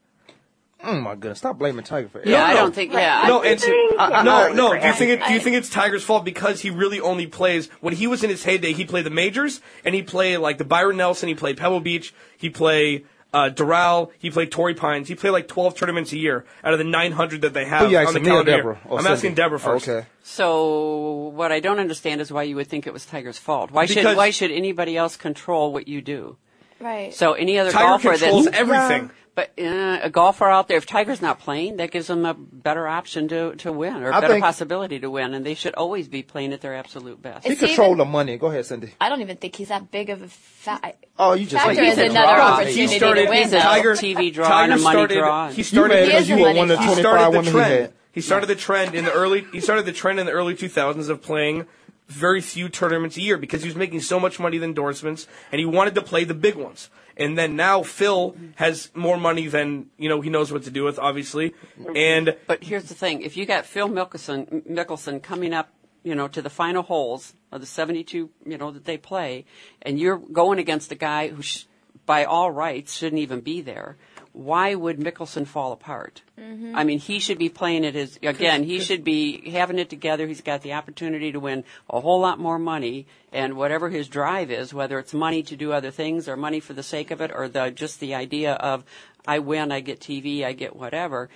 Oh 0.85 0.99
my 0.99 1.15
goodness! 1.15 1.37
Stop 1.39 1.57
blaming 1.59 1.85
Tiger 1.85 2.09
for 2.09 2.21
Yeah, 2.25 2.41
everything. 2.43 2.57
I 2.57 2.59
don't 2.61 2.75
think. 2.75 2.91
Yeah, 2.91 3.23
No, 3.25 3.41
I- 3.41 3.45
and 3.47 3.59
think- 3.61 3.93
uh, 3.99 4.21
no, 4.21 4.49
no, 4.49 4.53
no. 4.73 4.79
Do 4.81 4.85
you 4.85 4.93
think 4.93 5.11
it? 5.11 5.25
Do 5.25 5.33
you 5.33 5.39
think 5.39 5.55
it's 5.55 5.69
Tiger's 5.69 6.03
fault 6.03 6.25
because 6.25 6.59
he 6.59 6.69
really 6.71 6.99
only 6.99 7.25
plays 7.25 7.69
when 7.79 7.93
he 7.95 8.05
was 8.05 8.21
in 8.21 8.29
his 8.29 8.43
heyday? 8.43 8.73
He 8.73 8.83
played 8.83 9.05
the 9.05 9.09
majors 9.09 9.61
and 9.85 9.95
he 9.95 10.03
played 10.03 10.37
like 10.39 10.57
the 10.57 10.65
Byron 10.65 10.97
Nelson. 10.97 11.29
He 11.29 11.35
played 11.35 11.55
Pebble 11.57 11.79
Beach. 11.79 12.13
He'd 12.37 12.53
play 12.53 13.05
uh, 13.33 13.49
Doral. 13.49 14.11
he 14.19 14.29
played 14.29 14.33
play 14.33 14.45
Torrey 14.57 14.73
Pines. 14.75 15.07
He 15.07 15.15
played 15.15 15.31
like 15.31 15.47
twelve 15.47 15.75
tournaments 15.75 16.11
a 16.13 16.17
year 16.17 16.45
out 16.63 16.73
of 16.73 16.79
the 16.79 16.85
nine 16.85 17.11
hundred 17.13 17.41
that 17.41 17.53
they 17.53 17.65
have 17.65 17.85
Who 17.87 17.91
you 17.91 17.97
on 17.97 18.03
the 18.03 18.09
asking, 18.09 18.23
me 18.23 18.29
or 18.29 18.31
calendar. 18.43 18.51
year. 18.51 18.57
Deborah? 18.59 18.79
I'm 18.85 18.97
Cindy? 18.97 19.09
asking 19.09 19.33
Deborah 19.35 19.59
first. 19.59 19.87
Okay. 19.89 20.07
So 20.23 21.31
what 21.35 21.51
I 21.51 21.59
don't 21.59 21.79
understand 21.79 22.21
is 22.21 22.31
why 22.31 22.43
you 22.43 22.55
would 22.55 22.67
think 22.67 22.87
it 22.87 22.93
was 22.93 23.05
Tiger's 23.05 23.37
fault. 23.37 23.71
Why 23.71 23.85
Because- 23.87 24.03
should 24.03 24.17
why 24.17 24.29
should 24.29 24.51
anybody 24.51 24.95
else 24.97 25.17
control 25.17 25.73
what 25.73 25.87
you 25.87 26.01
do? 26.01 26.37
Right. 26.79 27.13
So 27.13 27.33
any 27.33 27.57
other 27.59 27.71
Tiger 27.71 27.85
golfer 27.87 28.09
controls 28.11 28.45
that's 28.45 28.57
everything. 28.57 29.11
But 29.35 29.51
uh, 29.59 29.99
a 30.03 30.11
golfer 30.11 30.47
out 30.47 30.67
there, 30.67 30.77
if 30.77 30.85
Tiger's 30.85 31.19
not 31.19 31.39
playing, 31.39 31.77
that 31.77 31.89
gives 31.89 32.05
them 32.05 32.23
a 32.23 32.35
better 32.35 32.87
option 32.87 33.27
to, 33.29 33.55
to 33.55 33.71
win 33.71 34.03
or 34.03 34.09
a 34.11 34.15
I 34.15 34.19
better 34.19 34.33
think- 34.35 34.43
possibility 34.45 34.99
to 34.99 35.09
win, 35.09 35.33
and 35.33 35.43
they 35.43 35.55
should 35.55 35.73
always 35.73 36.07
be 36.07 36.21
playing 36.21 36.53
at 36.53 36.61
their 36.61 36.75
absolute 36.75 37.19
best. 37.19 37.43
He 37.47 37.53
Is 37.53 37.59
he 37.59 37.65
control 37.67 37.87
even- 37.87 37.97
the 37.97 38.05
money. 38.05 38.37
Go 38.37 38.47
ahead, 38.47 38.67
Cindy. 38.67 38.93
I 39.01 39.09
don't 39.09 39.21
even 39.21 39.37
think 39.37 39.55
he's 39.55 39.69
that 39.69 39.89
big 39.89 40.11
of 40.11 40.21
a 40.21 40.27
fa- 40.27 40.93
Oh, 41.17 41.33
you 41.33 41.47
just 41.47 41.65
factor 41.65 41.81
like 41.81 41.89
as 41.91 41.97
he's 41.97 42.05
a 42.07 42.09
another 42.11 42.35
draw. 42.35 42.45
opportunity 42.53 42.81
He 42.87 42.97
started. 42.99 43.23
to 43.23 43.29
win. 43.29 43.37
he's 43.39 43.47
a 43.47 43.51
though. 43.55 43.59
Tiger 43.61 43.91
TV 43.93 44.33
draw 44.33 44.47
Tiger 44.47 44.71
and 44.73 44.79
a 44.79 44.83
money 44.83 44.93
started, 44.97 45.17
draw. 45.17 45.49
He 45.49 45.57
You 45.57 45.63
started. 45.63 45.93
mad 45.95 46.03
He 46.03 46.05
because 46.11 46.29
you 46.29 46.35
were 46.37 46.53
one 46.53 46.69
of 46.71 46.77
the 46.77 46.77
he 46.77 46.85
25 46.93 46.99
started 46.99 47.23
the 47.25 47.29
women 47.31 47.45
he 47.45 47.51
trend. 47.51 47.81
had. 47.81 47.93
He 48.11 48.21
started 48.21 48.45
the 48.45 48.55
trend 48.55 48.93
in 48.93 49.05
the 49.05 49.11
early. 49.13 49.47
He 49.51 49.59
started 49.61 49.85
the 49.87 49.93
trend 49.93 50.19
in 50.19 50.27
the 50.27 50.31
early 50.31 50.53
2000s 50.53 51.09
of 51.09 51.23
playing 51.23 51.65
very 52.07 52.39
few 52.41 52.69
tournaments 52.69 53.17
a 53.17 53.21
year 53.21 53.37
because 53.37 53.63
he 53.63 53.67
was 53.67 53.75
making 53.75 54.01
so 54.01 54.19
much 54.19 54.39
money 54.39 54.57
with 54.59 54.63
endorsements, 54.65 55.27
and 55.51 55.57
he 55.59 55.65
wanted 55.65 55.95
to 55.95 56.03
play 56.03 56.23
the 56.23 56.35
big 56.35 56.53
ones. 56.53 56.91
And 57.17 57.37
then 57.37 57.55
now 57.55 57.83
Phil 57.83 58.35
has 58.55 58.89
more 58.95 59.17
money 59.17 59.47
than 59.47 59.87
you 59.97 60.09
know 60.09 60.21
he 60.21 60.29
knows 60.29 60.51
what 60.51 60.63
to 60.63 60.71
do 60.71 60.83
with, 60.83 60.97
obviously. 60.97 61.53
And 61.95 62.35
But 62.47 62.63
here's 62.63 62.85
the 62.85 62.95
thing: 62.95 63.21
if 63.21 63.37
you 63.37 63.45
got 63.45 63.65
Phil 63.65 63.87
Mickelson, 63.89 64.67
Mickelson 64.67 65.21
coming 65.21 65.53
up, 65.53 65.69
you 66.03 66.15
know, 66.15 66.27
to 66.27 66.41
the 66.41 66.49
final 66.49 66.83
holes 66.83 67.33
of 67.51 67.61
the 67.61 67.67
72, 67.67 68.29
you 68.45 68.57
know, 68.57 68.71
that 68.71 68.85
they 68.85 68.97
play, 68.97 69.45
and 69.81 69.99
you're 69.99 70.17
going 70.17 70.59
against 70.59 70.91
a 70.91 70.95
guy 70.95 71.29
who, 71.29 71.41
sh- 71.41 71.65
by 72.05 72.25
all 72.25 72.51
rights, 72.51 72.93
shouldn't 72.97 73.21
even 73.21 73.41
be 73.41 73.61
there. 73.61 73.95
Why 74.33 74.73
would 74.73 74.97
Mickelson 74.99 75.45
fall 75.45 75.71
apart? 75.71 76.23
Mm-hmm. 76.39 76.75
I 76.75 76.83
mean, 76.83 76.97
he 76.99 77.19
should 77.19 77.37
be 77.37 77.49
playing 77.49 77.83
it 77.83 77.95
as 77.95 78.17
again. 78.23 78.63
He 78.63 78.79
should 78.79 79.03
be 79.03 79.49
having 79.51 79.77
it 79.77 79.89
together. 79.91 80.25
He's 80.27 80.41
got 80.41 80.63
the 80.63 80.73
opportunity 80.73 81.31
to 81.31 81.39
win 81.39 81.63
a 81.89 82.01
whole 82.01 82.19
lot 82.19 82.39
more 82.39 82.57
money, 82.57 83.05
and 83.31 83.55
whatever 83.55 83.89
his 83.89 84.07
drive 84.07 84.49
is, 84.49 84.73
whether 84.73 84.97
it's 84.97 85.13
money 85.13 85.43
to 85.43 85.55
do 85.55 85.71
other 85.71 85.91
things 85.91 86.27
or 86.27 86.35
money 86.35 86.59
for 86.59 86.73
the 86.73 86.81
sake 86.83 87.11
of 87.11 87.21
it, 87.21 87.31
or 87.33 87.47
the 87.47 87.69
just 87.69 87.99
the 87.99 88.15
idea 88.15 88.53
of 88.53 88.83
I 89.27 89.37
win, 89.39 89.71
I 89.71 89.81
get 89.81 89.99
TV, 89.99 90.43
I 90.43 90.53
get 90.53 90.75
whatever 90.75 91.29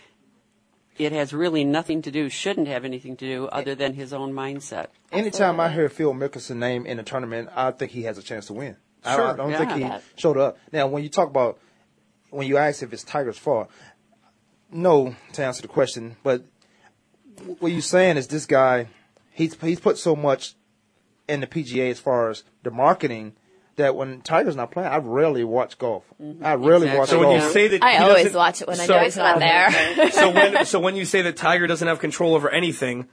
it 0.97 1.12
has 1.12 1.31
really 1.31 1.63
nothing 1.63 2.01
to 2.01 2.10
do, 2.10 2.27
shouldn't 2.27 2.67
have 2.67 2.83
anything 2.83 3.15
to 3.17 3.25
do 3.27 3.45
other 3.49 3.75
than 3.75 3.93
his 3.93 4.12
own 4.13 4.33
mindset. 4.33 4.88
Anytime 5.12 5.60
I 5.60 5.69
hear 5.69 5.89
Phil 5.89 6.12
Mickelson 6.15 6.55
name 6.57 6.88
in 6.88 6.97
a 6.97 7.03
tournament, 7.03 7.49
I 7.55 7.69
think 7.69 7.91
he 7.91 8.01
has 8.03 8.17
a 8.17 8.23
chance 8.23 8.47
to 8.47 8.53
win. 8.53 8.77
I- 9.05 9.15
Sure, 9.15 9.27
I, 9.27 9.36
don't 9.36 9.51
yeah. 9.51 9.57
think 9.60 9.71
he 9.73 9.79
Yeah. 9.81 9.99
showed 10.15 10.38
up. 10.38 10.57
Now, 10.71 10.88
when 10.88 11.03
you 11.03 11.10
talk 11.10 11.29
about, 11.29 11.60
when 12.38 12.47
you 12.47 12.58
ask 12.58 12.84
if 12.84 12.93
it's 12.93 13.04
Tiger's 13.04 13.38
fault, 13.39 13.67
no, 14.71 15.15
to 15.34 15.43
answer 15.43 15.63
the 15.63 15.67
question, 15.67 16.15
but 16.21 16.43
what 17.60 17.71
you're 17.71 17.82
saying 17.82 18.17
is 18.17 18.28
this 18.28 18.45
guy, 18.45 18.88
he's 19.32 19.60
he's 19.62 19.80
put 19.80 19.97
so 19.97 20.15
much 20.15 20.54
in 21.28 21.39
the 21.41 21.47
PGA 21.47 21.89
as 21.89 22.00
far 22.00 22.30
as 22.30 22.43
the 22.63 22.69
marketing 22.71 23.34
that 23.76 23.95
when 23.95 24.21
Tiger's 24.21 24.56
not 24.56 24.71
playing, 24.71 24.89
I 24.89 24.97
rarely 24.97 25.43
watch 25.43 25.78
golf. 25.78 26.04
Mm-hmm. 26.21 26.45
I 26.45 26.54
rarely 26.56 26.95
watch 26.95 27.10
so 27.10 27.21
golf. 27.21 27.34
when 27.34 27.41
you 27.43 27.50
say 27.52 27.67
that 27.69 27.84
I 27.84 27.91
he 27.93 27.97
always 27.97 28.23
doesn't- 28.26 28.38
watch 28.38 28.62
it 28.62 28.67
when 28.67 28.80
I 28.80 28.86
know 28.86 29.00
he's 29.00 29.17
not 29.17 29.39
there. 29.97 30.12
so 30.12 30.30
when 30.32 30.65
so 30.65 30.80
when 30.80 30.95
you 30.95 31.06
say 31.06 31.23
that 31.23 31.38
Tiger 31.38 31.65
doesn't 31.65 31.88
have 31.88 32.00
control 32.00 32.36
over 32.36 32.50
anything, 32.50 33.08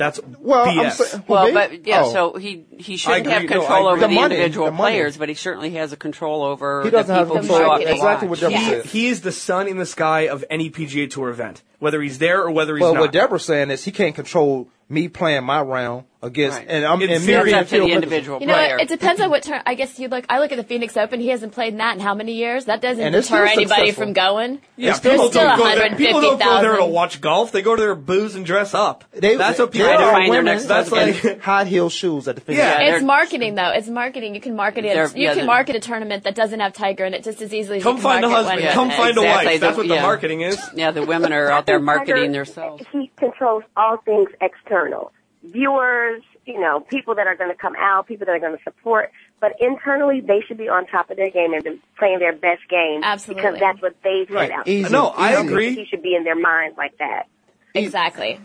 that's 0.00 0.18
Well, 0.40 0.66
BS. 0.66 0.92
saying- 0.96 1.24
Well, 1.28 1.44
they- 1.46 1.52
but 1.52 1.86
yeah, 1.86 2.02
oh. 2.04 2.12
so 2.12 2.32
he 2.38 2.64
he 2.78 2.96
shouldn't 2.96 3.20
agree. 3.26 3.32
have 3.34 3.42
control 3.46 3.88
agree. 3.88 3.92
over 3.92 4.00
The 4.00 4.08
the, 4.08 4.14
money, 4.14 4.34
individual 4.34 4.66
the 4.70 4.76
players, 4.76 5.16
but 5.16 5.28
he 5.28 5.34
certainly 5.36 5.70
has 5.72 5.92
a 5.92 5.96
control 5.96 6.42
over 6.42 6.82
He 6.82 6.88
the 6.90 6.96
doesn't 6.96 7.14
have 7.14 7.26
people 7.28 7.42
who 7.42 7.46
control. 7.48 7.60
show 7.60 7.70
up 7.74 7.80
Exactly 7.82 8.28
watch. 8.28 8.40
what 8.42 8.50
Deborah 8.50 8.58
Yeah. 8.60 8.68
said. 8.82 8.86
he 8.86 9.06
is 9.08 9.20
the 9.20 9.30
sun 9.32 9.68
in 9.68 9.76
the 9.76 9.86
sky 9.86 10.26
of 10.28 10.44
any 10.50 10.70
PGA 10.70 11.06
Tour 11.08 11.28
event. 11.28 11.62
Whether 11.80 12.00
he's 12.00 12.18
there 12.18 12.42
or 12.42 12.50
whether 12.50 12.76
he's 12.76 12.82
Well, 12.82 12.94
not. 12.94 13.00
what 13.00 13.12
Deborah's 13.12 13.44
saying 13.44 13.70
is 13.70 13.84
he 13.84 13.90
can't 13.90 14.14
control 14.14 14.68
me 14.88 15.06
playing 15.08 15.44
my 15.44 15.60
round 15.62 16.02
against, 16.22 16.58
Right. 16.58 16.66
and 16.68 16.84
I'm 16.84 17.00
In 17.00 17.10
and 17.10 17.24
me 17.24 17.42
being 17.44 17.54
up 17.54 17.68
to 17.68 17.78
the 17.78 17.84
Mickelson. 17.86 17.92
individual 17.94 18.40
You 18.40 18.46
know, 18.48 18.54
player. 18.54 18.76
it 18.80 18.88
depends 18.88 19.20
on 19.22 19.30
what 19.30 19.44
turn. 19.44 19.62
I 19.64 19.74
guess 19.74 19.98
you 20.00 20.08
look. 20.08 20.24
I 20.28 20.40
look 20.40 20.50
at 20.52 20.56
the 20.58 20.64
Phoenix 20.64 20.96
Open. 20.96 21.20
He 21.20 21.28
hasn't 21.28 21.52
played 21.52 21.72
in 21.74 21.78
that 21.78 21.94
in 21.94 22.00
how 22.00 22.12
many 22.12 22.32
years? 22.32 22.64
That 22.66 22.82
doesn't 22.82 23.02
And 23.02 23.14
deter 23.14 23.46
anybody 23.46 23.68
successful. 23.92 24.02
from 24.04 24.12
going. 24.14 24.60
yeah, 24.76 24.88
There's 24.98 25.00
people 25.00 25.28
still 25.30 25.44
don't 25.44 25.58
go 25.58 25.64
there. 25.76 25.96
People 25.96 26.20
don't 26.20 26.38
go 26.40 26.60
there 26.60 26.76
to 26.76 26.84
watch 26.86 27.20
golf. 27.20 27.52
They 27.52 27.62
go 27.62 27.76
there 27.76 27.90
to 27.90 27.94
booze 27.94 28.34
and 28.34 28.44
dress 28.44 28.74
up. 28.74 29.04
They, 29.12 29.36
That's 29.36 29.60
what 29.60 29.70
there 29.72 29.86
people 29.86 29.98
to 29.98 30.04
are 30.04 30.12
find 30.12 30.24
their 30.24 30.40
women 30.40 30.44
next 30.56 30.64
That's 30.66 30.90
husband. 30.90 31.24
like 31.24 31.40
high 31.50 31.64
heel 31.64 31.88
shoes 31.88 32.26
at 32.28 32.34
the 32.34 32.40
Phoenix. 32.42 32.64
Yeah. 32.64 32.80
It's 32.96 33.04
marketing 33.04 33.54
though. 33.54 33.70
It's 33.70 33.88
marketing. 33.88 34.34
You 34.34 34.40
can 34.42 34.56
market 34.56 34.84
it. 34.84 34.96
You 35.16 35.22
yeah, 35.22 35.34
can 35.34 35.46
market 35.46 35.76
a 35.76 35.80
tournament 35.80 36.24
that 36.24 36.34
doesn't 36.34 36.58
have 36.60 36.72
Tiger 36.74 37.04
in 37.06 37.14
it 37.14 37.22
just 37.22 37.40
as 37.40 37.54
easily 37.54 37.76
as 37.78 37.82
come 37.84 37.96
you 37.96 38.02
can 38.02 38.10
find 38.10 38.24
a 38.24 38.28
market 38.28 38.50
husband. 38.64 38.74
Come 38.74 38.90
find 38.90 39.16
a 39.16 39.22
wife. 39.22 39.60
That's 39.60 39.76
what 39.78 39.86
the 39.88 39.94
marketing 39.94 40.40
is. 40.42 40.58
yeah, 40.74 40.90
the 40.90 41.04
women 41.06 41.32
are 41.32 41.48
out 41.52 41.64
there 41.70 41.78
Tiger, 41.78 41.84
marketing 41.84 42.32
themselves. 42.32 42.84
He 42.92 43.10
controls 43.16 43.64
all 43.76 43.96
things 43.98 44.28
external. 44.40 45.12
Viewers, 45.42 46.22
you 46.44 46.60
know, 46.60 46.80
people 46.80 47.14
that 47.14 47.26
are 47.26 47.34
going 47.36 47.50
to 47.50 47.56
come 47.56 47.74
out, 47.78 48.06
people 48.06 48.26
that 48.26 48.32
are 48.32 48.38
going 48.40 48.56
to 48.56 48.62
support. 48.62 49.10
But 49.40 49.52
internally, 49.60 50.20
they 50.20 50.42
should 50.46 50.58
be 50.58 50.68
on 50.68 50.86
top 50.86 51.10
of 51.10 51.16
their 51.16 51.30
game 51.30 51.54
and 51.54 51.64
playing 51.98 52.18
their 52.18 52.34
best 52.34 52.60
game. 52.68 53.00
Absolutely. 53.02 53.42
Because 53.42 53.58
that's 53.60 53.80
what 53.80 53.96
they've 54.04 54.26
set 54.28 54.34
Right. 54.34 54.50
out. 54.50 54.68
Easy. 54.68 54.92
No, 54.92 55.06
I 55.08 55.32
easy. 55.38 55.46
agree. 55.46 55.74
He 55.74 55.86
should 55.86 56.02
be 56.02 56.14
in 56.14 56.24
their 56.24 56.38
minds 56.38 56.76
like 56.76 56.98
that. 56.98 57.26
Exactly. 57.74 58.38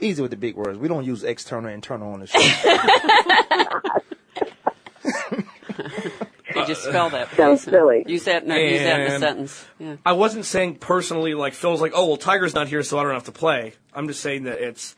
Easy 0.00 0.20
with 0.22 0.32
the 0.32 0.36
big 0.36 0.56
words. 0.56 0.78
We 0.78 0.88
don't 0.88 1.04
use 1.04 1.22
external 1.22 1.66
and 1.66 1.74
internal 1.74 2.12
on 2.14 2.20
the 2.20 2.26
show. 2.26 2.40
Did 6.54 6.68
you 6.68 6.74
spell 6.74 7.10
that? 7.10 7.28
So 7.36 7.50
please? 7.50 7.62
silly. 7.62 8.04
Use 8.06 8.24
that. 8.24 8.46
No, 8.46 8.56
use 8.56 8.82
that 8.82 9.00
in 9.00 9.06
a 9.12 9.18
sentence. 9.18 9.64
Yeah. 9.78 9.96
I 10.04 10.12
wasn't 10.12 10.44
saying 10.44 10.76
personally 10.76 11.34
like 11.34 11.54
Phil's 11.54 11.80
like, 11.80 11.92
oh 11.94 12.06
well, 12.06 12.16
Tiger's 12.16 12.54
not 12.54 12.68
here, 12.68 12.82
so 12.82 12.98
I 12.98 13.02
don't 13.02 13.14
have 13.14 13.24
to 13.24 13.32
play. 13.32 13.74
I'm 13.94 14.08
just 14.08 14.20
saying 14.20 14.44
that 14.44 14.60
it's 14.60 14.94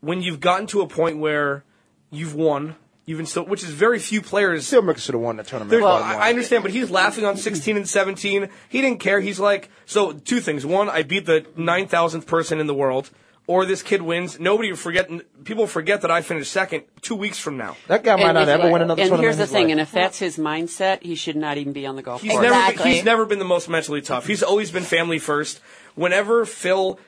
when 0.00 0.22
you've 0.22 0.40
gotten 0.40 0.66
to 0.68 0.80
a 0.82 0.86
point 0.86 1.18
where 1.18 1.64
you've 2.10 2.34
won, 2.34 2.76
you've 3.04 3.18
been 3.18 3.26
still, 3.26 3.44
which 3.44 3.62
is 3.62 3.70
very 3.70 3.98
few 3.98 4.20
players. 4.20 4.66
Still, 4.66 4.82
Mickelson 4.82 4.98
should 4.98 5.14
have 5.14 5.22
won 5.22 5.36
the 5.36 5.42
tournament. 5.42 5.70
There's- 5.70 5.82
bottom 5.82 6.06
I. 6.08 6.26
I 6.26 6.28
understand, 6.30 6.62
but 6.62 6.72
he's 6.72 6.90
laughing 6.90 7.24
on 7.24 7.36
16 7.36 7.76
and 7.76 7.88
17. 7.88 8.48
He 8.68 8.80
didn't 8.80 9.00
care. 9.00 9.20
He's 9.20 9.40
like, 9.40 9.70
so 9.84 10.12
two 10.12 10.40
things. 10.40 10.64
One, 10.66 10.88
I 10.88 11.02
beat 11.02 11.26
the 11.26 11.46
9,000th 11.56 12.26
person 12.26 12.60
in 12.60 12.66
the 12.66 12.74
world, 12.74 13.10
or 13.48 13.64
this 13.64 13.82
kid 13.82 14.02
wins. 14.02 14.40
Nobody 14.40 14.70
will 14.70 14.76
forget. 14.76 15.08
People 15.44 15.66
forget 15.66 16.00
that 16.02 16.10
I 16.10 16.20
finished 16.22 16.50
second 16.50 16.82
two 17.02 17.14
weeks 17.14 17.38
from 17.38 17.56
now. 17.56 17.76
That 17.86 18.02
guy 18.02 18.16
might 18.16 18.24
And 18.24 18.34
not 18.34 18.42
if- 18.48 18.60
ever 18.60 18.70
win 18.72 18.82
another 18.82 19.00
And 19.02 19.16
here's 19.20 19.36
the 19.36 19.44
his 19.44 19.52
thing, 19.52 19.64
life. 19.66 19.70
and 19.72 19.80
if 19.80 19.92
that's 19.92 20.18
his 20.18 20.36
mindset, 20.36 21.02
he 21.02 21.14
should 21.14 21.36
not 21.36 21.56
even 21.56 21.72
be 21.72 21.86
on 21.86 21.94
the 21.96 22.02
golf 22.02 22.22
He's 22.22 22.32
course. 22.32 22.42
never 22.42 22.54
Exactly. 22.54 22.82
been, 22.84 22.92
he's 22.94 23.04
never 23.04 23.24
been 23.26 23.38
the 23.38 23.44
most 23.44 23.68
mentally 23.68 24.00
tough. 24.02 24.26
He's 24.26 24.42
always 24.42 24.70
been 24.70 24.82
family 24.82 25.18
first. 25.18 25.60
Whenever 25.94 26.44
Phil 26.44 26.98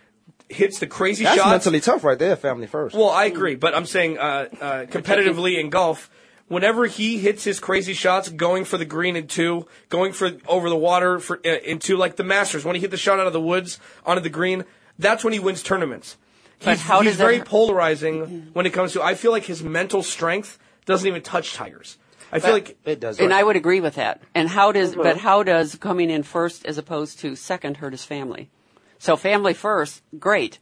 hits 0.49 0.79
the 0.79 0.87
crazy 0.87 1.25
That's 1.25 1.37
shots, 1.37 1.51
mentally 1.51 1.81
tough 1.81 2.05
right 2.05 2.19
there. 2.19 2.37
Family 2.37 2.67
first. 2.67 2.95
Well, 2.97 3.11
I 3.11 3.25
agree, 3.27 3.55
but 3.57 3.75
I'm 3.75 3.85
saying 3.85 4.19
uh, 4.19 4.49
uh, 4.61 4.85
competitively 4.87 5.59
in 5.59 5.69
golf, 5.71 6.09
whenever 6.47 6.87
he 6.87 7.19
hits 7.19 7.45
his 7.45 7.61
crazy 7.61 7.93
shots, 7.93 8.29
going 8.31 8.65
for 8.65 8.79
the 8.79 8.85
green 8.87 9.17
in 9.17 9.27
two, 9.27 9.67
going 9.91 10.13
for 10.13 10.31
over 10.47 10.71
the 10.71 10.77
water 10.77 11.19
for 11.19 11.39
uh, 11.45 11.49
in 11.51 11.81
two, 11.81 11.97
like 11.97 12.17
the 12.17 12.25
Masters, 12.25 12.65
when 12.65 12.77
he 12.77 12.81
hit 12.81 12.91
the 12.93 12.97
shot 12.97 13.19
out 13.21 13.27
of 13.27 13.33
the 13.35 13.41
woods 13.41 13.79
onto 14.07 14.23
the 14.23 14.31
green, 14.31 14.65
that's 14.99 15.23
when 15.23 15.33
he 15.35 15.39
wins 15.39 15.63
tournaments. 15.63 16.17
But 16.61 16.71
He's, 16.79 16.83
how 16.83 17.01
he's 17.01 17.11
does 17.13 17.19
that- 17.19 17.25
very 17.25 17.41
polarizing 17.41 18.51
when 18.53 18.67
it 18.67 18.73
comes 18.73 18.93
to. 18.95 19.03
I 19.03 19.15
feel 19.15 19.31
like 19.31 19.45
his 19.45 19.63
mental 19.63 20.03
strength 20.03 20.59
doesn't 20.87 21.07
even 21.07 21.23
touch 21.23 21.55
Tigers. 21.55 21.99
I 22.31 22.41
feel 22.41 22.53
like 22.53 22.77
it 22.85 23.01
does. 23.01 23.21
And 23.21 23.31
right. 23.31 23.41
I 23.41 23.43
would 23.45 23.57
agree 23.57 23.81
with 23.81 23.95
that. 23.95 24.21
And 24.35 24.49
how 24.49 24.71
does, 24.73 24.91
Mm-hmm. 24.93 25.03
but 25.03 25.17
how 25.19 25.43
does 25.43 25.77
coming 25.77 26.11
in 26.11 26.23
first 26.23 26.67
as 26.67 26.77
opposed 26.77 27.21
to 27.21 27.35
second 27.37 27.79
hurt 27.79 27.93
his 27.93 28.05
family? 28.05 28.51
So 28.99 29.17
family 29.17 29.55
first, 29.55 30.03
great. 30.19 30.59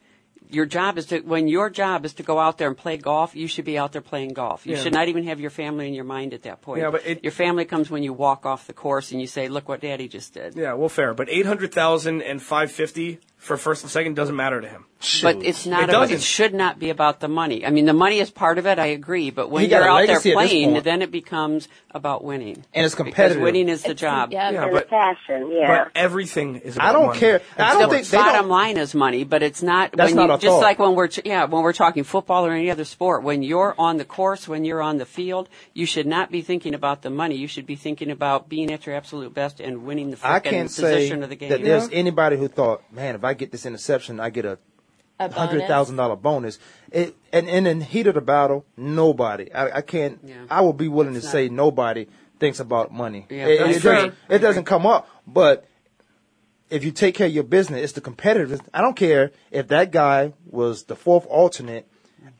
Your 0.48 0.64
job 0.64 0.96
is 0.96 1.06
to, 1.06 1.20
when 1.22 1.48
your 1.48 1.68
job 1.70 2.04
is 2.04 2.14
to 2.14 2.22
go 2.22 2.38
out 2.38 2.56
there 2.58 2.68
and 2.68 2.76
play 2.76 2.98
golf, 2.98 3.34
you 3.34 3.48
should 3.48 3.64
be 3.64 3.76
out 3.76 3.90
there 3.90 4.00
playing 4.00 4.28
golf. 4.34 4.64
You 4.64 4.76
Yeah. 4.76 4.82
should 4.84 4.92
not 4.92 5.08
even 5.08 5.24
have 5.24 5.40
your 5.40 5.50
family 5.50 5.88
in 5.88 5.94
your 5.94 6.04
mind 6.04 6.34
at 6.34 6.42
that 6.42 6.62
point. 6.62 6.82
Yeah, 6.82 6.90
but 6.92 7.04
it- 7.04 7.24
your 7.24 7.32
family 7.32 7.64
comes 7.64 7.90
when 7.90 8.04
you 8.04 8.12
walk 8.12 8.46
off 8.46 8.68
the 8.68 8.72
course 8.72 9.10
and 9.10 9.20
you 9.20 9.26
say, 9.26 9.48
look 9.48 9.68
what 9.68 9.80
daddy 9.80 10.06
just 10.06 10.34
did. 10.34 10.54
yeah, 10.54 10.74
well, 10.74 10.88
fair, 10.88 11.14
but 11.14 11.28
eight 11.28 11.46
hundred 11.46 11.72
thousand 11.74 12.22
and 12.22 12.40
five 12.40 12.70
fifty 12.70 13.18
for 13.46 13.56
first 13.56 13.82
and 13.82 13.90
second 13.90 14.14
doesn't 14.14 14.36
matter 14.36 14.60
to 14.60 14.68
him. 14.68 14.84
But 15.22 15.44
it's 15.44 15.66
not. 15.66 15.84
It 15.84 15.88
about, 15.90 16.10
it 16.10 16.22
should 16.22 16.54
not 16.54 16.78
be 16.78 16.88
about 16.88 17.20
the 17.20 17.28
money. 17.28 17.66
I 17.66 17.70
mean, 17.70 17.84
the 17.84 17.92
money 17.92 18.18
is 18.18 18.30
part 18.30 18.56
of 18.56 18.66
it. 18.66 18.78
I 18.78 18.86
agree. 18.86 19.30
But 19.30 19.50
when 19.50 19.64
He 19.64 19.70
you're 19.70 19.82
out 19.82 19.98
there 19.98 20.06
legacy 20.06 20.32
at 20.32 20.38
this 20.40 20.50
playing, 20.50 20.82
then 20.82 21.02
it 21.02 21.10
becomes 21.10 21.68
about 21.90 22.24
winning. 22.24 22.64
And 22.74 22.86
it's 22.86 22.94
Because 22.94 23.04
competitive. 23.12 23.42
winning 23.42 23.68
is 23.68 23.82
the 23.82 23.92
job. 23.94 24.32
Yeah. 24.32 24.50
Yeah, 24.50 24.62
and 24.64 24.72
but- 24.72 24.84
the 24.84 24.88
fashion, 24.88 25.52
yeah. 25.52 25.84
But 25.84 25.92
everything 25.94 26.56
is. 26.56 26.76
About 26.76 26.88
I 26.88 26.92
don't 26.92 27.06
money. 27.08 27.18
care. 27.20 27.42
I 27.58 27.74
don't 27.78 27.90
think 27.90 28.06
they 28.06 28.16
bottom 28.16 28.40
don't. 28.42 28.48
line 28.48 28.78
is 28.78 28.94
money, 28.94 29.24
but 29.24 29.42
it's 29.42 29.62
not. 29.62 29.92
That's 29.92 30.12
when 30.12 30.16
not 30.16 30.28
you, 30.28 30.34
a 30.34 30.38
just 30.38 30.46
thought. 30.46 30.62
like 30.62 30.78
when 30.78 30.94
we're 30.94 31.08
ch- 31.08 31.20
yeah 31.26 31.44
when 31.44 31.62
we're 31.62 31.74
talking 31.74 32.02
football 32.02 32.46
or 32.46 32.52
any 32.52 32.70
other 32.70 32.84
sport. 32.86 33.22
When 33.22 33.42
you're 33.42 33.74
on 33.78 33.98
the 33.98 34.04
course, 34.06 34.48
when 34.48 34.64
you're 34.64 34.82
on 34.82 34.96
the 34.96 35.06
field, 35.06 35.50
you 35.74 35.84
should 35.84 36.06
not 36.06 36.30
be 36.32 36.40
thinking 36.40 36.72
about 36.74 37.02
the 37.02 37.10
money. 37.10 37.36
You 37.36 37.48
should 37.48 37.66
be 37.66 37.76
thinking 37.76 38.10
about 38.10 38.48
being 38.48 38.72
at 38.72 38.86
your 38.86 38.96
absolute 38.96 39.34
best 39.34 39.60
and 39.60 39.84
winning 39.84 40.10
the 40.10 40.18
I 40.22 40.40
frickin' 40.40 40.44
can't 40.50 40.70
say 40.70 40.82
position 40.94 41.22
of 41.22 41.28
the 41.28 41.36
game. 41.36 41.50
that 41.50 41.62
there's 41.62 41.90
anybody 41.92 42.38
who 42.38 42.48
thought, 42.48 42.82
man, 42.90 43.14
if 43.14 43.22
I 43.24 43.34
get 43.36 43.52
this 43.52 43.64
interception, 43.64 44.18
I 44.20 44.30
get 44.30 44.44
a 44.44 44.58
A 45.20 45.30
hundred 45.32 45.52
bonus. 45.60 45.68
thousand 45.68 45.96
dollar 45.96 46.16
bonus. 46.16 46.58
It 46.90 47.14
and, 47.32 47.48
and 47.48 47.66
in 47.68 47.78
the 47.78 47.84
heat 47.84 48.06
of 48.08 48.14
the 48.14 48.20
battle, 48.20 48.64
nobody. 48.76 49.52
I, 49.52 49.78
I 49.78 49.80
can't. 49.82 50.18
Yeah. 50.24 50.34
I 50.50 50.60
will 50.62 50.72
be 50.74 50.88
willing 50.88 51.12
to 51.14 51.18
It's 51.20 51.30
say 51.30 51.48
nobody 51.48 52.06
thinks 52.40 52.60
about 52.60 52.92
money. 52.92 53.26
Yeah, 53.30 53.46
it, 53.46 53.58
that's 53.58 53.76
it 53.76 53.80
true. 53.80 53.92
doesn't, 53.92 54.14
it 54.28 54.38
doesn't 54.40 54.64
come 54.64 54.84
up. 54.86 55.08
But 55.26 55.64
if 56.68 56.84
you 56.84 56.90
take 56.90 57.14
care 57.14 57.28
of 57.28 57.32
your 57.32 57.44
business, 57.44 57.80
it's 57.82 57.92
the 57.92 58.00
competitive. 58.00 58.60
I 58.74 58.80
don't 58.80 58.96
care 58.96 59.30
if 59.50 59.68
that 59.68 59.90
guy 59.92 60.32
was 60.50 60.84
the 60.84 60.96
fourth 60.96 61.24
alternate. 61.26 61.86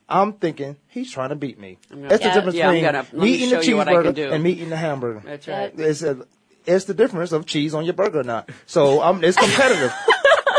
I'm 0.09 0.33
thinking 0.33 0.77
he's 0.87 1.11
trying 1.11 1.29
to 1.29 1.35
beat 1.35 1.59
me. 1.59 1.79
gonna- 1.89 2.07
That's 2.09 2.23
the 2.23 2.29
difference 2.31 2.55
Yeah, 2.55 2.67
between 2.71 2.83
gonna- 2.85 3.05
me 3.13 3.19
me 3.19 3.31
eating 3.31 3.49
the 3.49 3.61
show 3.63 3.69
you 3.71 3.77
what 3.77 3.87
I 3.89 3.93
can 4.03 4.13
cheeseburger 4.13 4.31
and 4.33 4.43
me 4.43 4.51
eating 4.51 4.69
the 4.69 4.77
hamburger. 4.77 5.21
That's 5.25 5.47
right. 5.49 5.73
It's 5.77 6.01
a, 6.01 6.25
it's 6.65 6.85
the 6.85 6.93
difference 6.93 7.31
of 7.33 7.45
cheese 7.45 7.73
on 7.73 7.83
your 7.85 7.93
burger 7.93 8.19
or 8.21 8.23
not. 8.23 8.49
So 8.67 9.01
I'm, 9.01 9.21
it's 9.23 9.35
competitive. 9.37 9.93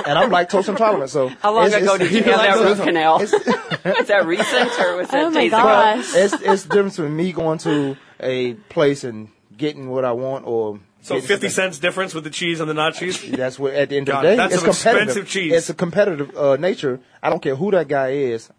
and 0.08 0.18
I'm 0.18 0.30
lactose 0.30 0.68
intolerant. 0.68 1.10
So 1.10 1.28
How 1.28 1.54
long 1.54 1.66
it's- 1.66 1.82
ago 1.82 1.94
it's- 1.94 2.10
did 2.10 2.16
you 2.26 2.32
have 2.32 2.40
that 2.40 2.56
lactose- 2.56 2.78
root 2.78 2.84
canal? 2.84 3.20
it's- 3.22 4.00
is 4.00 4.06
that 4.08 4.26
recent 4.26 4.70
or 4.80 4.96
was 4.96 5.08
that 5.08 5.24
Oh 5.24 5.30
my 5.30 5.40
days 5.40 5.52
ago? 5.52 5.62
gosh. 5.62 6.14
it's 6.14 6.34
it's 6.42 6.62
the 6.64 6.68
difference 6.74 6.96
between 6.96 7.16
me 7.16 7.32
going 7.32 7.58
to 7.58 7.96
a 8.20 8.54
place 8.54 9.04
and 9.04 9.28
getting 9.56 9.88
what 9.90 10.04
I 10.04 10.12
want 10.12 10.46
or 10.46 10.80
So 11.02 11.20
fifty 11.20 11.48
cents 11.48 11.78
difference 11.78 12.14
with 12.14 12.24
the 12.24 12.30
cheese 12.30 12.60
and 12.60 12.68
the 12.68 12.74
not 12.74 12.94
cheese. 12.94 13.22
That's 13.30 13.58
what 13.58 13.74
at 13.74 13.88
the 13.90 13.96
end 13.96 14.08
of 14.08 14.16
the 14.16 14.22
day, 14.22 14.36
that's 14.36 14.54
it's 14.54 14.62
some 14.62 14.70
expensive 14.70 15.28
cheese. 15.28 15.52
It's 15.52 15.70
a 15.70 15.74
competitive 15.74 16.36
uh, 16.36 16.56
nature. 16.56 17.00
I 17.22 17.30
don't 17.30 17.40
care 17.42 17.54
who 17.56 17.70
that 17.72 17.88
guy 17.88 18.10
is. 18.10 18.50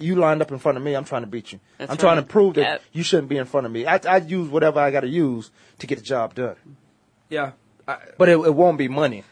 You 0.00 0.14
lined 0.14 0.40
up 0.42 0.52
in 0.52 0.58
front 0.58 0.78
of 0.78 0.84
me. 0.84 0.94
I'm 0.94 1.04
trying 1.04 1.22
to 1.22 1.26
beat 1.26 1.52
you. 1.52 1.58
That's 1.76 1.90
I'm 1.90 1.96
trying 1.98 2.16
to 2.18 2.22
prove 2.22 2.54
that 2.54 2.60
Yep. 2.62 2.82
you 2.92 3.02
shouldn't 3.02 3.28
be 3.28 3.36
in 3.36 3.46
front 3.46 3.66
of 3.66 3.72
me. 3.72 3.84
I, 3.84 3.98
I 4.08 4.18
use 4.18 4.48
whatever 4.48 4.78
I 4.78 4.92
got 4.92 5.00
to 5.00 5.08
use 5.08 5.50
to 5.80 5.86
get 5.88 5.98
the 5.98 6.04
job 6.04 6.34
done. 6.36 6.54
Yeah. 7.28 7.52
I, 7.86 7.96
But 8.16 8.28
it, 8.28 8.38
it 8.38 8.54
won't 8.54 8.78
be 8.78 8.86
money. 8.86 9.24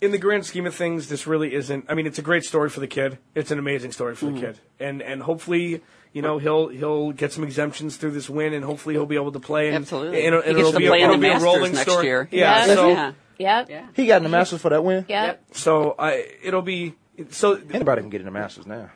In 0.00 0.10
the 0.12 0.18
grand 0.18 0.46
scheme 0.46 0.66
of 0.66 0.74
things, 0.74 1.08
this 1.08 1.26
really 1.26 1.54
isn't. 1.54 1.84
I 1.88 1.94
mean, 1.94 2.06
it's 2.06 2.18
a 2.18 2.22
great 2.22 2.44
story 2.44 2.70
for 2.70 2.80
the 2.80 2.86
kid. 2.86 3.18
It's 3.34 3.50
an 3.50 3.58
amazing 3.58 3.92
story 3.92 4.14
for 4.14 4.26
Mm-hmm. 4.26 4.34
the 4.36 4.40
kid, 4.40 4.60
and 4.78 5.02
and 5.02 5.22
hopefully, 5.22 5.82
you 6.12 6.22
know, 6.22 6.38
he'll 6.38 6.68
he'll 6.68 7.12
get 7.12 7.32
some 7.32 7.44
exemptions 7.44 7.96
through 7.96 8.12
this 8.12 8.28
win, 8.30 8.52
and 8.54 8.64
hopefully 8.64 8.94
he'll 8.94 9.06
be 9.06 9.16
able 9.16 9.32
to 9.32 9.40
play. 9.40 9.68
And, 9.68 9.76
Absolutely. 9.76 10.24
and, 10.26 10.34
He 10.34 10.40
and 10.40 10.44
gets 10.44 10.58
it'll 10.58 10.72
to 10.72 10.78
be, 10.78 10.86
play 10.86 11.00
a, 11.02 11.04
in 11.04 11.10
it'll 11.10 11.16
the 11.16 11.20
be 11.20 11.26
a 11.28 11.30
Masters 11.32 11.44
rolling 11.44 11.72
next 11.74 11.90
story. 11.90 12.06
year. 12.06 12.28
Yeah. 12.30 12.66
Yeah. 12.66 12.74
So 12.74 12.88
yeah. 12.88 13.12
Yep. 13.38 13.70
Yeah. 13.70 13.86
He 13.94 14.06
got 14.06 14.16
in 14.18 14.22
the 14.24 14.28
Masters 14.28 14.60
for 14.60 14.68
that 14.70 14.84
win. 14.84 15.04
Yep. 15.08 15.44
so 15.54 15.94
I 15.98 16.26
it'll 16.42 16.62
be 16.62 16.94
so. 17.30 17.60
Anybody 17.72 18.02
can 18.02 18.10
get 18.10 18.20
in 18.20 18.24
the 18.26 18.30
Masters 18.30 18.66
now. 18.66 18.90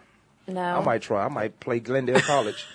No. 0.47 0.61
I 0.61 0.85
might 0.85 1.01
try. 1.01 1.25
I 1.25 1.29
might 1.29 1.59
play 1.59 1.81
Glendale 1.81 2.21
College. 2.21 2.67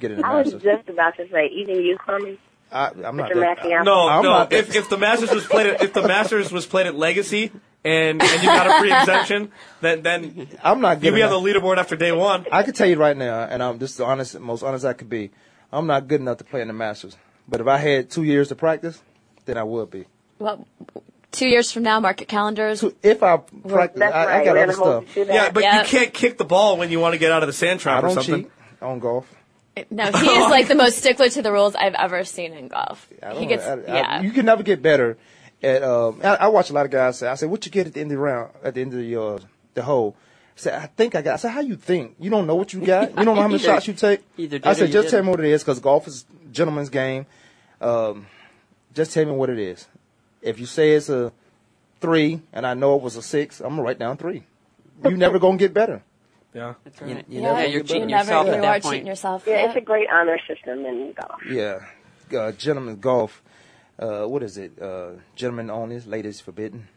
get 0.00 0.10
in 0.12 0.18
the 0.18 0.26
I 0.26 0.40
was 0.40 0.52
just 0.54 0.88
about 0.88 1.14
to 1.18 1.28
say, 1.30 1.48
even 1.52 1.76
you, 1.82 1.98
Tommy, 2.06 2.38
I, 2.72 2.86
I'm 3.04 3.16
not 3.18 3.30
Mr. 3.30 3.40
that. 3.40 3.84
No, 3.84 4.08
I'm 4.08 4.22
no. 4.22 4.30
not- 4.30 4.52
If, 4.54 4.74
if 4.74 4.88
the 4.88 4.96
Masters 4.96 5.30
was 5.32 5.44
played 5.46 5.66
at 5.66 5.82
if 5.82 5.92
the 5.92 6.08
Masters 6.08 6.50
was 6.50 6.64
played 6.64 6.86
at 6.86 6.94
Legacy 6.94 7.52
and, 7.84 8.20
and 8.22 8.42
you 8.42 8.48
got 8.48 8.66
a 8.66 8.80
free 8.80 8.92
exemption, 8.92 9.50
then 9.80 10.02
then 10.02 10.48
I'm 10.62 10.80
not 10.80 11.02
you'd 11.02 11.10
good 11.10 11.14
be 11.16 11.22
on 11.22 11.30
the 11.30 11.36
leaderboard 11.50 11.78
after 11.78 11.96
day 11.96 12.12
one. 12.12 12.46
I 12.52 12.62
can 12.62 12.74
tell 12.74 12.88
you 12.88 12.96
right 12.96 13.16
now, 13.16 13.40
and 13.44 13.62
I'm 13.62 13.78
just 13.78 13.98
the 13.98 14.04
honest, 14.04 14.38
most 14.40 14.62
honest 14.62 14.84
I 14.84 14.92
could 14.92 15.08
be. 15.10 15.30
I'm 15.72 15.86
not 15.86 16.08
good 16.08 16.20
enough 16.20 16.38
to 16.38 16.44
play 16.44 16.60
in 16.62 16.68
the 16.68 16.74
Masters. 16.74 17.16
But 17.46 17.60
if 17.60 17.66
I 17.66 17.76
had 17.78 18.10
two 18.10 18.24
years 18.24 18.48
to 18.48 18.54
practice, 18.56 19.02
then 19.44 19.56
I 19.58 19.62
would 19.64 19.90
be. 19.90 20.06
Well, 20.38 20.66
two 21.32 21.48
years 21.48 21.70
from 21.72 21.82
now, 21.82 21.98
market 22.00 22.28
calendars. 22.28 22.82
If 23.02 23.22
I 23.22 23.36
practice, 23.38 24.02
I, 24.02 24.06
right. 24.26 24.28
I 24.40 24.44
got 24.44 24.56
other 24.56 24.66
gonna 24.72 24.72
hold 24.84 25.04
stuff. 25.04 25.16
you 25.16 25.24
to 25.24 25.28
that. 25.28 25.34
Yeah, 25.34 25.50
but 25.50 25.62
Yeah. 25.62 25.80
you 25.82 25.86
can't 25.86 26.12
kick 26.14 26.38
the 26.38 26.44
ball 26.44 26.76
when 26.76 26.90
you 26.90 27.00
want 27.00 27.12
to 27.14 27.18
get 27.18 27.32
out 27.32 27.42
of 27.42 27.46
the 27.46 27.52
sand 27.52 27.80
trap 27.80 28.02
or 28.02 28.08
don't 28.08 28.14
something. 28.16 28.42
cheat 28.44 28.52
on 28.82 28.98
golf. 28.98 29.32
No, 29.90 30.04
he 30.10 30.26
is 30.28 30.50
like 30.50 30.66
the 30.68 30.74
most 30.84 30.98
stickler 30.98 31.28
to 31.28 31.40
the 31.42 31.52
rules 31.52 31.74
I've 31.76 31.94
ever 31.94 32.24
seen 32.24 32.52
in 32.52 32.68
golf. 32.68 33.08
I 33.22 33.28
don't 33.30 33.38
He 33.40 33.46
gets, 33.46 33.64
I- 33.64 33.74
I- 33.74 33.84
yeah. 33.86 34.20
you 34.22 34.32
can 34.32 34.44
never 34.46 34.62
get 34.64 34.82
better 34.82 35.16
at. 35.62 35.82
Um, 35.82 36.20
I, 36.22 36.34
I 36.36 36.46
watch 36.48 36.70
a 36.70 36.72
lot 36.72 36.84
of 36.86 36.92
guys 36.92 37.18
say, 37.18 37.28
"I 37.28 37.34
said, 37.34 37.50
what 37.50 37.64
you 37.66 37.72
get 37.72 37.86
at 37.86 37.94
the 37.94 38.00
end 38.00 38.10
of 38.12 38.16
the 38.16 38.22
round, 38.22 38.52
at 38.62 38.74
the 38.74 38.80
end 38.80 38.92
of 38.94 38.98
the 39.00 39.20
uh, 39.20 39.38
the 39.74 39.82
hole." 39.82 40.16
I 40.56 40.60
said, 40.60 40.74
"I 40.82 40.86
think 40.86 41.14
I 41.14 41.22
got." 41.22 41.34
I 41.34 41.36
said, 41.36 41.50
"How 41.50 41.60
you 41.60 41.76
think? 41.76 42.16
You 42.18 42.30
don't 42.30 42.46
know 42.46 42.54
what 42.56 42.72
you 42.72 42.80
got. 42.84 43.10
You 43.10 43.16
don't 43.16 43.24
know 43.26 43.34
how 43.36 43.42
many 43.48 43.54
Either- 43.62 43.64
shots 43.64 43.88
you 43.88 43.94
take." 43.94 44.20
either 44.36 44.58
did 44.58 44.66
I 44.66 44.72
said, 44.72 44.90
"Just 44.90 45.10
tell 45.10 45.18
didn't. 45.18 45.26
me 45.26 45.30
what 45.30 45.40
it 45.40 45.46
is, 45.50 45.62
because 45.62 45.78
golf 45.80 46.06
is 46.08 46.24
a 46.44 46.48
gentleman's 46.52 46.88
game. 46.90 47.26
Um, 47.80 48.26
just 48.94 49.12
tell 49.12 49.24
me 49.24 49.32
what 49.32 49.50
it 49.50 49.58
is. 49.58 49.86
If 50.42 50.58
you 50.58 50.66
say 50.66 50.92
it's 50.92 51.08
a 51.08 51.32
three, 52.00 52.40
and 52.52 52.66
I 52.66 52.74
know 52.74 52.96
it 52.96 53.02
was 53.02 53.16
a 53.16 53.22
six, 53.22 53.60
I'm 53.60 53.70
gonna 53.70 53.82
write 53.82 53.98
down 53.98 54.16
three. 54.16 54.44
you 55.04 55.16
never 55.16 55.38
gonna 55.38 55.56
get 55.58 55.72
better. 55.74 56.02
Yeah. 56.54 56.74
That's 56.82 57.00
right. 57.02 57.10
You, 57.10 57.16
you 57.28 57.42
Yeah, 57.42 57.52
never 57.52 57.66
you're 57.66 57.82
cheating 57.82 58.08
better. 58.08 58.10
never, 58.10 58.24
yourself 58.32 58.46
you 58.46 58.52
at 58.52 58.58
are 58.58 58.62
that 58.62 58.82
point. 58.82 58.92
cheating 58.94 59.06
yourself. 59.06 59.44
Yeah, 59.46 59.66
it's 59.68 59.76
a 59.76 59.80
great 59.80 60.08
honor 60.10 60.38
system 60.48 60.84
in 60.86 61.12
golf. 61.12 61.40
Yeah, 61.48 61.80
uh, 62.36 62.52
gentlemen 62.52 62.96
golf. 62.98 63.42
Uh, 63.98 64.24
what 64.26 64.42
is 64.42 64.56
it? 64.56 64.80
Uh, 64.80 65.10
gentlemen 65.34 65.70
only, 65.70 65.98
ladies 66.00 66.40
forbidden. 66.40 66.88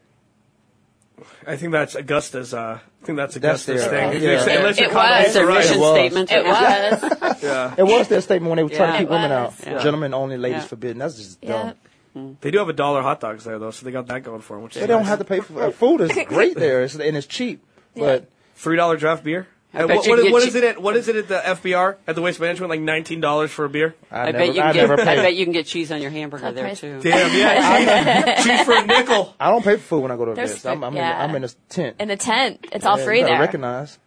I 1.45 1.55
think 1.55 1.71
that's 1.71 1.95
Augusta's. 1.95 2.53
Uh, 2.53 2.79
I 3.01 3.05
think 3.05 3.17
that's 3.17 3.35
That's 3.35 3.67
Augusta's 3.67 3.81
their- 3.89 4.11
thing. 4.11 4.21
yeah. 4.23 4.29
Unless- 4.41 4.47
Unless 4.47 4.79
your 4.79 4.89
It 4.89 4.93
was. 4.95 5.27
is 5.27 5.33
Their 5.33 5.45
right. 5.45 5.57
mission 5.57 5.75
It 5.75 5.79
was. 5.79 5.95
statement. 5.95 6.31
It 6.31 6.45
was. 6.45 7.43
Yeah. 7.43 7.73
It 7.77 7.83
was 7.83 8.07
their 8.07 8.21
statement 8.21 8.49
when 8.51 8.57
they 8.57 8.63
were 8.63 8.69
trying 8.69 8.89
Yeah. 8.89 8.93
to 8.93 9.03
keep 9.03 9.09
women 9.09 9.31
out. 9.31 9.53
Yeah. 9.65 9.81
Gentlemen 9.81 10.13
only, 10.13 10.37
ladies 10.37 10.61
Yeah. 10.63 10.67
forbidden. 10.67 10.99
That's 10.99 11.15
just 11.15 11.39
yeah. 11.41 11.73
dumb. 12.13 12.37
They 12.41 12.51
do 12.51 12.57
have 12.59 12.69
a 12.69 12.73
dollar 12.73 13.01
hot 13.01 13.19
dogs 13.19 13.43
there 13.45 13.57
though, 13.57 13.71
so 13.71 13.85
they 13.85 13.91
got 13.91 14.05
that 14.07 14.23
going 14.23 14.41
for 14.41 14.55
them. 14.57 14.63
Which 14.63 14.75
They 14.75 14.81
is 14.81 14.87
don't 14.87 15.01
nice. 15.01 15.09
have 15.09 15.19
to 15.19 15.25
pay 15.25 15.39
for 15.39 15.63
uh, 15.63 15.71
food. 15.71 16.01
is 16.01 16.11
great 16.27 16.55
there, 16.55 16.83
it's, 16.83 16.93
and 16.95 17.17
it's 17.17 17.25
cheap. 17.27 17.63
But 17.95 18.29
three 18.55 18.77
dollar 18.77 18.95
draft 18.97 19.23
beer. 19.23 19.47
I 19.73 19.85
bet 19.85 19.95
what, 19.97 20.05
you 20.05 20.11
what, 20.11 20.23
can 20.23 20.31
what 20.33 20.39
cheap- 20.41 20.49
is 20.49 20.55
it 20.55 20.63
at? 20.65 20.81
What 20.81 20.95
is 20.97 21.07
it 21.07 21.15
at 21.15 21.27
the 21.29 21.37
FBR 21.39 21.95
at 22.05 22.15
the 22.15 22.21
Waste 22.21 22.39
Management? 22.41 22.69
Like 22.69 22.81
nineteen 22.81 23.21
dollars 23.21 23.51
for 23.51 23.63
a 23.65 23.69
beer. 23.69 23.95
I, 24.11 24.19
I, 24.19 24.25
never, 24.25 24.37
bet 24.37 24.47
you 24.47 24.53
can 24.55 24.63
I 24.63 24.73
get. 24.73 24.89
never 24.89 25.01
I 25.09 25.15
bet 25.15 25.35
you 25.35 25.45
can 25.45 25.53
get 25.53 25.65
cheese 25.65 25.91
on 25.91 26.01
your 26.01 26.11
hamburger 26.11 26.43
That 26.43 26.55
there 26.55 26.63
price- 26.65 26.81
too. 26.81 26.99
Damn, 27.01 27.37
yeah, 27.37 28.35
cheese, 28.35 28.45
cheese 28.45 28.61
for 28.65 28.73
a 28.73 28.85
nickel. 28.85 29.33
I 29.39 29.49
don't 29.49 29.63
pay 29.63 29.75
for 29.77 29.81
food 29.83 30.01
when 30.03 30.11
I 30.11 30.17
go 30.17 30.25
to 30.25 30.33
There's 30.33 30.49
events. 30.51 30.65
I'm, 30.65 30.83
I'm, 30.83 30.95
yeah. 30.95 31.23
in, 31.23 31.29
I'm 31.29 31.35
in 31.37 31.43
a 31.45 31.49
tent. 31.69 31.95
In 31.99 32.07
the 32.09 32.17
tent, 32.17 32.67
it's 32.73 32.85
all 32.85 32.97
Yeah, 32.99 33.05
free 33.05 33.17
you 33.19 33.23
gotta 33.23 33.33
there. 33.35 33.41
Recognize, 33.41 33.97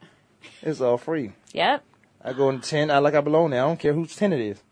it's 0.63 0.81
all 0.83 0.99
free. 0.99 1.33
Yep. 1.53 1.83
I 2.23 2.33
go 2.35 2.49
in 2.51 2.57
the 2.61 2.63
tent. 2.67 2.91
I 2.91 2.99
like 2.99 3.15
I 3.15 3.21
belong 3.23 3.51
there. 3.51 3.63
I 3.63 3.67
don't 3.67 3.79
care 3.81 3.95
whose 3.95 4.15
tent 4.17 4.35
it 4.35 4.41
is. 4.41 4.63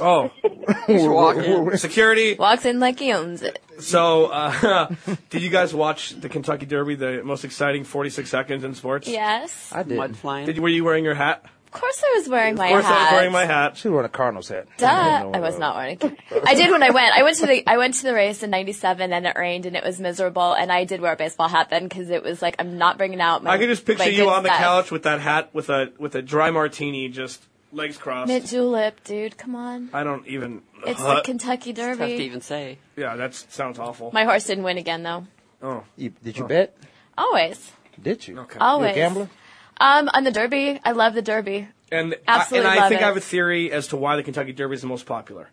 Oh, 0.00 0.30
Just 0.86 1.08
walk 1.08 1.36
in. 1.36 1.78
security. 1.78 2.34
Walks 2.34 2.64
in 2.64 2.80
like 2.80 2.98
he 2.98 3.12
owns 3.12 3.42
it. 3.42 3.62
So, 3.78 4.26
uh, 4.26 4.94
did 5.30 5.42
you 5.42 5.50
guys 5.50 5.74
watch 5.74 6.10
the 6.20 6.28
Kentucky 6.28 6.66
Derby, 6.66 6.94
the 6.94 7.22
most 7.24 7.44
exciting 7.44 7.84
46 7.84 8.28
seconds 8.28 8.64
in 8.64 8.74
sports? 8.74 9.08
Yes. 9.08 9.70
I 9.72 9.82
did. 9.82 9.96
Mud 9.96 10.16
flying. 10.16 10.46
Did, 10.46 10.58
were 10.58 10.68
you 10.68 10.84
wearing 10.84 11.04
your 11.04 11.14
hat? 11.14 11.44
Of 11.66 11.80
course 11.80 12.02
I 12.02 12.18
was 12.18 12.28
wearing 12.28 12.54
my 12.54 12.68
of 12.68 12.72
course, 12.72 12.84
hat. 12.86 12.96
I 12.98 13.02
was 13.04 13.12
wearing 13.18 13.32
my 13.32 13.44
hat. 13.44 13.76
She 13.76 13.88
was 13.88 13.92
wearing 13.92 14.06
a 14.06 14.08
Cardinals 14.08 14.48
hat. 14.48 14.66
Duh. 14.78 14.86
No, 15.24 15.30
I 15.34 15.40
was 15.40 15.58
not 15.58 15.76
wearing 15.76 15.98
it. 16.00 16.18
I 16.46 16.54
did 16.54 16.70
when 16.70 16.82
I 16.82 16.88
went. 16.90 17.14
I 17.14 17.22
went 17.22 17.36
to 17.38 17.46
the 17.46 17.66
I 17.66 17.76
went 17.76 17.94
to 17.94 18.02
the 18.04 18.14
race 18.14 18.42
in 18.42 18.48
'97 18.48 19.12
and 19.12 19.26
it 19.26 19.36
rained 19.36 19.66
and 19.66 19.76
it 19.76 19.84
was 19.84 20.00
miserable 20.00 20.54
and 20.54 20.72
I 20.72 20.84
did 20.84 21.02
wear 21.02 21.12
a 21.12 21.16
baseball 21.16 21.48
hat 21.48 21.68
then 21.68 21.86
because 21.86 22.08
it 22.08 22.22
was 22.22 22.40
like 22.40 22.56
I'm 22.60 22.78
not 22.78 22.96
bringing 22.96 23.20
out 23.20 23.42
my. 23.42 23.50
I 23.50 23.58
could 23.58 23.68
just 23.68 23.84
picture 23.84 24.04
my 24.04 24.10
you 24.10 24.24
good 24.24 24.32
on 24.32 24.42
the 24.42 24.48
stuff. 24.48 24.58
couch 24.58 24.90
with 24.90 25.02
that 25.02 25.20
hat, 25.20 25.50
with 25.52 25.68
a 25.68 25.92
with 25.98 26.14
a 26.14 26.22
dry 26.22 26.50
martini, 26.50 27.10
just 27.10 27.44
legs 27.76 27.96
crossed. 27.96 28.28
Mint 28.28 28.46
julep, 28.46 29.04
dude. 29.04 29.36
Come 29.38 29.54
on. 29.54 29.90
I 29.92 30.02
don't 30.02 30.26
even. 30.26 30.62
It's 30.86 31.00
uh, 31.00 31.16
the 31.16 31.20
Kentucky 31.22 31.70
It's 31.70 31.78
tough 31.80 31.92
to 31.92 32.06
Derby. 32.06 32.24
even 32.24 32.40
say. 32.40 32.78
yeah, 32.96 33.16
that 33.16 33.34
sounds 33.34 33.78
awful. 33.78 34.10
My 34.12 34.24
horse 34.24 34.44
didn't 34.44 34.64
win 34.64 34.78
again 34.78 35.02
though. 35.02 35.26
oh, 35.62 35.84
You, 35.96 36.10
did 36.22 36.36
you 36.38 36.46
bet? 36.46 36.76
Always. 37.16 37.72
Did 38.02 38.26
you? 38.28 38.38
okay. 38.40 38.56
You 38.56 38.60
a 38.60 38.64
Always. 38.64 38.94
gambler? 38.94 39.28
Um, 39.80 40.08
on 40.12 40.24
the 40.24 40.30
Derby, 40.30 40.80
I 40.84 40.92
love 40.92 41.14
the 41.14 41.22
Derby. 41.22 41.68
And 41.92 42.16
Absolutely 42.26 42.68
I, 42.68 42.70
and 42.72 42.78
I 42.78 42.82
love 42.82 42.88
think 42.90 43.00
it. 43.00 43.04
I 43.04 43.06
have 43.08 43.16
a 43.16 43.20
theory 43.20 43.70
as 43.72 43.88
to 43.88 43.96
why 43.96 44.16
the 44.16 44.22
Kentucky 44.22 44.52
Derby 44.52 44.74
is 44.74 44.80
the 44.80 44.86
most 44.86 45.06
popular. 45.06 45.50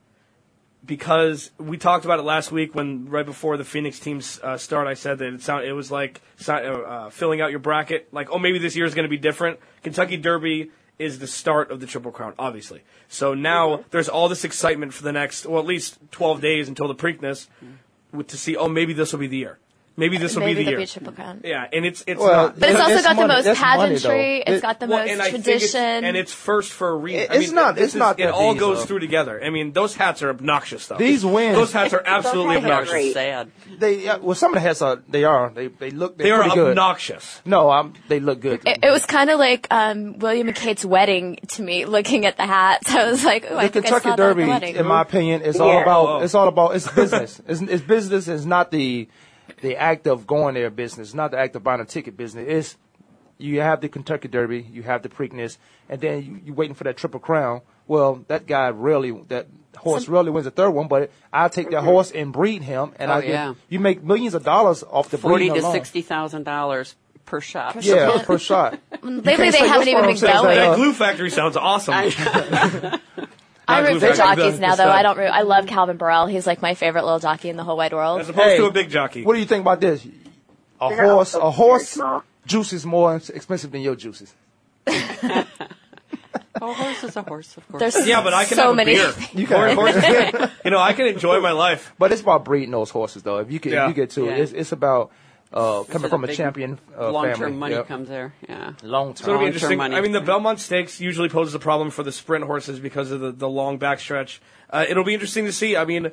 Because 0.85 1.51
we 1.57 1.77
talked 1.77 2.03
about 2.03 2.19
it 2.19 2.23
last 2.23 2.51
week 2.51 2.75
when 2.75 3.05
right 3.09 3.25
before 3.25 3.55
the 3.55 3.63
Phoenix 3.63 3.99
teams 3.99 4.41
uh, 4.43 4.57
start, 4.57 4.85
I 4.85 4.95
said 4.95 5.17
that 5.19 5.33
it 5.33 5.41
sound 5.41 5.63
it 5.63 5.71
was 5.71 5.89
like 5.89 6.19
si- 6.35 6.51
uh, 6.51 6.57
uh, 6.77 7.09
filling 7.09 7.39
out 7.39 7.51
your 7.51 7.59
bracket. 7.61 8.09
Like, 8.13 8.29
oh, 8.31 8.37
maybe 8.39 8.59
this 8.59 8.75
year 8.75 8.85
is 8.85 8.93
going 8.93 9.05
to 9.05 9.09
be 9.09 9.17
different. 9.17 9.59
Kentucky 9.81 10.17
Derby 10.17 10.71
is 10.99 11.19
the 11.19 11.27
start 11.27 11.71
of 11.71 11.79
the 11.79 11.87
Triple 11.87 12.11
Crown, 12.11 12.33
obviously. 12.37 12.81
So 13.07 13.33
now 13.33 13.69
mm-hmm. 13.69 13.87
there's 13.91 14.09
all 14.09 14.29
this 14.29 14.43
excitement 14.43 14.93
for 14.93 15.03
the 15.03 15.11
next, 15.11 15.45
well, 15.45 15.59
at 15.59 15.65
least 15.65 15.97
12 16.11 16.41
days 16.41 16.67
until 16.67 16.87
the 16.87 16.95
Preakness, 16.95 17.47
mm-hmm. 17.63 18.17
with, 18.17 18.27
to 18.27 18.37
see, 18.37 18.55
oh, 18.55 18.67
maybe 18.67 18.93
this 18.93 19.11
will 19.11 19.19
be 19.19 19.27
the 19.27 19.37
year. 19.37 19.59
Maybe 19.95 20.17
this 20.17 20.33
will 20.35 20.41
Maybe 20.41 20.55
be 20.55 20.63
the 20.63 20.71
there'll 20.71 20.71
year. 20.71 20.77
be 20.79 20.83
a 20.85 20.87
triple 20.87 21.13
crown. 21.13 21.41
yeah, 21.43 21.67
and 21.71 21.85
it's 21.85 22.03
it's 22.07 22.19
Well, 22.19 22.47
not. 22.47 22.59
But 22.59 22.69
it's 22.71 22.79
also 22.79 22.93
that's 22.95 23.03
got 23.05 23.09
the 23.15 23.21
money- 23.21 23.33
most 23.35 23.43
that's 23.45 23.59
pageantry. 23.59 24.43
though. 24.47 24.53
It's 24.53 24.61
got 24.63 24.79
the 24.79 24.87
Well, 24.87 24.99
most 25.01 25.09
and 25.11 25.21
I 25.21 25.25
think 25.29 25.43
tradition. 25.43 25.81
it's, 25.81 26.03
and 26.05 26.17
it's 26.17 26.33
first 26.33 26.71
for 26.71 26.89
a 26.89 26.95
reason. 26.95 27.21
It- 27.21 27.29
I 27.29 27.33
mean, 27.33 27.43
it's 27.43 27.51
not- 27.51 27.77
it's 27.77 27.87
is- 27.93 27.95
not 27.95 28.19
It 28.19 28.29
all 28.31 28.53
these 28.53 28.59
goes 28.59 28.81
are- 28.81 28.85
through 28.87 28.99
together. 29.01 29.39
I 29.43 29.51
mean, 29.51 29.71
those 29.73 29.95
hats 29.95 30.23
are 30.23 30.31
obnoxious, 30.31 30.87
though. 30.87 30.97
These 30.97 31.23
wins. 31.23 31.55
Those 31.55 31.71
hats 31.71 31.93
are 31.93 32.01
absolutely 32.03 32.55
hats 32.55 32.65
are 32.65 32.71
obnoxious. 32.71 32.91
great. 32.91 33.13
Sad. 33.13 33.51
They 33.77 34.07
uh, 34.07 34.17
well, 34.17 34.33
some 34.35 34.49
of 34.51 34.55
the 34.55 34.61
hats 34.61 34.81
are. 34.81 34.99
They 35.07 35.25
are. 35.25 35.51
They 35.53 35.67
they 35.67 35.91
look. 35.91 36.17
They 36.17 36.23
They're 36.23 36.35
are 36.37 36.41
pretty 36.41 36.55
good. 36.55 36.69
obnoxious. 36.71 37.41
No, 37.45 37.69
I'm, 37.69 37.93
they 38.07 38.19
look 38.19 38.39
good. 38.39 38.61
It, 38.65 38.79
it 38.83 38.89
was 38.89 39.05
kind 39.05 39.29
of 39.29 39.37
like 39.37 39.67
um, 39.69 40.17
William 40.17 40.47
and 40.47 40.57
Kate's 40.57 40.83
wedding 40.83 41.37
to 41.49 41.61
me, 41.61 41.85
looking 41.85 42.25
at 42.25 42.37
the 42.37 42.47
hats. 42.47 42.89
I 42.95 43.09
was 43.11 43.23
like, 43.23 43.45
"Ooh, 43.51 43.55
I 43.57 43.67
the 43.67 43.73
think 43.73 43.85
I 43.85 43.89
Kentucky 43.89 44.03
saw 44.09 44.15
that 44.15 44.17
Derby, 44.17 44.77
in 44.79 44.87
my 44.87 45.01
opinion, 45.01 45.43
is 45.43 45.59
all 45.59 45.79
about. 45.79 46.07
Oh. 46.07 46.19
It's 46.23 46.33
all 46.33 46.47
about. 46.47 46.75
It's 46.75 46.89
business. 46.91 47.39
it's, 47.47 47.61
it's 47.61 47.83
business. 47.83 48.27
It's 48.27 48.45
not 48.45 48.71
the 48.71 49.07
the 49.63 49.77
act 49.77 50.07
of 50.07 50.27
going 50.27 50.55
there 50.55 50.69
business. 50.69 51.13
Not 51.13 51.31
the 51.31 51.39
act 51.39 51.55
of 51.55 51.63
buying 51.63 51.79
a 51.79 51.85
ticket 51.85 52.17
business. 52.17 52.45
It's 52.47 52.77
you 53.37 53.61
have 53.61 53.81
the 53.81 53.89
Kentucky 53.89 54.27
Derby, 54.27 54.61
you 54.61 54.83
have 54.83 55.01
the 55.01 55.09
Preakness, 55.09 55.57
and 55.89 55.99
then 55.99 56.23
you, 56.23 56.41
you're 56.45 56.55
waiting 56.55 56.75
for 56.75 56.83
that 56.83 56.97
Triple 56.97 57.19
Crown. 57.19 57.61
Well, 57.87 58.23
that 58.27 58.45
guy 58.45 58.67
really, 58.67 59.11
that 59.29 59.47
horse 59.77 60.07
really 60.07 60.31
wins 60.31 60.45
the 60.45 60.51
third 60.51 60.71
one, 60.71 60.87
but 60.87 61.11
I 61.31 61.47
take 61.47 61.71
that 61.71 61.77
mm-hmm. 61.77 61.85
horse 61.85 62.11
and 62.11 62.31
breed 62.31 62.61
him, 62.61 62.91
and 62.99 63.09
Oh, 63.09 63.15
I 63.15 63.21
get, 63.21 63.29
yeah. 63.29 63.53
you 63.69 63.79
make 63.79 64.03
millions 64.03 64.33
of 64.33 64.43
dollars 64.43 64.83
off 64.83 65.09
the 65.09 65.17
Forty 65.17 65.45
breeding 65.45 65.55
to 65.55 65.61
alone. 65.61 65.73
sixty 65.73 66.01
thousand 66.01 66.43
dollars 66.43 66.95
per 67.25 67.39
shot. 67.39 67.81
Yeah, 67.83 68.21
per 68.23 68.37
shot. 68.37 68.79
Lately, 69.01 69.35
can't 69.35 69.51
they 69.53 69.67
haven't 69.67 69.87
even 69.87 70.05
been 70.05 70.19
going. 70.19 70.55
that, 70.55 70.55
That 70.55 70.75
glue 70.75 70.93
factory 70.93 71.29
sounds 71.29 71.55
awesome. 71.57 71.93
I 73.67 73.81
Not 73.81 73.89
root 73.91 73.99
for 74.01 74.13
jockeys 74.13 74.59
now, 74.59 74.75
though. 74.75 74.89
I 74.89 75.03
don't. 75.03 75.17
Root, 75.17 75.27
I 75.27 75.41
love 75.43 75.67
Calvin 75.67 75.97
Borel. 75.97 76.27
He's 76.27 76.45
like 76.45 76.61
my 76.61 76.73
favorite 76.73 77.03
little 77.05 77.19
jockey 77.19 77.49
in 77.49 77.55
the 77.57 77.63
whole 77.63 77.77
wide 77.77 77.93
world. 77.93 78.19
As 78.21 78.29
opposed 78.29 78.47
Hey, 78.49 78.57
to 78.57 78.65
a 78.65 78.71
big 78.71 78.89
jockey. 78.89 79.23
What 79.23 79.33
do 79.33 79.39
you 79.39 79.45
think 79.45 79.61
about 79.61 79.79
this? 79.79 80.05
A 80.81 80.89
They're 80.89 81.05
horse, 81.05 81.33
a 81.33 81.49
horse 81.51 81.95
very 81.95 82.19
juice 82.45 82.73
is 82.73 82.85
more 82.85 83.15
expensive 83.15 83.71
than 83.71 83.81
your 83.81 83.95
juices. 83.95 84.33
A 86.61 86.71
horse 86.73 87.03
is 87.03 87.15
a 87.17 87.23
horse, 87.23 87.57
of 87.57 87.67
course. 87.67 87.79
There's 87.93 88.07
Yeah, 88.07 88.21
but 88.23 88.33
I 88.33 88.45
can 88.45 88.55
so 88.55 88.63
have 88.63 88.71
a 88.71 88.75
many. 88.75 88.93
beer. 88.95 89.11
You 89.33 89.47
can. 89.47 89.75
Horse- 89.75 89.95
horses- 89.95 90.49
you 90.63 90.71
know, 90.71 90.79
I 90.79 90.93
can 90.93 91.07
enjoy 91.07 91.41
my 91.41 91.51
life. 91.51 91.93
But 91.99 92.11
it's 92.11 92.21
about 92.21 92.45
breeding 92.45 92.71
those 92.71 92.89
horses, 92.89 93.23
though. 93.23 93.39
If 93.39 93.51
you 93.51 93.59
get, 93.59 93.73
Yeah. 93.73 93.83
if 93.85 93.89
you 93.89 93.93
get 93.95 94.11
to 94.11 94.29
it, 94.29 94.39
it's, 94.39 94.51
it's 94.53 94.71
about 94.71 95.11
uh, 95.53 95.83
coming 95.83 96.09
from 96.09 96.23
a 96.23 96.27
big 96.27 96.35
champion 96.35 96.79
uh, 96.97 97.11
long-term 97.11 97.35
family. 97.35 97.57
money 97.57 97.75
Yep. 97.75 97.87
comes 97.87 98.09
there. 98.09 98.33
Yeah. 98.49 98.73
Long 98.81 99.15
So 99.15 99.23
it'll 99.25 99.39
be 99.39 99.41
term. 99.41 99.41
Long-term 99.41 99.45
interesting. 99.45 99.77
money. 99.77 99.95
I 99.95 100.01
mean, 100.01 100.11
the 100.11 100.21
Belmont 100.21 100.59
Stakes 100.59 100.99
usually 100.99 101.29
poses 101.29 101.53
a 101.53 101.59
problem 101.59 101.91
for 101.91 102.03
the 102.03 102.11
sprint 102.11 102.45
horses 102.45 102.79
because 102.79 103.11
of 103.11 103.19
the, 103.19 103.31
the 103.31 103.47
long 103.49 103.77
backstretch. 103.79 104.39
Uh, 104.69 104.85
it'll 104.87 105.03
be 105.03 105.13
interesting 105.13 105.45
to 105.45 105.51
see. 105.51 105.77
I 105.77 105.85
mean, 105.85 106.11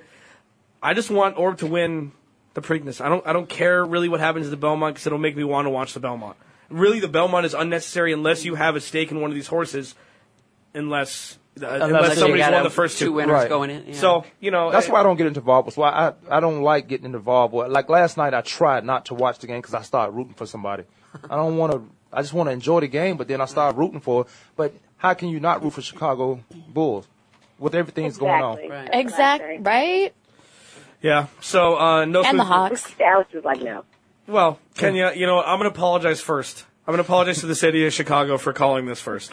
I 0.83 0.95
just 0.95 1.11
want 1.11 1.39
Orb 1.39 1.59
to 1.59 1.67
win 1.67 2.13
the 2.55 2.61
Preakness. 2.61 3.01
I 3.01 3.09
don't. 3.09 3.27
I 3.27 3.33
don't 3.33 3.49
care 3.49 3.85
really 3.85 4.09
what 4.09 4.21
happens 4.21 4.47
to 4.47 4.51
the 4.51 4.57
Belmont 4.57 4.95
because 4.95 5.07
it'll 5.07 5.19
make 5.19 5.37
me 5.37 5.45
want 5.45 5.67
to 5.67 5.71
watch 5.71 5.95
the 5.95 6.01
Belmont. 6.01 6.37
Really, 6.69 7.01
the 7.01 7.09
Belmont 7.09 7.47
is 7.47 7.55
unnecessary 7.55 8.13
unless 8.13 8.45
you 8.45 8.55
have 8.57 8.77
a 8.77 8.81
stake 8.81 9.11
in 9.11 9.21
one 9.21 9.31
of 9.31 9.35
these 9.35 9.47
horses. 9.49 9.95
Unless 10.75 11.39
unless, 11.57 11.83
Unless 11.83 12.09
you 12.11 12.15
somebody's 12.21 12.45
won 12.45 12.55
a- 12.55 12.63
the 12.63 12.71
first 12.71 12.99
two 12.99 13.07
two. 13.07 13.13
winners 13.13 13.33
Right. 13.35 13.49
going 13.49 13.71
in. 13.71 13.87
Yeah. 13.89 13.95
So 13.95 14.25
you 14.41 14.51
know 14.51 14.71
That's 14.71 14.89
uh, 14.89 14.93
why 14.93 15.01
I 15.01 15.03
don't 15.03 15.17
get 15.17 15.27
involved. 15.27 15.67
That's 15.67 15.77
why 15.77 15.91
I, 15.91 16.37
I 16.37 16.41
don't 16.41 16.63
like 16.63 16.89
getting 16.89 17.07
involved. 17.13 17.53
with 17.55 17.69
Like 17.69 17.89
last 17.89 18.17
night, 18.17 18.35
I 18.35 18.41
tried 18.41 18.85
not 18.85 19.07
to 19.07 19.15
watch 19.15 19.39
the 19.41 19.47
game 19.47 19.61
because 19.61 19.75
I 19.75 19.83
started 19.83 20.13
rooting 20.13 20.35
for 20.35 20.47
somebody. 20.47 20.85
I 21.29 21.37
don't 21.37 21.57
want 21.57 21.73
to. 21.73 21.83
I 22.13 22.23
just 22.23 22.33
want 22.33 22.49
to 22.49 22.53
enjoy 22.53 22.81
the 22.81 22.89
game, 22.89 23.17
but 23.17 23.29
then 23.29 23.41
I 23.41 23.45
started 23.45 23.79
rooting 23.79 24.01
for. 24.01 24.23
it. 24.23 24.27
But 24.57 24.75
how 24.97 25.15
can 25.15 25.29
you 25.29 25.39
not 25.41 25.63
root 25.63 25.73
for 25.75 25.83
Chicago 25.83 26.41
Bulls 26.69 27.07
with 27.59 27.75
everything 27.75 28.05
that's 28.05 28.17
going 28.19 28.43
on? 28.43 28.59
Exactly. 28.59 28.69
Right. 28.71 28.85
That's 28.85 28.89
what 28.91 28.97
I 28.97 29.01
Exact, 29.01 29.43
say. 29.45 29.59
right? 29.59 30.15
Yeah. 31.03 31.27
So 31.41 31.79
uh, 31.79 32.05
no. 32.05 32.21
And 32.21 32.29
smooth- 32.29 32.39
the 32.39 32.45
Hawks. 32.45 32.95
Alex 33.01 33.33
was 33.33 33.45
like, 33.45 33.61
no. 33.63 33.85
Well, 34.27 34.59
Kenya, 34.77 35.13
you 35.17 35.27
know. 35.27 35.41
I'm 35.43 35.59
going 35.59 35.71
to 35.71 35.77
apologize 35.77 36.21
first. 36.21 36.65
I'm 36.87 36.93
going 36.93 37.05
to 37.05 37.09
apologize 37.09 37.41
to 37.41 37.47
the 37.47 37.55
city 37.55 37.87
of 37.87 37.93
Chicago 37.93 38.39
for 38.39 38.53
calling 38.53 38.87
this 38.87 39.01
first. 39.01 39.33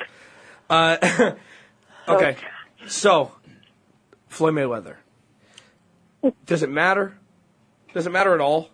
Uh, 0.70 0.98
okay. 2.08 2.38
So, 2.88 3.32
Floyd 4.30 4.54
Mayweather. 4.54 4.96
Does 6.46 6.64
it 6.64 6.70
matter? 6.70 7.18
Does 7.94 8.06
it 8.08 8.12
matter 8.12 8.34
at 8.34 8.42
all 8.42 8.70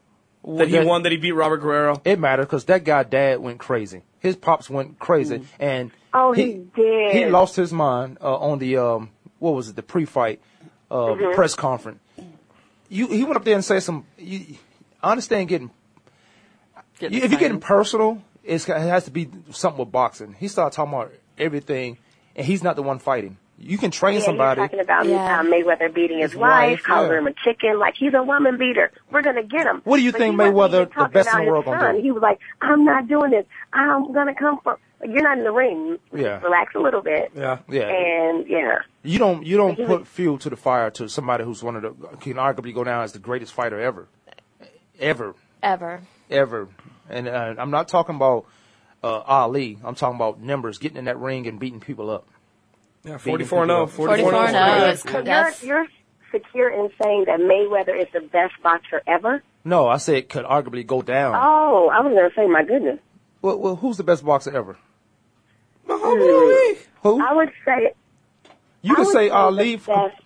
that 0.46 0.68
he 0.68 0.74
that- 0.78 0.86
won, 0.86 1.04
that 1.04 1.12
he 1.12 1.18
beat 1.18 1.32
Robert 1.34 1.58
Guerrero? 1.58 2.02
It 2.06 2.20
matters 2.20 2.46
because 2.46 2.66
that 2.66 2.84
guy 2.84 3.04
dad 3.04 3.40
went 3.40 3.60
crazy. 3.60 4.02
His 4.20 4.36
pops 4.36 4.70
went 4.70 5.00
crazy, 5.00 5.46
and 5.60 5.92
Oh, 6.14 6.32
he 6.32 6.66
did. 6.76 7.14
He 7.16 7.26
lost 7.26 7.56
his 7.56 7.74
mind 7.74 8.18
uh, 8.22 8.36
on 8.38 8.60
the 8.60 8.78
um, 8.78 9.10
what 9.40 9.54
was 9.54 9.70
it? 9.70 9.76
The 9.76 9.84
pre-fight 9.84 10.42
uh, 10.90 10.96
Mm-hmm. 10.96 11.34
press 11.36 11.56
conference. 11.56 12.00
You 12.90 13.08
he 13.08 13.24
went 13.24 13.36
up 13.38 13.44
there 13.44 13.56
and 13.56 13.66
said 13.66 13.82
some. 13.84 14.06
You, 14.18 14.56
I 15.02 15.12
understand 15.12 15.50
getting 15.50 15.72
Getting 17.00 17.18
you, 17.18 17.24
if 17.24 17.32
you're 17.32 17.40
getting 17.40 17.60
personal, 17.60 18.22
it's, 18.44 18.70
it 18.70 18.78
has 18.78 19.06
to 19.06 19.12
be 19.12 19.28
something 19.52 19.80
with 19.80 19.92
boxing. 19.92 20.34
He 20.40 20.48
started 20.48 20.76
talking 20.76 20.94
about 20.94 21.12
everything, 21.38 21.98
and 22.36 22.46
he's 22.46 22.64
not 22.64 22.76
the 22.76 22.84
one 22.84 23.00
fighting. 23.00 23.38
You 23.60 23.78
can 23.78 23.92
train 23.92 24.16
Yeah, 24.20 24.26
somebody. 24.26 24.62
He's 24.62 24.70
talking 24.72 24.80
about 24.82 25.06
Yeah. 25.06 25.40
uh, 25.40 25.44
Mayweather 25.44 25.94
beating 25.94 26.20
his, 26.20 26.32
His 26.32 26.40
wife, 26.40 26.72
wife, 26.72 26.84
calling 26.84 27.12
yeah. 27.12 27.18
him 27.20 27.28
a 27.28 27.34
chicken, 27.46 27.80
like 27.80 27.94
he's 27.96 28.14
a 28.14 28.24
woman 28.24 28.58
beater. 28.58 28.92
We're 29.12 29.22
gonna 29.22 29.44
get 29.44 29.68
him. 29.68 29.82
What 29.86 29.98
do 29.98 30.04
you 30.04 30.12
But 30.12 30.18
think 30.20 30.36
Mayweather, 30.36 30.90
the 30.94 31.08
best 31.10 31.30
in 31.34 31.46
the 31.46 31.52
world, 31.52 31.66
gonna 31.66 31.80
son. 31.80 31.96
do? 31.96 32.02
He 32.02 32.12
was 32.12 32.22
like, 32.22 32.40
"I'm 32.62 32.84
not 32.84 33.08
doing 33.08 33.32
this. 33.32 33.46
I'm 33.72 34.12
gonna 34.12 34.34
come 34.36 34.60
from." 34.64 34.78
You're 35.06 35.22
not 35.22 35.38
in 35.38 35.44
the 35.44 35.52
ring. 35.52 35.98
Yeah. 36.14 36.40
Relax 36.42 36.74
a 36.76 36.80
little 36.80 37.02
bit. 37.02 37.32
Yeah. 37.36 37.60
Yeah. 37.70 37.90
And 37.90 38.48
yeah. 38.48 38.80
You 39.04 39.20
don't 39.20 39.46
you 39.46 39.56
don't 39.58 39.76
put 39.76 40.00
was- 40.00 40.08
fuel 40.08 40.38
to 40.40 40.50
the 40.50 40.56
fire 40.58 40.90
to 40.92 41.08
somebody 41.08 41.44
who's 41.44 41.62
one 41.62 41.76
of 41.76 41.82
the 41.84 41.92
can 42.18 42.34
arguably 42.36 42.74
go 42.74 42.84
down 42.84 43.04
as 43.04 43.12
the 43.14 43.20
greatest 43.20 43.54
fighter 43.54 43.80
ever, 43.80 44.08
ever, 45.00 45.36
Ever. 45.62 46.02
ever. 46.30 46.68
And 47.10 47.28
uh, 47.28 47.56
I'm 47.58 47.72
not 47.72 47.88
talking 47.88 48.16
about 48.16 48.46
uh, 49.04 49.20
Ali. 49.22 49.78
I'm 49.84 49.96
talking 49.96 50.16
about 50.16 50.40
numbers, 50.40 50.78
getting 50.78 50.98
in 50.98 51.06
that 51.06 51.18
ring 51.20 51.48
and 51.48 51.60
beating 51.60 51.80
people 51.80 52.10
up. 52.10 52.28
Yeah, 53.04 53.18
Beating 53.18 53.46
44 53.48 53.62
and 53.64 53.70
0. 53.70 53.88
44 53.88 54.34
and 54.46 54.98
0. 55.00 55.16
oh, 55.16 55.24
Yeah. 55.24 55.50
So 55.52 55.66
you're, 55.66 55.78
you're 55.82 55.88
secure 56.32 56.70
in 56.70 56.90
saying 57.04 57.26
that 57.28 57.40
Mayweather 57.40 58.00
is 58.00 58.08
the 58.14 58.22
best 58.22 58.54
boxer 58.64 59.02
ever? 59.06 59.44
No, 59.66 59.88
I 59.88 59.98
said 59.98 60.16
it 60.16 60.30
could 60.30 60.46
arguably 60.46 60.86
go 60.86 61.02
down. 61.02 61.36
Oh, 61.36 61.90
I 61.90 62.00
was 62.02 62.14
going 62.14 62.30
to 62.30 62.36
say, 62.36 62.48
my 62.48 62.64
goodness. 62.64 63.00
Well, 63.42 63.60
well, 63.60 63.76
who's 63.76 63.98
the 63.98 64.04
best 64.04 64.24
boxer 64.26 64.56
ever? 64.56 64.78
Muhammad 65.88 66.22
Ali. 66.30 66.78
Who? 67.04 67.22
I 67.22 67.34
would 67.34 67.52
say 67.66 67.94
You 68.82 68.94
I 68.94 68.96
can 68.96 69.06
would 69.06 69.14
say 69.14 69.30
Ali. 69.30 69.76
The 69.76 69.86
best 69.88 70.23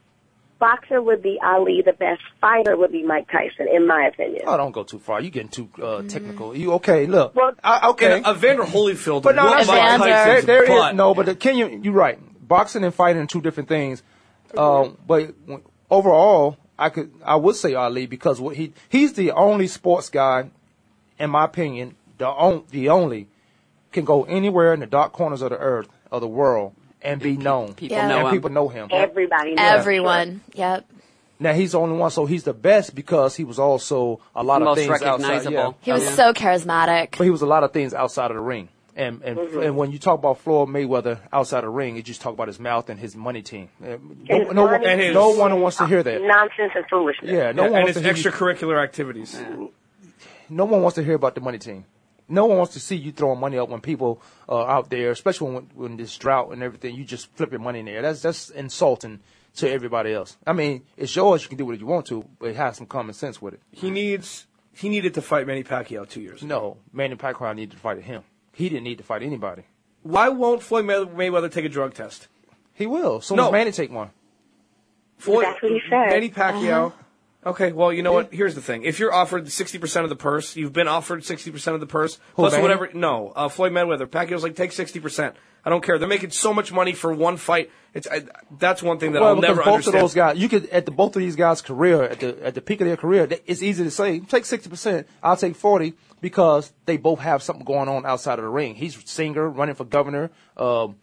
boxer 0.60 1.02
would 1.02 1.22
be 1.22 1.40
Ali. 1.44 1.82
The 1.86 1.94
best 1.94 2.22
fighter 2.42 2.76
would 2.78 2.92
be 2.92 3.04
Mike 3.04 3.28
Tyson, 3.32 3.68
in 3.74 3.88
my 3.88 4.08
opinion. 4.08 4.44
Oh, 4.46 4.58
don't 4.58 4.72
go 4.72 4.84
too 4.84 5.00
far. 5.00 5.22
You're 5.22 5.32
getting 5.32 5.50
too 5.50 5.70
uh, 5.82 6.04
technical. 6.04 6.56
You 6.56 6.74
okay? 6.74 7.06
Look, 7.06 7.36
Well, 7.36 7.54
I, 7.64 7.90
okay. 7.90 8.18
And 8.18 8.28
Evander 8.28 8.64
Holyfield 8.64 9.24
But 9.24 9.36
no, 9.36 9.50
that's 9.50 9.68
Mike 9.68 9.80
Evander- 9.80 10.06
there, 10.06 10.26
Tyson's 10.26 10.46
there 10.46 10.64
is 10.90 10.96
no. 10.96 11.14
But 11.14 11.26
the, 11.28 11.36
can 11.36 11.58
you? 11.58 11.82
You're 11.84 11.94
right. 11.94 12.20
Boxing 12.48 12.84
and 12.84 12.94
fighting 12.94 13.22
are 13.22 13.28
two 13.28 13.42
different 13.42 13.70
things. 13.70 14.04
Um, 14.56 14.98
but 15.06 15.34
overall, 15.90 16.58
I 16.80 16.90
could 16.90 17.12
I 17.26 17.36
would 17.36 17.56
say 17.56 17.74
Ali 17.74 18.06
because 18.06 18.40
what 18.40 18.56
he 18.56 18.74
he's 18.90 19.14
the 19.14 19.32
only 19.32 19.68
sports 19.68 20.10
guy, 20.10 20.50
in 21.20 21.30
my 21.30 21.46
opinion, 21.46 21.96
the 22.18 22.28
on, 22.28 22.64
the 22.70 22.90
only 22.90 23.28
can 23.92 24.06
go 24.06 24.24
anywhere 24.24 24.74
in 24.74 24.80
the 24.80 24.86
dark 24.86 25.12
corners 25.12 25.42
of 25.42 25.50
the 25.50 25.58
earth 25.58 25.88
of 26.12 26.22
the 26.22 26.28
world 26.28 26.74
and 27.02 27.22
be 27.22 27.38
known. 27.38 27.74
People 27.74 27.98
Yeah. 27.98 28.08
know 28.08 28.18
and 28.20 28.28
him. 28.28 28.34
people 28.34 28.50
know 28.50 28.68
him. 28.68 28.88
Everybody 28.92 29.54
knows. 29.56 29.66
everyone. 29.80 30.42
Yep. 30.54 30.86
Now 31.40 31.54
he's 31.54 31.74
the 31.74 31.80
only 31.80 31.96
one, 31.98 32.10
so 32.10 32.26
he's 32.26 32.44
the 32.44 32.54
best 32.54 32.96
because 32.96 33.36
he 33.36 33.44
was 33.44 33.60
also 33.60 34.20
a 34.36 34.44
lot 34.44 34.62
of 34.62 34.66
Most 34.66 34.78
things 34.80 34.90
outside. 34.90 35.06
recognizable. 35.06 35.54
Yeah. 35.54 35.72
He 35.82 35.92
was 35.92 36.04
Yeah. 36.04 36.10
so 36.12 36.34
charismatic. 36.34 37.12
But 37.18 37.26
he 37.26 37.30
was 37.30 37.44
a 37.44 37.46
lot 37.46 37.64
of 37.64 37.72
things 37.72 37.94
outside 37.94 38.32
of 38.32 38.36
the 38.38 38.42
ring. 38.42 38.70
And 38.96 39.22
and, 39.22 39.38
and 39.38 39.78
when 39.78 39.92
you 39.92 40.00
talk 40.00 40.18
about 40.18 40.40
Floyd 40.40 40.70
Mayweather 40.70 41.20
outside 41.32 41.60
of 41.60 41.66
the 41.66 41.70
ring, 41.70 41.96
you 41.98 42.02
just 42.02 42.20
talk 42.22 42.34
about 42.34 42.48
his 42.48 42.60
mouth 42.60 42.90
and 42.90 43.00
his 43.00 43.16
money 43.16 43.44
team. 43.44 43.70
Uh, 43.80 43.98
No, 44.28 44.38
His 44.40 44.48
no, 44.54 44.66
money 44.66 44.88
one, 44.88 45.00
his- 45.00 45.14
no 45.14 45.30
one 45.30 45.62
wants 45.62 45.78
to 45.78 45.86
hear 45.86 46.02
that. 46.02 46.20
Nonsense 46.24 46.72
and 46.74 46.86
foolishness. 46.90 47.30
Yeah, 47.30 47.52
no 47.52 47.66
Yeah, 47.66 47.70
one 47.70 47.76
and 47.82 47.84
wants 47.84 47.88
his 47.90 47.98
to 47.98 48.02
hear 48.02 48.14
you- 48.18 48.24
extracurricular 48.32 48.84
activities. 48.84 49.40
no 50.50 50.66
one 50.66 50.82
wants 50.82 50.96
to 50.96 51.04
hear 51.04 51.14
about 51.14 51.36
the 51.36 51.42
money 51.42 51.60
team. 51.60 51.86
No 52.30 52.46
one 52.46 52.58
wants 52.58 52.74
to 52.74 52.80
see 52.80 52.96
you 52.96 53.12
throwing 53.12 53.40
money 53.40 53.58
up 53.58 53.70
when 53.70 53.80
people 53.82 54.22
are 54.50 54.70
out 54.70 54.90
there, 54.90 55.12
especially 55.12 55.52
when 55.54 55.64
when 55.76 55.98
this 55.98 56.18
drought 56.18 56.52
and 56.52 56.62
everything. 56.62 56.96
You 56.96 57.04
just 57.06 57.34
flip 57.36 57.52
your 57.52 57.62
money 57.62 57.80
in 57.80 57.86
there. 57.86 58.02
That's 58.02 58.22
that's 58.22 58.50
insulting 58.50 59.20
to 59.56 59.70
everybody 59.72 60.14
else. 60.14 60.38
I 60.46 60.54
mean, 60.54 60.84
it's 60.98 61.16
yours. 61.16 61.44
You 61.44 61.50
can 61.50 61.58
do 61.58 61.66
what 61.66 61.80
you 61.80 61.86
want 61.88 62.06
to, 62.08 62.26
but 62.40 62.54
have 62.56 62.76
some 62.76 62.86
common 62.86 63.14
sense 63.14 63.42
with 63.42 63.54
it. 63.56 63.62
He 63.72 63.90
needs 63.92 64.46
he 64.74 64.90
needed 64.90 65.14
to 65.16 65.22
fight 65.22 65.48
Manny 65.48 65.64
Pacquiao 65.64 66.08
two 66.08 66.22
years 66.22 66.44
ago. 66.44 66.48
No, 66.48 66.78
Manny 66.94 67.16
Pacquiao 67.16 67.56
needed 67.56 67.72
to 67.72 67.78
fight 67.78 68.02
him. 68.04 68.24
He 68.54 68.70
didn't 68.70 68.84
need 68.84 68.98
to 68.98 69.04
fight 69.04 69.24
anybody. 69.24 69.64
Why 70.04 70.30
won't 70.30 70.62
Floyd 70.64 70.86
May- 70.86 70.94
Mayweather 71.30 71.52
take 71.52 71.66
a 71.66 71.70
drug 71.70 71.94
test? 71.94 72.28
He 72.74 72.86
will. 72.86 73.22
So 73.22 73.36
No. 73.36 73.44
does 73.44 73.52
Manny 73.54 73.72
take 73.72 73.92
one. 73.92 74.12
Floyd, 75.18 75.46
That's 75.46 75.62
what 75.64 75.72
he 75.72 75.82
said. 75.90 76.10
Manny 76.10 76.30
Pacquiao. 76.30 76.88
Uh-huh. 76.88 77.04
Okay, 77.48 77.72
well, 77.72 77.94
you 77.94 78.04
know 78.04 78.12
what? 78.12 78.34
Here's 78.34 78.56
the 78.56 78.62
thing. 78.62 78.84
If 78.84 79.00
you're 79.00 79.14
offered 79.14 79.46
60% 79.46 80.04
of 80.04 80.10
the 80.10 80.16
purse, 80.16 80.56
you've 80.56 80.74
been 80.74 80.88
offered 80.90 81.22
60% 81.22 81.74
of 81.74 81.80
the 81.80 81.88
purse, 81.88 82.20
plus 82.36 82.52
Manny? 82.52 82.62
whatever. 82.62 82.90
No, 82.94 83.32
uh, 83.36 83.48
Floyd 83.48 83.72
Mayweather. 83.72 84.06
Pacquiao's 84.06 84.44
like, 84.44 84.56
take 84.56 84.72
60%. 84.72 85.34
I 85.64 85.70
don't 85.70 85.84
care. 85.84 85.98
They're 85.98 86.08
making 86.08 86.32
so 86.32 86.54
much 86.54 86.72
money 86.72 86.94
for 86.94 87.14
one 87.14 87.38
fight. 87.38 87.72
It's 87.94 88.08
I, 88.08 88.24
That's 88.58 88.84
one 88.84 89.00
thing 89.00 89.14
that 89.14 89.22
well, 89.22 89.30
I'll 89.30 89.36
because 89.36 89.50
never 89.50 89.64
both 89.64 89.74
understand. 89.74 89.96
of 89.96 90.02
those 90.02 90.14
guys, 90.14 90.38
you 90.38 90.50
could 90.50 90.68
at 90.70 90.86
the 90.86 90.92
both 90.92 91.16
of 91.16 91.22
these 91.22 91.36
guys' 91.36 91.62
career 91.62 92.04
at 92.04 92.20
the 92.20 92.46
at 92.46 92.54
the 92.54 92.62
peak 92.62 92.80
of 92.80 92.88
their 92.88 92.96
career, 92.96 93.28
it's 93.46 93.62
easy 93.62 93.84
to 93.84 93.92
say 93.92 94.20
take 94.20 94.46
sixty 94.46 94.70
percent, 94.70 95.08
I'll 95.22 95.36
take 95.36 95.56
forty 95.56 95.96
because 96.22 96.72
they 96.86 96.96
both 96.96 97.20
have 97.20 97.44
something 97.44 97.66
going 97.66 97.90
on 97.90 98.06
outside 98.06 98.40
of 98.40 98.46
the 98.46 98.50
ring. 98.50 98.76
He's 98.76 98.96
a 98.96 99.06
singer, 99.06 99.50
running 99.50 99.76
for 99.76 99.84
governor. 99.84 100.32
Um, 100.56 100.96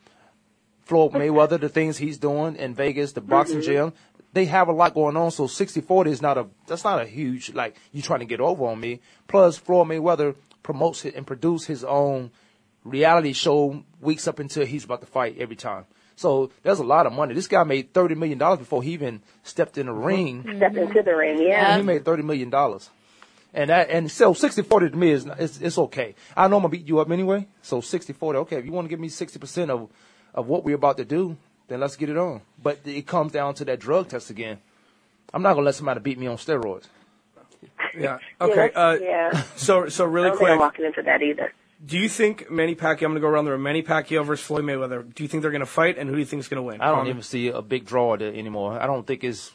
Floyd 0.84 1.12
Mayweather, 1.12 1.58
the 1.58 1.68
things 1.68 1.96
he's 1.96 2.18
doing 2.18 2.56
in 2.56 2.74
Vegas, 2.74 3.12
the 3.12 3.22
boxing 3.22 3.62
gym, 3.62 3.92
they 4.34 4.44
have 4.46 4.68
a 4.68 4.72
lot 4.72 4.94
going 4.94 5.16
on. 5.16 5.30
So 5.30 5.44
60-40 5.44 6.06
is 6.08 6.20
not 6.20 6.36
a 6.36 6.46
that's 6.66 6.84
not 6.84 7.00
a 7.00 7.06
huge 7.06 7.54
like 7.54 7.76
you 7.92 8.02
trying 8.02 8.20
to 8.20 8.26
get 8.26 8.40
over 8.40 8.66
on 8.66 8.80
me. 8.80 9.00
Plus, 9.28 9.56
Floyd 9.56 9.88
Mayweather 9.88 10.34
promotes 10.62 11.04
it 11.04 11.14
and 11.14 11.26
produce 11.26 11.64
his 11.64 11.84
own 11.84 12.30
reality 12.84 13.32
show 13.32 13.82
weeks 14.00 14.28
up 14.28 14.38
until 14.38 14.66
he's 14.66 14.84
about 14.84 15.00
to 15.00 15.06
fight 15.06 15.36
every 15.38 15.56
time. 15.56 15.86
So 16.16 16.50
there's 16.62 16.80
a 16.80 16.84
lot 16.84 17.06
of 17.06 17.12
money. 17.12 17.34
This 17.34 17.46
guy 17.46 17.62
made 17.64 17.94
thirty 17.94 18.14
million 18.14 18.38
dollars 18.38 18.58
before 18.58 18.82
he 18.82 18.92
even 18.92 19.22
stepped 19.44 19.78
in 19.78 19.86
the 19.86 19.92
mm-hmm. 19.92 20.04
ring. 20.04 20.56
Step 20.56 20.76
into 20.76 21.02
the 21.02 21.14
ring, 21.14 21.40
yeah. 21.40 21.72
And 21.72 21.82
he 21.82 21.86
made 21.86 22.04
thirty 22.04 22.22
million 22.22 22.50
dollars. 22.50 22.90
And 23.56 23.70
that 23.70 23.88
and 23.88 24.10
so 24.10 24.34
60-40 24.34 24.90
to 24.90 24.96
me 24.96 25.10
is 25.10 25.26
it's, 25.38 25.60
it's 25.60 25.78
okay. 25.78 26.16
I 26.36 26.48
know 26.48 26.56
I'm 26.56 26.62
gonna 26.62 26.70
beat 26.70 26.88
you 26.88 26.98
up 26.98 27.08
anyway. 27.12 27.46
So 27.62 27.80
60-40, 27.80 28.34
okay. 28.34 28.56
If 28.56 28.64
you 28.64 28.72
want 28.72 28.86
to 28.86 28.88
give 28.88 28.98
me 28.98 29.08
sixty 29.08 29.38
percent 29.38 29.70
of 29.70 29.88
of 30.34 30.48
what 30.48 30.64
we're 30.64 30.74
about 30.74 30.96
to 30.96 31.04
do, 31.04 31.36
then 31.68 31.80
let's 31.80 31.96
get 31.96 32.08
it 32.10 32.16
on. 32.16 32.40
But 32.62 32.80
it 32.84 33.06
comes 33.06 33.32
down 33.32 33.54
to 33.54 33.64
that 33.66 33.80
drug 33.80 34.08
test 34.08 34.30
again. 34.30 34.58
I'm 35.32 35.42
not 35.42 35.54
gonna 35.54 35.66
let 35.66 35.74
somebody 35.74 36.00
beat 36.00 36.18
me 36.18 36.26
on 36.26 36.36
steroids. 36.36 36.84
Yeah. 37.98 38.18
Okay. 38.40 38.70
Yeah, 38.74 38.80
Uh, 38.80 38.98
yeah. 39.00 39.42
So, 39.56 39.88
so 39.88 40.04
I 40.04 40.08
really 40.08 40.28
don't 40.30 40.38
think 40.38 40.50
I'm 40.50 40.56
quick, 40.58 40.60
walking 40.60 40.84
into 40.84 41.02
that 41.02 41.22
either. 41.22 41.52
do 41.84 41.96
you 41.98 42.08
think 42.08 42.50
Manny 42.50 42.74
Pacquiao? 42.74 42.90
I'm 43.06 43.10
going 43.12 43.14
to 43.14 43.20
go 43.20 43.28
around 43.28 43.46
there. 43.46 43.56
Manny 43.56 43.82
Pacquiao 43.82 44.24
versus 44.24 44.44
Floyd 44.44 44.64
Mayweather. 44.64 45.14
Do 45.14 45.22
you 45.22 45.28
think 45.28 45.42
they're 45.42 45.50
going 45.50 45.60
to 45.60 45.66
fight, 45.66 45.96
and 45.96 46.08
who 46.08 46.14
do 46.16 46.20
you 46.20 46.26
think 46.26 46.40
is 46.40 46.48
going 46.48 46.58
to 46.58 46.62
win? 46.62 46.80
I 46.80 46.86
don't 46.86 46.94
Carmen? 46.96 47.10
even 47.10 47.22
see 47.22 47.48
a 47.48 47.62
big 47.62 47.86
draw 47.86 48.16
there 48.16 48.32
anymore. 48.34 48.80
I 48.80 48.86
don't 48.86 49.06
think 49.06 49.24
it's 49.24 49.52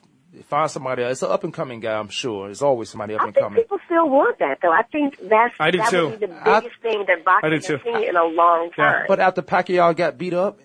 find 0.47 0.69
somebody. 0.71 1.03
It's 1.03 1.21
an 1.21 1.31
up 1.31 1.43
and 1.43 1.53
coming 1.53 1.79
guy. 1.81 1.97
I'm 1.99 2.07
sure. 2.09 2.47
There's 2.47 2.61
always 2.61 2.89
somebody 2.89 3.13
up 3.15 3.21
I 3.21 3.25
and 3.25 3.33
think 3.33 3.43
coming. 3.45 3.61
people 3.61 3.79
still 3.85 4.09
want 4.09 4.39
that, 4.39 4.59
though. 4.61 4.71
I 4.71 4.83
think 4.83 5.17
that's 5.29 5.53
I 5.59 5.71
do 5.71 5.77
that 5.79 5.89
too. 5.89 6.09
would 6.09 6.19
be 6.19 6.25
the 6.27 6.49
I- 6.49 6.59
biggest 6.61 6.81
thing 6.81 7.03
that 7.07 7.23
boxing 7.25 7.51
has 7.51 7.65
too. 7.65 7.79
seen 7.83 8.03
in 8.03 8.15
a 8.15 8.23
long 8.25 8.71
time. 8.71 9.05
But 9.07 9.19
after 9.19 9.41
Pacquiao 9.41 9.95
got 9.95 10.17
beat 10.17 10.33
up, 10.33 10.59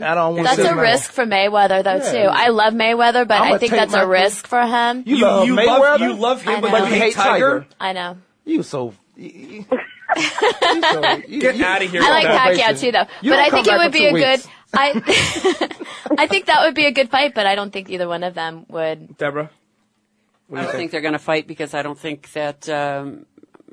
I 0.00 0.14
don't 0.14 0.34
want 0.36 0.44
That's 0.44 0.68
to. 0.68 0.72
a 0.74 0.80
risk 0.80 1.12
for 1.12 1.24
Mayweather, 1.26 1.82
though, 1.84 1.96
Yeah. 1.96 2.12
too. 2.12 2.28
I 2.30 2.48
love 2.48 2.72
Mayweather, 2.74 3.26
but 3.28 3.40
I'ma 3.40 3.58
think 3.58 3.72
that's 3.72 3.94
a 3.94 4.06
risk 4.06 4.46
for 4.46 4.60
him. 4.64 5.02
You, 5.06 5.16
You, 5.16 5.24
love 5.24 5.46
you 5.46 5.54
Mayweather. 5.56 5.68
love 5.80 6.00
you 6.00 6.12
love 6.14 6.42
him, 6.42 6.60
but 6.60 6.70
you 6.80 6.84
hate 6.86 7.02
hate 7.02 7.14
Tiger. 7.14 7.60
Tiger. 7.60 7.66
I 7.80 7.92
know. 7.92 8.16
You 8.44 8.62
so. 8.62 8.94
You, 9.16 9.28
you- 9.28 9.64
you 10.16 10.22
so- 10.82 11.22
you- 11.28 11.40
Get 11.40 11.56
you- 11.56 11.64
outta 11.64 11.84
here. 11.84 12.02
I 12.02 12.08
like 12.10 12.24
Yeah. 12.24 12.72
Pacquiao 12.72 12.80
too, 12.80 12.92
though. 12.92 13.06
You 13.22 13.30
but 13.32 13.38
I 13.40 13.50
think 13.50 13.66
it 13.66 13.76
would 13.76 13.92
be 13.92 14.08
two 14.10 14.16
a 14.16 14.18
good. 14.18 14.40
I 14.72 14.92
I 16.18 16.26
think 16.26 16.46
that 16.46 16.64
would 16.64 16.74
be 16.74 16.86
a 16.86 16.92
good 16.92 17.10
fight, 17.10 17.34
but 17.34 17.46
I 17.46 17.54
don't 17.54 17.72
think 17.72 17.90
either 17.90 18.08
one 18.08 18.22
of 18.24 18.34
them 18.34 18.66
would. 18.68 19.16
Deborah. 19.18 19.50
I 20.52 20.62
don't 20.62 20.72
think 20.72 20.90
they're 20.90 21.00
going 21.00 21.12
to 21.12 21.18
fight 21.20 21.46
because 21.46 21.74
I 21.74 21.82
don't 21.82 21.98
think 21.98 22.32
that 22.32 22.68
um, 22.68 23.24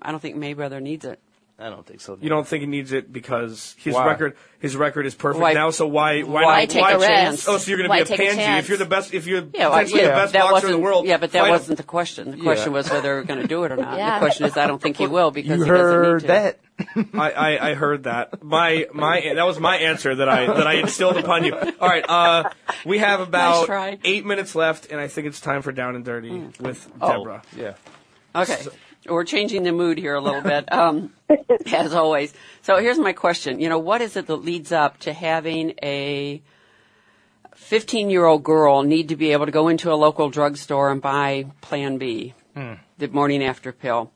I 0.01 0.11
don't 0.11 0.19
think 0.19 0.35
Mayweather 0.35 0.79
needs 0.81 1.05
it. 1.05 1.19
I 1.59 1.69
don't 1.71 1.83
think 1.83 2.01
so. 2.01 2.19
You 2.21 2.29
don't 2.29 2.47
think 2.47 2.61
he 2.61 2.67
needs 2.67 2.91
it 2.91 3.11
because 3.11 3.75
his 3.79 3.95
Why? 3.95 4.05
record 4.05 4.37
his 4.59 4.75
record 4.75 5.07
is 5.07 5.15
perfect 5.15 5.41
Why- 5.41 5.53
now. 5.53 5.71
So 5.71 5.87
why 5.87 6.21
why, 6.21 6.43
why 6.43 6.59
not? 6.61 6.69
take 6.69 6.81
why 6.83 6.91
a 6.93 6.99
chance? 6.99 7.31
risk? 7.37 7.49
Oh, 7.49 7.57
so 7.57 7.71
you're 7.71 7.79
going 7.79 7.89
to 7.89 7.95
be 7.95 8.01
a 8.01 8.05
take 8.17 8.19
a 8.31 8.35
pansy 8.35 8.59
if 8.59 8.69
you're 8.69 8.77
the 8.77 8.85
best 8.85 9.11
if 9.11 9.25
you're 9.25 9.43
Yeah, 9.55 9.69
well, 9.69 9.81
yeah, 9.87 10.03
the 10.03 10.07
best 10.09 10.33
that 10.33 10.41
boxer 10.41 10.53
wasn't, 10.53 10.73
in 10.73 10.77
the 10.79 10.83
world. 10.83 11.07
Yeah, 11.07 11.17
but 11.17 11.31
that 11.31 11.49
wasn't 11.49 11.77
the 11.77 11.83
question. 11.83 12.29
The 12.29 12.37
question 12.43 12.73
was 12.73 12.87
whether 12.91 13.15
we're 13.15 13.23
going 13.23 13.41
to 13.41 13.47
do 13.47 13.63
it 13.63 13.71
or 13.71 13.75
not. 13.77 13.97
Yeah. 13.97 14.19
The 14.19 14.25
question 14.25 14.45
is, 14.45 14.55
I 14.55 14.67
don't 14.67 14.79
think 14.79 14.97
he 14.97 15.07
will 15.07 15.31
because 15.31 15.57
You 15.57 15.63
he 15.65 15.69
doesn't 15.71 15.85
heard 15.85 16.21
need 16.21 16.27
to. 16.27 16.27
that? 16.27 16.59
I, 17.15 17.31
I, 17.31 17.69
I 17.69 17.73
heard 17.73 18.03
that. 18.03 18.43
My 18.43 18.85
my 18.93 19.31
that 19.33 19.47
was 19.47 19.59
my 19.59 19.77
answer 19.77 20.13
that 20.13 20.29
I 20.29 20.45
that 20.45 20.67
I 20.67 20.73
instilled 20.75 21.17
upon 21.17 21.43
you. 21.43 21.55
All 21.55 21.87
right, 21.89 22.05
uh, 22.07 22.49
we 22.85 22.99
have 22.99 23.19
about 23.19 23.65
try. 23.65 23.97
eight 24.03 24.27
minutes 24.27 24.53
left, 24.53 24.91
and 24.91 25.01
I 25.01 25.07
think 25.07 25.25
it's 25.25 25.41
time 25.41 25.63
for 25.63 25.71
Down 25.71 25.95
and 25.95 26.05
Dirty 26.05 26.29
with 26.59 26.87
Oh, 27.01 27.17
Deborah. 27.17 27.41
yeah. 27.55 27.73
Okay. 28.35 28.63
We're 29.07 29.23
changing 29.23 29.63
the 29.63 29.71
mood 29.71 29.97
here 29.97 30.15
a 30.15 30.21
little 30.21 30.41
bit, 30.41 30.71
um, 30.71 31.13
as 31.73 31.93
always. 31.93 32.33
So 32.61 32.77
here's 32.77 32.99
my 32.99 33.13
question. 33.13 33.59
You 33.59 33.69
know, 33.69 33.79
what 33.79 34.01
is 34.01 34.15
it 34.15 34.27
that 34.27 34.35
leads 34.37 34.71
up 34.71 34.99
to 34.99 35.13
having 35.13 35.73
a 35.81 36.41
15 37.55 38.09
year 38.09 38.25
old 38.25 38.43
girl 38.43 38.83
need 38.83 39.09
to 39.09 39.15
be 39.15 39.31
able 39.31 39.45
to 39.45 39.51
go 39.51 39.67
into 39.67 39.91
a 39.91 39.95
local 39.95 40.29
drugstore 40.29 40.91
and 40.91 41.01
buy 41.01 41.45
Plan 41.61 41.97
B, 41.97 42.33
the 42.97 43.07
morning 43.09 43.43
after 43.43 43.71
pill? 43.71 44.11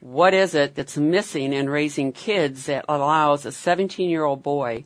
What 0.00 0.32
is 0.32 0.54
it 0.54 0.74
that's 0.74 0.96
missing 0.96 1.52
in 1.52 1.68
raising 1.68 2.12
kids 2.12 2.66
that 2.66 2.86
allows 2.88 3.44
a 3.44 3.52
17 3.52 4.08
year 4.08 4.24
old 4.24 4.42
boy, 4.42 4.84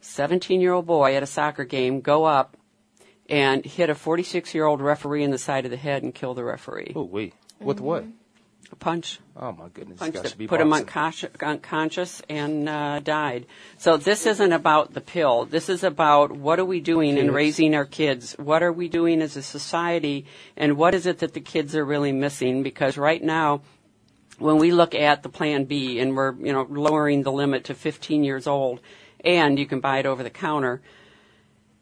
17 0.00 0.60
year 0.60 0.72
old 0.72 0.86
boy 0.86 1.14
at 1.14 1.22
a 1.22 1.26
soccer 1.26 1.64
game 1.64 2.00
go 2.00 2.24
up 2.24 2.56
and 3.28 3.64
hit 3.64 3.90
a 3.90 3.94
46 3.94 4.54
year 4.54 4.64
old 4.64 4.80
referee 4.80 5.22
in 5.22 5.30
the 5.30 5.38
side 5.38 5.64
of 5.64 5.70
the 5.70 5.76
head 5.76 6.02
and 6.02 6.14
kill 6.14 6.34
the 6.34 6.44
referee? 6.44 6.92
Oh 6.96 7.02
wait. 7.02 7.34
With 7.60 7.80
what? 7.80 8.04
A 8.72 8.76
punch. 8.76 9.20
Oh 9.36 9.52
my 9.52 9.68
goodness. 9.68 9.98
punch 9.98 10.14
This 10.14 10.22
guy 10.22 10.36
be 10.38 10.46
that 10.46 10.48
put 10.48 10.60
him 10.62 10.72
unconscious, 10.72 11.30
unconscious 11.42 12.22
and 12.26 12.66
uh, 12.66 13.00
died. 13.00 13.44
So 13.76 13.98
this 13.98 14.24
isn't 14.24 14.52
about 14.52 14.94
the 14.94 15.02
pill. 15.02 15.44
This 15.44 15.68
is 15.68 15.84
about 15.84 16.32
what 16.32 16.58
are 16.58 16.64
we 16.64 16.80
doing 16.80 17.18
in 17.18 17.30
raising 17.30 17.74
our 17.74 17.84
kids? 17.84 18.32
What 18.38 18.62
are 18.62 18.72
we 18.72 18.88
doing 18.88 19.20
as 19.20 19.36
a 19.36 19.42
society? 19.42 20.24
And 20.56 20.78
what 20.78 20.94
is 20.94 21.04
it 21.04 21.18
that 21.18 21.34
the 21.34 21.40
kids 21.40 21.76
are 21.76 21.84
really 21.84 22.12
missing? 22.12 22.62
Because 22.62 22.96
right 22.96 23.22
now, 23.22 23.60
when 24.38 24.56
we 24.56 24.72
look 24.72 24.94
at 24.94 25.22
the 25.22 25.28
Plan 25.28 25.64
B 25.64 25.98
and 26.00 26.16
we're 26.16 26.34
you 26.36 26.54
know 26.54 26.66
lowering 26.68 27.24
the 27.24 27.32
limit 27.32 27.64
to 27.64 27.74
15 27.74 28.24
years 28.24 28.46
old, 28.46 28.80
and 29.22 29.58
you 29.58 29.66
can 29.66 29.80
buy 29.80 29.98
it 29.98 30.06
over 30.06 30.22
the 30.22 30.30
counter, 30.30 30.80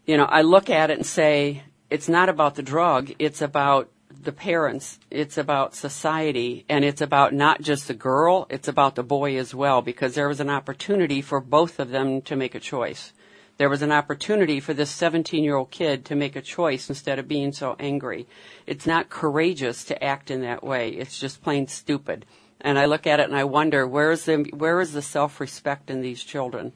you 0.06 0.16
know 0.16 0.24
I 0.24 0.42
look 0.42 0.68
at 0.68 0.90
it 0.90 0.98
and 0.98 1.06
say 1.06 1.62
it's 1.88 2.08
not 2.08 2.28
about 2.28 2.56
the 2.56 2.62
drug. 2.64 3.12
It's 3.20 3.40
about 3.40 3.90
the 4.22 4.32
parents, 4.32 4.98
it's 5.10 5.38
about 5.38 5.74
society, 5.74 6.64
and 6.68 6.84
it's 6.84 7.00
about 7.00 7.32
not 7.32 7.62
just 7.62 7.88
the 7.88 7.94
girl, 7.94 8.46
it's 8.50 8.68
about 8.68 8.94
the 8.94 9.02
boy 9.02 9.36
as 9.38 9.54
well, 9.54 9.80
because 9.82 10.14
there 10.14 10.28
was 10.28 10.40
an 10.40 10.50
opportunity 10.50 11.22
for 11.22 11.40
both 11.40 11.80
of 11.80 11.90
them 11.90 12.20
to 12.22 12.36
make 12.36 12.54
a 12.54 12.60
choice. 12.60 13.12
There 13.56 13.68
was 13.68 13.82
an 13.82 13.92
opportunity 13.92 14.58
for 14.58 14.72
this 14.72 14.90
17 14.90 15.44
year 15.44 15.56
old 15.56 15.70
kid 15.70 16.04
to 16.06 16.14
make 16.14 16.34
a 16.34 16.40
choice 16.40 16.88
instead 16.88 17.18
of 17.18 17.28
being 17.28 17.52
so 17.52 17.76
angry. 17.78 18.26
It's 18.66 18.86
not 18.86 19.10
courageous 19.10 19.84
to 19.84 20.02
act 20.02 20.30
in 20.30 20.40
that 20.42 20.64
way. 20.64 20.90
It's 20.90 21.18
just 21.18 21.42
plain 21.42 21.66
stupid. 21.66 22.24
And 22.60 22.78
I 22.78 22.86
look 22.86 23.06
at 23.06 23.20
it 23.20 23.28
and 23.28 23.36
I 23.36 23.44
wonder, 23.44 23.86
where 23.86 24.12
is 24.12 24.24
the, 24.24 24.50
where 24.54 24.80
is 24.80 24.92
the 24.92 25.02
self-respect 25.02 25.90
in 25.90 26.00
these 26.00 26.22
children? 26.22 26.72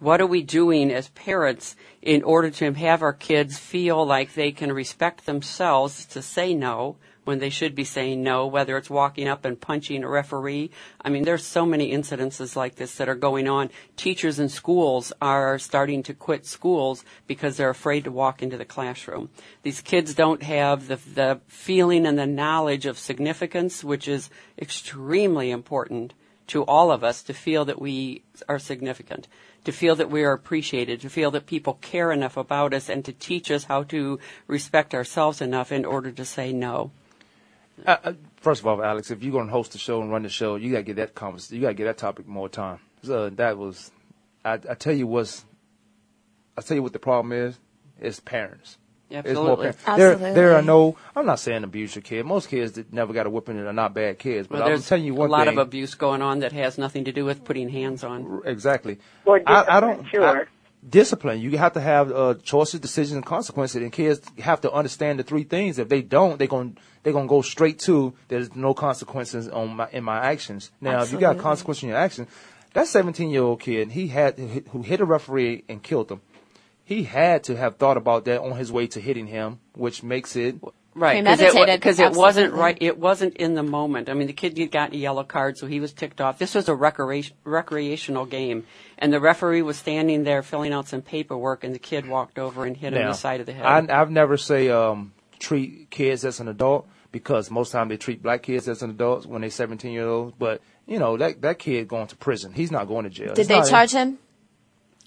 What 0.00 0.22
are 0.22 0.26
we 0.26 0.42
doing 0.42 0.90
as 0.90 1.10
parents 1.10 1.76
in 2.00 2.22
order 2.22 2.48
to 2.48 2.72
have 2.72 3.02
our 3.02 3.12
kids 3.12 3.58
feel 3.58 4.06
like 4.06 4.32
they 4.32 4.50
can 4.50 4.72
respect 4.72 5.26
themselves 5.26 6.06
to 6.06 6.22
say 6.22 6.54
no 6.54 6.96
when 7.24 7.38
they 7.38 7.50
should 7.50 7.74
be 7.74 7.84
saying 7.84 8.22
no, 8.22 8.46
whether 8.46 8.78
it's 8.78 8.88
walking 8.88 9.28
up 9.28 9.44
and 9.44 9.60
punching 9.60 10.02
a 10.02 10.08
referee? 10.08 10.70
I 11.02 11.10
mean, 11.10 11.24
there's 11.24 11.44
so 11.44 11.66
many 11.66 11.92
incidences 11.92 12.56
like 12.56 12.76
this 12.76 12.94
that 12.94 13.10
are 13.10 13.14
going 13.14 13.46
on. 13.46 13.68
Teachers 13.98 14.38
in 14.38 14.48
schools 14.48 15.12
are 15.20 15.58
starting 15.58 16.02
to 16.04 16.14
quit 16.14 16.46
schools 16.46 17.04
because 17.26 17.58
they're 17.58 17.68
afraid 17.68 18.04
to 18.04 18.10
walk 18.10 18.42
into 18.42 18.56
the 18.56 18.64
classroom. 18.64 19.28
These 19.64 19.82
kids 19.82 20.14
don't 20.14 20.42
have 20.42 20.88
the, 20.88 20.96
the 20.96 21.40
feeling 21.46 22.06
and 22.06 22.18
the 22.18 22.26
knowledge 22.26 22.86
of 22.86 22.98
significance, 22.98 23.84
which 23.84 24.08
is 24.08 24.30
extremely 24.58 25.50
important 25.50 26.14
to 26.46 26.64
all 26.64 26.90
of 26.90 27.04
us 27.04 27.22
to 27.22 27.32
feel 27.32 27.64
that 27.66 27.80
we 27.80 28.24
are 28.48 28.58
significant, 28.58 29.28
to 29.64 29.72
feel 29.72 29.96
that 29.96 30.10
we 30.10 30.24
are 30.24 30.32
appreciated, 30.32 31.00
to 31.00 31.10
feel 31.10 31.30
that 31.32 31.46
people 31.46 31.74
care 31.74 32.12
enough 32.12 32.36
about 32.36 32.72
us, 32.74 32.88
and 32.88 33.04
to 33.04 33.12
teach 33.12 33.50
us 33.50 33.64
how 33.64 33.82
to 33.84 34.18
respect 34.46 34.94
ourselves 34.94 35.40
enough 35.40 35.70
in 35.72 35.84
order 35.84 36.10
to 36.10 36.24
say 36.24 36.52
no. 36.52 36.90
Uh, 37.86 37.96
uh, 38.04 38.12
first 38.36 38.60
of 38.60 38.66
all, 38.66 38.82
Alex, 38.82 39.10
if 39.10 39.22
you're 39.22 39.32
going 39.32 39.46
to 39.46 39.52
host 39.52 39.72
the 39.72 39.78
show 39.78 40.02
and 40.02 40.10
run 40.10 40.22
the 40.22 40.28
show, 40.28 40.56
you 40.56 40.72
got 40.72 40.78
to 40.78 40.82
get 40.84 40.96
that 40.96 41.14
conversation. 41.14 41.56
You 41.56 41.62
got 41.62 41.68
to 41.68 41.74
get 41.74 41.84
that 41.84 41.98
topic 41.98 42.26
more 42.26 42.48
time. 42.48 42.78
So 43.02 43.30
that 43.30 43.56
was, 43.56 43.90
I, 44.44 44.54
I 44.54 44.74
tell 44.74 44.94
you 44.94 45.06
what's, 45.06 45.44
I 46.56 46.62
tell 46.62 46.76
you 46.76 46.82
what 46.82 46.92
the 46.92 46.98
problem 46.98 47.32
is. 47.32 47.58
It's 47.98 48.20
parents. 48.20 48.78
It's 49.10 49.34
more 49.34 49.50
Absolutely. 49.50 49.64
There, 49.64 49.74
Absolutely. 50.12 50.32
there 50.34 50.56
are 50.56 50.62
no. 50.62 50.96
I'm 51.16 51.26
not 51.26 51.40
saying 51.40 51.64
abuse 51.64 51.94
your 51.96 52.02
kid. 52.02 52.24
Most 52.26 52.48
kids 52.48 52.72
that 52.72 52.92
never 52.92 53.12
got 53.12 53.26
a 53.26 53.30
whipping 53.30 53.58
are 53.58 53.72
not 53.72 53.92
bad 53.92 54.18
kids. 54.18 54.46
But 54.48 54.54
Well, 54.54 54.62
I'm 54.64 54.68
there's 54.70 54.88
telling 54.88 55.04
you 55.04 55.14
one 55.14 55.28
thing. 55.28 55.34
a 55.34 55.38
lot 55.38 55.46
thing. 55.48 55.58
of 55.58 55.66
abuse 55.66 55.94
going 55.94 56.22
on 56.22 56.40
that 56.40 56.52
has 56.52 56.78
nothing 56.78 57.04
to 57.04 57.12
do 57.12 57.24
with 57.24 57.44
putting 57.44 57.68
hands 57.68 58.04
on. 58.04 58.42
Exactly. 58.44 58.98
Or 59.24 59.40
I, 59.46 59.52
I 59.52 59.80
discipline, 59.80 59.80
don't. 59.96 60.06
sure. 60.10 60.24
I- 60.42 60.44
discipline. 60.88 61.40
You 61.40 61.58
have 61.58 61.72
to 61.74 61.80
have 61.80 62.10
uh, 62.12 62.34
choices, 62.42 62.80
decisions, 62.80 63.16
and 63.16 63.26
consequences. 63.26 63.82
And 63.82 63.92
kids 63.92 64.20
have 64.38 64.60
to 64.62 64.72
understand 64.72 65.18
the 65.18 65.22
three 65.24 65.44
things. 65.44 65.78
If 65.78 65.88
they 65.88 66.02
don't, 66.02 66.38
they're 66.38 66.46
going 66.46 66.78
they're 67.02 67.12
gonna 67.12 67.26
go 67.28 67.42
straight 67.42 67.78
to 67.80 68.14
there's 68.28 68.54
no 68.54 68.74
consequences 68.74 69.48
on 69.48 69.76
my 69.76 69.88
in 69.92 70.04
my 70.04 70.18
actions. 70.18 70.70
Now, 70.80 71.02
if 71.02 71.12
you 71.12 71.18
got 71.18 71.30
Absolutely. 71.36 71.42
consequences 71.42 71.82
in 71.82 71.88
your 71.90 71.98
actions, 71.98 72.28
that 72.74 72.86
17 72.86 73.30
year 73.30 73.42
old 73.42 73.60
kid, 73.60 73.90
he 73.90 74.08
had 74.08 74.38
who 74.38 74.82
hit 74.82 75.00
a 75.00 75.04
referee 75.04 75.64
and 75.68 75.82
killed 75.82 76.10
him. 76.10 76.20
He 76.90 77.04
had 77.04 77.44
to 77.44 77.56
have 77.56 77.76
thought 77.76 77.96
about 77.96 78.24
that 78.24 78.40
on 78.40 78.56
his 78.58 78.72
way 78.72 78.88
to 78.88 79.00
hitting 79.00 79.28
him, 79.28 79.60
which 79.74 80.02
makes 80.02 80.34
it 80.34 80.56
Right, 80.92 81.22
because 81.22 81.40
it, 81.40 81.52
Premeditated, 81.52 81.82
'cause 81.82 81.98
it 82.00 82.12
wasn't 82.18 82.52
right. 82.52 82.76
It 82.80 82.98
wasn't 82.98 83.36
in 83.36 83.54
the 83.54 83.62
moment. 83.62 84.08
I 84.10 84.14
mean, 84.14 84.26
the 84.26 84.32
kid 84.32 84.56
got 84.72 84.92
a 84.92 84.96
yellow 84.96 85.22
card, 85.22 85.56
so 85.56 85.68
he 85.68 85.78
was 85.78 85.92
ticked 85.92 86.20
off. 86.20 86.38
This 86.40 86.52
was 86.56 86.68
a 86.68 86.74
recreation, 86.74 87.36
recreational 87.44 88.26
game, 88.26 88.66
and 88.98 89.12
the 89.12 89.20
referee 89.20 89.62
was 89.62 89.76
standing 89.76 90.24
there 90.24 90.42
filling 90.42 90.72
out 90.72 90.88
some 90.88 91.00
paperwork, 91.00 91.62
and 91.62 91.72
the 91.72 91.78
kid 91.78 92.08
walked 92.08 92.40
over 92.40 92.64
and 92.64 92.76
hit 92.76 92.92
him 92.92 93.02
in 93.02 93.06
the 93.06 93.12
side 93.14 93.38
of 93.38 93.46
the 93.46 93.52
head. 93.52 93.64
I, 93.64 94.00
I've 94.00 94.10
never 94.10 94.36
say 94.36 94.68
um, 94.68 95.12
treat 95.38 95.90
kids 95.90 96.24
as 96.24 96.40
an 96.40 96.48
adult 96.48 96.88
because 97.12 97.52
most 97.52 97.70
time 97.70 97.86
they 97.88 97.96
treat 97.96 98.20
black 98.20 98.42
kids 98.42 98.66
as 98.68 98.82
an 98.82 98.90
adult 98.90 99.26
when 99.26 99.42
they're 99.42 99.50
17 99.50 99.92
years 99.92 100.06
old. 100.08 100.40
But 100.40 100.60
you 100.88 100.98
know 100.98 101.16
that 101.18 101.40
that 101.42 101.60
kid 101.60 101.86
going 101.86 102.08
to 102.08 102.16
prison. 102.16 102.52
He's 102.52 102.72
not 102.72 102.88
going 102.88 103.04
to 103.04 103.10
jail. 103.10 103.28
Did 103.34 103.38
It's 103.38 103.48
they 103.48 103.60
not- 103.60 103.68
charge 103.70 103.92
him? 103.92 104.18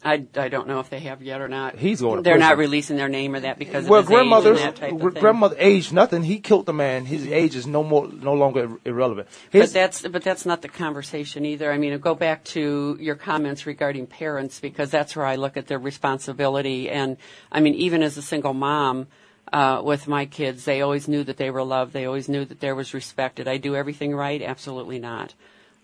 I, 0.03 0.25
I 0.35 0.49
don't 0.49 0.67
know 0.67 0.79
if 0.79 0.89
they 0.89 0.99
have 0.99 1.21
yet 1.21 1.39
or 1.39 1.47
not. 1.47 1.77
He's 1.77 2.01
going 2.01 2.17
to 2.17 2.21
They're 2.23 2.33
prison. 2.33 2.49
not 2.49 2.57
releasing 2.57 2.97
their 2.97 3.07
name 3.07 3.35
or 3.35 3.39
that 3.39 3.57
because 3.57 3.87
Well, 3.87 4.01
of 4.01 4.07
his 4.07 4.11
age 4.11 4.19
and 4.19 4.29
grandmother's 4.29 4.59
that 4.61 4.75
type 4.75 4.91
of 4.93 4.99
thing. 5.13 5.21
grandmother 5.21 5.55
aged 5.59 5.93
nothing. 5.93 6.23
He 6.23 6.39
killed 6.39 6.65
the 6.65 6.73
man. 6.73 7.05
His 7.05 7.25
age 7.27 7.55
is 7.55 7.65
no 7.65 7.83
more, 7.83 8.07
no 8.07 8.33
longer 8.33 8.63
ir- 8.65 8.79
irrelevant. 8.85 9.29
But 9.51 9.71
that's 9.71 10.01
but 10.07 10.23
that's 10.23 10.45
not 10.45 10.61
the 10.61 10.67
conversation 10.69 11.45
either. 11.45 11.71
I 11.71 11.77
mean, 11.77 11.97
go 11.99 12.15
back 12.15 12.43
to 12.45 12.97
your 12.99 13.15
comments 13.15 13.65
regarding 13.65 14.07
parents 14.07 14.59
because 14.59 14.91
that's 14.91 15.15
where 15.15 15.25
I 15.25 15.35
look 15.37 15.55
at 15.57 15.67
their 15.67 15.79
responsibility. 15.79 16.89
And 16.89 17.17
I 17.51 17.59
mean, 17.59 17.73
even 17.75 18.03
as 18.03 18.17
a 18.17 18.21
single 18.21 18.53
mom 18.53 19.07
uh, 19.51 19.81
with 19.83 20.07
my 20.07 20.25
kids, 20.25 20.65
they 20.65 20.81
always 20.81 21.07
knew 21.07 21.23
that 21.23 21.37
they 21.37 21.49
were 21.51 21.63
loved. 21.63 21.93
They 21.93 22.05
always 22.05 22.27
knew 22.27 22.43
that 22.45 22.59
there 22.59 22.75
was 22.75 22.93
respect. 22.93 23.37
Did 23.37 23.47
I 23.47 23.57
do 23.57 23.75
everything 23.75 24.15
right? 24.15 24.41
Absolutely 24.41 24.99
not. 24.99 25.33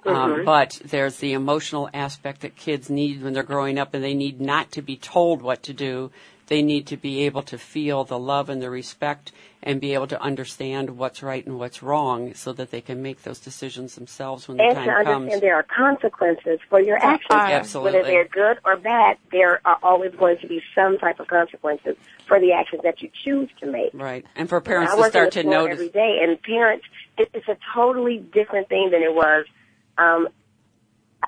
Um, 0.05 0.45
but 0.45 0.81
there's 0.83 1.17
the 1.17 1.33
emotional 1.33 1.89
aspect 1.93 2.41
that 2.41 2.55
kids 2.55 2.89
need 2.89 3.21
when 3.21 3.33
they're 3.33 3.43
growing 3.43 3.77
up, 3.77 3.93
and 3.93 4.03
they 4.03 4.13
need 4.13 4.39
not 4.39 4.71
to 4.71 4.81
be 4.81 4.95
told 4.95 5.41
what 5.41 5.63
to 5.63 5.73
do. 5.73 6.11
They 6.47 6.61
need 6.63 6.87
to 6.87 6.97
be 6.97 7.25
able 7.25 7.43
to 7.43 7.59
feel 7.59 8.03
the 8.03 8.17
love 8.17 8.49
and 8.49 8.59
the 8.59 8.71
respect 8.71 9.31
and 9.61 9.79
be 9.79 9.93
able 9.93 10.07
to 10.07 10.19
understand 10.19 10.97
what's 10.97 11.21
right 11.21 11.45
and 11.45 11.59
what's 11.59 11.83
wrong 11.83 12.33
so 12.33 12.53
that 12.53 12.71
they 12.71 12.81
can 12.81 13.03
make 13.03 13.21
those 13.21 13.39
decisions 13.39 13.95
themselves 13.95 14.47
when 14.47 14.57
the 14.57 14.63
and 14.63 14.73
to 14.73 14.85
time 14.85 14.89
understand 14.89 15.29
comes. 15.29 15.41
there 15.41 15.55
are 15.55 15.63
consequences 15.63 16.59
for 16.69 16.79
your 16.79 16.97
actions. 16.97 17.27
Absolutely. 17.29 17.99
Whether 17.99 18.07
they're 18.07 18.27
good 18.27 18.57
or 18.65 18.77
bad, 18.77 19.17
there 19.31 19.61
are 19.65 19.77
always 19.83 20.11
going 20.15 20.37
to 20.39 20.47
be 20.47 20.61
some 20.73 20.97
type 20.97 21.19
of 21.19 21.27
consequences 21.27 21.97
for 22.25 22.39
the 22.39 22.53
actions 22.53 22.81
that 22.83 23.01
you 23.01 23.09
choose 23.23 23.49
to 23.59 23.67
make. 23.67 23.91
Right. 23.93 24.25
And 24.35 24.49
for 24.49 24.61
parents 24.61 24.93
I 24.93 24.95
to 24.95 25.09
start 25.09 25.31
to 25.33 25.43
notice. 25.43 25.73
every 25.73 25.89
day, 25.89 26.19
and 26.23 26.41
parents, 26.41 26.85
it, 27.17 27.29
it's 27.33 27.47
a 27.47 27.57
totally 27.75 28.17
different 28.17 28.69
thing 28.69 28.89
than 28.91 29.03
it 29.03 29.13
was. 29.13 29.45
Um, 29.99 30.29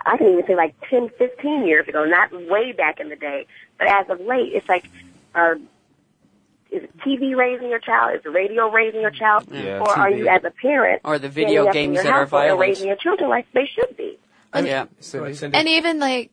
I 0.05 0.17
can 0.17 0.27
even 0.29 0.45
say 0.47 0.55
like 0.55 0.73
10, 0.89 1.09
15 1.17 1.67
years 1.67 1.87
ago, 1.87 2.05
not 2.05 2.31
way 2.49 2.71
back 2.71 2.99
in 2.99 3.09
the 3.09 3.15
day, 3.15 3.45
but 3.77 3.87
as 3.87 4.09
of 4.09 4.19
late, 4.21 4.53
it's 4.53 4.67
like, 4.69 4.89
uh, 5.35 5.55
is 6.71 6.83
it 6.83 6.97
TV 6.99 7.35
raising 7.35 7.69
your 7.69 7.79
child? 7.79 8.15
Is 8.15 8.23
the 8.23 8.29
radio 8.29 8.71
raising 8.71 9.01
your 9.01 9.11
child? 9.11 9.45
Yeah, 9.51 9.79
or 9.79 9.89
are 9.89 10.09
you, 10.09 10.27
as 10.29 10.43
a 10.45 10.51
parent, 10.51 11.01
Or 11.03 11.19
the 11.19 11.27
video 11.27 11.63
standing 11.63 11.67
up 11.69 11.75
in 11.75 11.81
games 11.81 11.95
your 11.95 12.03
that 12.05 12.13
are 12.13 12.25
violent. 12.25 12.59
raising 12.61 12.87
your 12.87 12.95
children 12.95 13.29
like 13.29 13.45
they 13.53 13.69
should 13.75 13.97
be? 13.97 14.17
And, 14.53 14.65
yeah. 14.65 14.85
Cindy? 14.99 15.37
And 15.53 15.67
even 15.67 15.99
like 15.99 16.31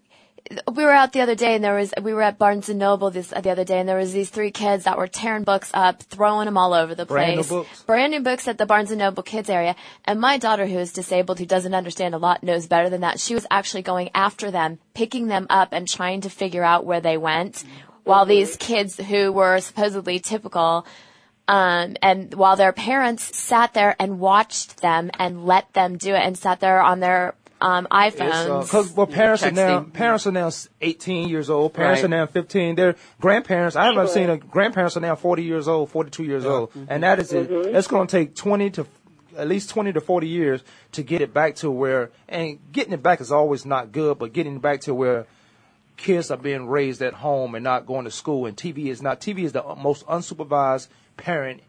we 0.72 0.84
were 0.84 0.92
out 0.92 1.12
the 1.12 1.20
other 1.20 1.34
day 1.34 1.54
and 1.54 1.64
there 1.64 1.74
was 1.74 1.92
we 2.02 2.12
were 2.12 2.22
at 2.22 2.38
Barnes 2.38 2.68
and 2.68 2.78
Noble 2.78 3.10
this 3.10 3.28
the 3.28 3.50
other 3.50 3.64
day 3.64 3.80
and 3.80 3.88
there 3.88 3.96
was 3.96 4.12
these 4.12 4.30
three 4.30 4.50
kids 4.50 4.84
that 4.84 4.98
were 4.98 5.06
tearing 5.06 5.44
books 5.44 5.70
up, 5.74 6.02
throwing 6.02 6.46
them 6.46 6.56
all 6.56 6.74
over 6.74 6.94
the 6.94 7.04
Brand 7.04 7.36
new 7.36 7.36
place. 7.36 7.48
books? 7.48 7.82
Brand 7.84 8.12
new 8.12 8.20
books 8.20 8.48
at 8.48 8.58
the 8.58 8.66
Barnes 8.66 8.90
and 8.90 8.98
Noble 8.98 9.22
kids 9.22 9.50
area. 9.50 9.76
And 10.04 10.20
my 10.20 10.38
daughter 10.38 10.66
who 10.66 10.78
is 10.78 10.92
disabled 10.92 11.38
who 11.38 11.46
doesn't 11.46 11.74
understand 11.74 12.14
a 12.14 12.18
lot 12.18 12.42
knows 12.42 12.66
better 12.66 12.88
than 12.88 13.02
that. 13.02 13.20
She 13.20 13.34
was 13.34 13.46
actually 13.50 13.82
going 13.82 14.10
after 14.14 14.50
them, 14.50 14.78
picking 14.94 15.26
them 15.26 15.46
up 15.50 15.70
and 15.72 15.88
trying 15.88 16.22
to 16.22 16.30
figure 16.30 16.64
out 16.64 16.86
where 16.86 17.00
they 17.00 17.16
went. 17.16 17.64
While 18.04 18.24
these 18.24 18.56
kids 18.56 18.96
who 18.96 19.32
were 19.32 19.60
supposedly 19.60 20.18
typical 20.18 20.86
um, 21.46 21.96
and 22.02 22.32
while 22.34 22.56
their 22.56 22.72
parents 22.72 23.36
sat 23.36 23.72
there 23.72 23.96
and 23.98 24.20
watched 24.20 24.82
them 24.82 25.10
and 25.18 25.46
let 25.46 25.72
them 25.72 25.96
do 25.96 26.14
it 26.14 26.22
and 26.22 26.36
sat 26.36 26.60
there 26.60 26.80
on 26.80 27.00
their 27.00 27.34
um, 27.60 27.86
uh, 27.90 28.10
iPhones. 28.10 28.62
Because 28.62 28.92
well, 28.92 29.06
parents 29.06 29.42
are 29.42 29.50
now 29.50 29.80
texting. 29.80 29.92
parents 29.92 30.26
are 30.26 30.32
now 30.32 30.50
18 30.80 31.28
years 31.28 31.50
old. 31.50 31.74
Parents 31.74 32.02
Right. 32.02 32.06
are 32.06 32.08
now 32.08 32.26
15. 32.26 32.74
Their 32.76 32.96
grandparents. 33.20 33.76
I 33.76 33.86
haven't 33.86 34.08
seen 34.10 34.30
a 34.30 34.36
grandparents 34.36 34.96
are 34.96 35.00
now 35.00 35.14
40 35.14 35.42
years 35.42 35.68
old, 35.68 35.90
42 35.90 36.24
years 36.24 36.44
old, 36.44 36.70
mm-hmm. 36.70 36.84
and 36.88 37.02
that 37.02 37.18
is 37.18 37.32
it. 37.32 37.50
Mm-hmm. 37.50 37.74
It's 37.74 37.88
going 37.88 38.06
to 38.06 38.16
take 38.16 38.34
20 38.34 38.70
to 38.70 38.86
at 39.36 39.48
least 39.48 39.70
20 39.70 39.92
to 39.92 40.00
40 40.00 40.26
years 40.26 40.62
to 40.92 41.02
get 41.02 41.20
it 41.20 41.32
back 41.32 41.56
to 41.56 41.70
where. 41.70 42.10
And 42.28 42.58
getting 42.72 42.92
it 42.92 43.02
back 43.02 43.20
is 43.20 43.32
always 43.32 43.64
not 43.64 43.92
good, 43.92 44.18
but 44.18 44.32
getting 44.32 44.56
it 44.56 44.62
back 44.62 44.80
to 44.82 44.94
where 44.94 45.26
kids 45.96 46.30
are 46.30 46.36
being 46.36 46.66
raised 46.66 47.02
at 47.02 47.12
home 47.12 47.54
and 47.54 47.64
not 47.64 47.86
going 47.86 48.04
to 48.04 48.10
school, 48.10 48.46
and 48.46 48.56
TV 48.56 48.86
is 48.86 49.02
not. 49.02 49.20
TV 49.20 49.44
is 49.44 49.52
the 49.52 49.62
most 49.76 50.06
unsupervised 50.06 50.88
parent 51.16 51.60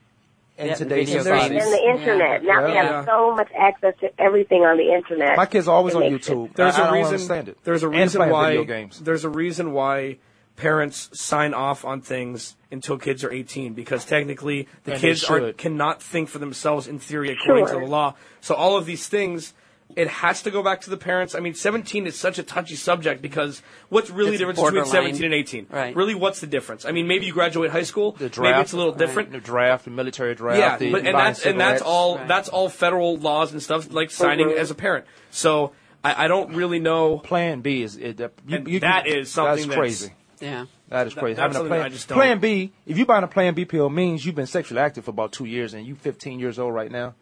in 0.59 0.67
Yeah, 0.67 0.75
today's 0.75 1.07
video 1.07 1.23
society. 1.23 1.57
And 1.57 1.73
the 1.73 1.83
internet. 1.99 2.43
Now 2.43 2.65
we 2.65 2.73
Yeah. 2.73 2.83
have 2.97 3.05
so 3.05 3.33
much 3.33 3.47
access 3.57 3.95
to 4.01 4.09
everything 4.21 4.63
on 4.63 4.77
the 4.77 4.93
internet. 4.93 5.37
My 5.37 5.45
kids 5.45 5.67
are 5.67 5.75
always 5.75 5.95
on 5.95 6.01
makes 6.01 6.27
it- 6.29 6.33
YouTube. 6.35 6.53
There's 6.55 6.75
I, 6.75 6.79
I 6.79 6.81
a 6.81 6.85
don't 6.85 6.93
reason. 6.95 7.13
understand 7.13 7.47
it. 7.49 7.57
There's 7.63 7.83
a 7.83 7.87
reason 7.89 8.29
why. 8.29 8.49
video 8.49 8.63
games. 8.65 8.99
There's 8.99 9.23
a 9.25 9.29
reason 9.29 9.71
why 9.71 10.17
parents 10.57 11.09
sign 11.13 11.53
off 11.53 11.85
on 11.85 12.01
things 12.01 12.57
until 12.69 12.97
kids 12.97 13.23
are 13.23 13.31
18 13.31 13.73
because 13.73 14.03
technically 14.03 14.67
the 14.83 14.91
And 14.91 15.01
kids 15.01 15.23
are 15.29 15.53
cannot 15.53 16.03
think 16.03 16.27
for 16.27 16.39
themselves 16.39 16.85
in 16.87 16.99
theory 16.99 17.31
according 17.31 17.67
Sure. 17.67 17.79
to 17.79 17.85
the 17.85 17.89
law. 17.89 18.15
So 18.41 18.53
all 18.55 18.75
of 18.75 18.85
these 18.85 19.07
things. 19.07 19.53
It 19.95 20.07
has 20.07 20.43
to 20.43 20.51
go 20.51 20.61
back 20.61 20.81
to 20.81 20.89
the 20.91 20.97
parents. 20.97 21.33
I 21.33 21.39
mean, 21.39 21.55
17 21.55 22.05
is 22.05 22.15
such 22.17 22.37
a 22.37 22.43
touchy 22.43 22.75
subject 22.75 23.21
because 23.23 23.61
what's 23.89 24.09
really 24.11 24.31
It's 24.31 24.39
the 24.39 24.45
difference 24.45 24.61
between 24.61 24.85
17 24.85 25.23
and 25.25 25.33
18? 25.33 25.67
Right. 25.69 25.95
Really, 25.95 26.13
what's 26.15 26.39
the 26.41 26.47
difference? 26.47 26.85
I 26.85 26.91
mean, 26.91 27.07
maybe 27.07 27.25
you 27.25 27.33
graduate 27.33 27.71
high 27.71 27.83
school. 27.83 28.11
The 28.11 28.29
draft, 28.29 28.37
maybe 28.39 28.49
draft, 28.51 28.63
it's 28.65 28.73
a 28.73 28.77
little 28.77 28.93
different. 28.93 29.31
The 29.31 29.39
draft, 29.39 29.85
the 29.85 29.91
military 29.91 30.35
draft. 30.35 30.59
Yeah, 30.59 30.77
the 30.77 30.91
but 30.91 31.05
and 31.07 31.15
that's 31.17 31.43
and 31.45 31.59
that's 31.59 31.79
cigarettes. 31.79 31.81
all 31.81 32.17
Right. 32.17 32.27
that's 32.27 32.49
all 32.49 32.69
federal 32.69 33.17
laws 33.17 33.51
and 33.51 33.61
stuff 33.63 33.91
like 33.91 34.11
signing 34.11 34.51
as 34.51 34.69
a 34.69 34.75
parent. 34.75 35.05
So 35.31 35.71
I, 36.03 36.25
I 36.25 36.27
don't 36.27 36.55
really 36.55 36.79
know. 36.79 37.17
Plan 37.17 37.61
B 37.61 37.81
is 37.81 37.97
it, 37.97 38.17
that- 38.17 38.33
you, 38.47 38.57
And 38.57 38.67
you, 38.67 38.79
that 38.81 39.07
is 39.07 39.31
something 39.31 39.55
that's 39.55 39.67
that's- 39.67 39.77
crazy. 39.79 40.13
Yeah. 40.39 40.65
That 40.89 41.05
is 41.07 41.13
crazy. 41.13 41.35
that's 41.35 41.55
Having 41.55 41.65
a 41.67 41.69
plan, 41.69 41.85
I 41.85 41.89
just 41.89 42.07
don't- 42.07 42.17
plan 42.17 42.39
B. 42.39 42.71
If 42.85 42.97
you 42.97 43.05
buying 43.05 43.23
a 43.23 43.27
Plan 43.27 43.53
B 43.55 43.65
pill, 43.65 43.89
means 43.89 44.25
you've 44.25 44.35
been 44.35 44.47
sexually 44.47 44.79
active 44.81 45.05
for 45.05 45.11
about 45.11 45.31
two 45.33 45.45
years, 45.45 45.73
and 45.73 45.85
you're 45.85 45.95
15 45.97 46.39
years 46.39 46.57
old 46.59 46.73
right 46.73 46.91
now. 46.91 47.15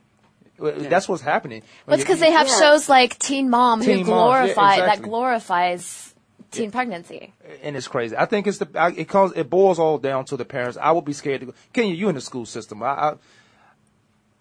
Well, 0.60 0.74
That's 0.78 1.08
what's 1.08 1.22
happening. 1.22 1.62
Well, 1.86 1.95
it's 1.95 2.03
because 2.03 2.20
they 2.20 2.32
have 2.32 2.47
Yeah. 2.47 2.60
shows 2.60 2.89
like 2.89 3.18
Teen 3.20 3.49
Mom 3.49 3.82
Teen 3.82 4.05
who 4.05 4.12
Mom, 4.12 4.45
yeah, 4.47 4.53
glorify 4.53 4.76
that 4.78 5.01
glorifies 5.01 6.14
teen 6.51 6.72
pregnancy. 6.72 7.34
and 7.62 7.76
it's 7.76 7.88
crazy. 7.88 8.16
I 8.18 8.26
think 8.26 8.47
it's 8.47 8.58
the 8.58 8.68
I, 8.76 8.89
it 8.89 9.08
cause 9.08 9.34
it 9.36 9.49
boils 9.49 9.78
all 9.80 9.97
down 9.97 10.26
to 10.26 10.38
the 10.38 10.45
parents. 10.45 10.78
I 10.82 10.91
would 10.91 11.05
be 11.05 11.14
scared 11.14 11.41
to 11.41 11.45
go. 11.47 11.53
Kenya, 11.74 11.93
you 11.93 11.97
you 12.01 12.10
in 12.10 12.16
the 12.16 12.22
school 12.22 12.45
system? 12.45 12.82
I 12.84 12.88
I, 12.88 13.14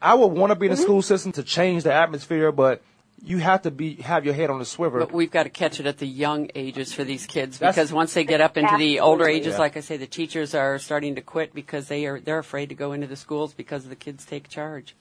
I 0.03 0.15
would 0.15 0.29
want 0.33 0.51
to 0.51 0.55
be 0.57 0.67
in 0.67 0.73
Mm-hmm. 0.73 0.81
the 0.81 0.83
school 0.83 1.03
system 1.03 1.33
to 1.33 1.43
change 1.43 1.83
the 1.83 1.93
atmosphere, 1.93 2.53
but 2.53 2.83
you 3.25 3.39
have 3.39 3.63
to 3.63 3.71
be 3.71 3.97
have 3.97 4.25
your 4.25 4.35
head 4.35 4.51
on 4.51 4.59
the 4.59 4.65
swivel. 4.65 5.01
But 5.01 5.13
we've 5.13 5.31
got 5.31 5.45
to 5.45 5.49
catch 5.51 5.81
it 5.81 5.87
at 5.87 5.99
the 5.99 6.07
young 6.07 6.51
ages 6.55 6.93
for 6.93 7.03
these 7.03 7.27
kids 7.27 7.59
That's- 7.59 7.75
because 7.75 7.93
once 7.93 8.15
they 8.15 8.25
get 8.25 8.41
up 8.41 8.57
into 8.57 8.77
the 8.77 9.01
older 9.01 9.27
ages, 9.29 9.55
Yeah. 9.55 9.59
like 9.59 9.77
I 9.77 9.81
say, 9.81 9.97
the 9.97 10.07
teachers 10.07 10.55
are 10.55 10.79
starting 10.79 11.15
to 11.17 11.23
quit 11.23 11.55
because 11.55 11.89
they 11.89 12.07
are 12.07 12.21
they're 12.21 12.39
afraid 12.39 12.69
to 12.69 12.75
go 12.75 12.93
into 12.93 13.07
the 13.07 13.17
schools 13.17 13.53
because 13.55 13.85
the 13.89 13.97
kids 13.97 14.25
take 14.25 14.49
charge. 14.49 14.95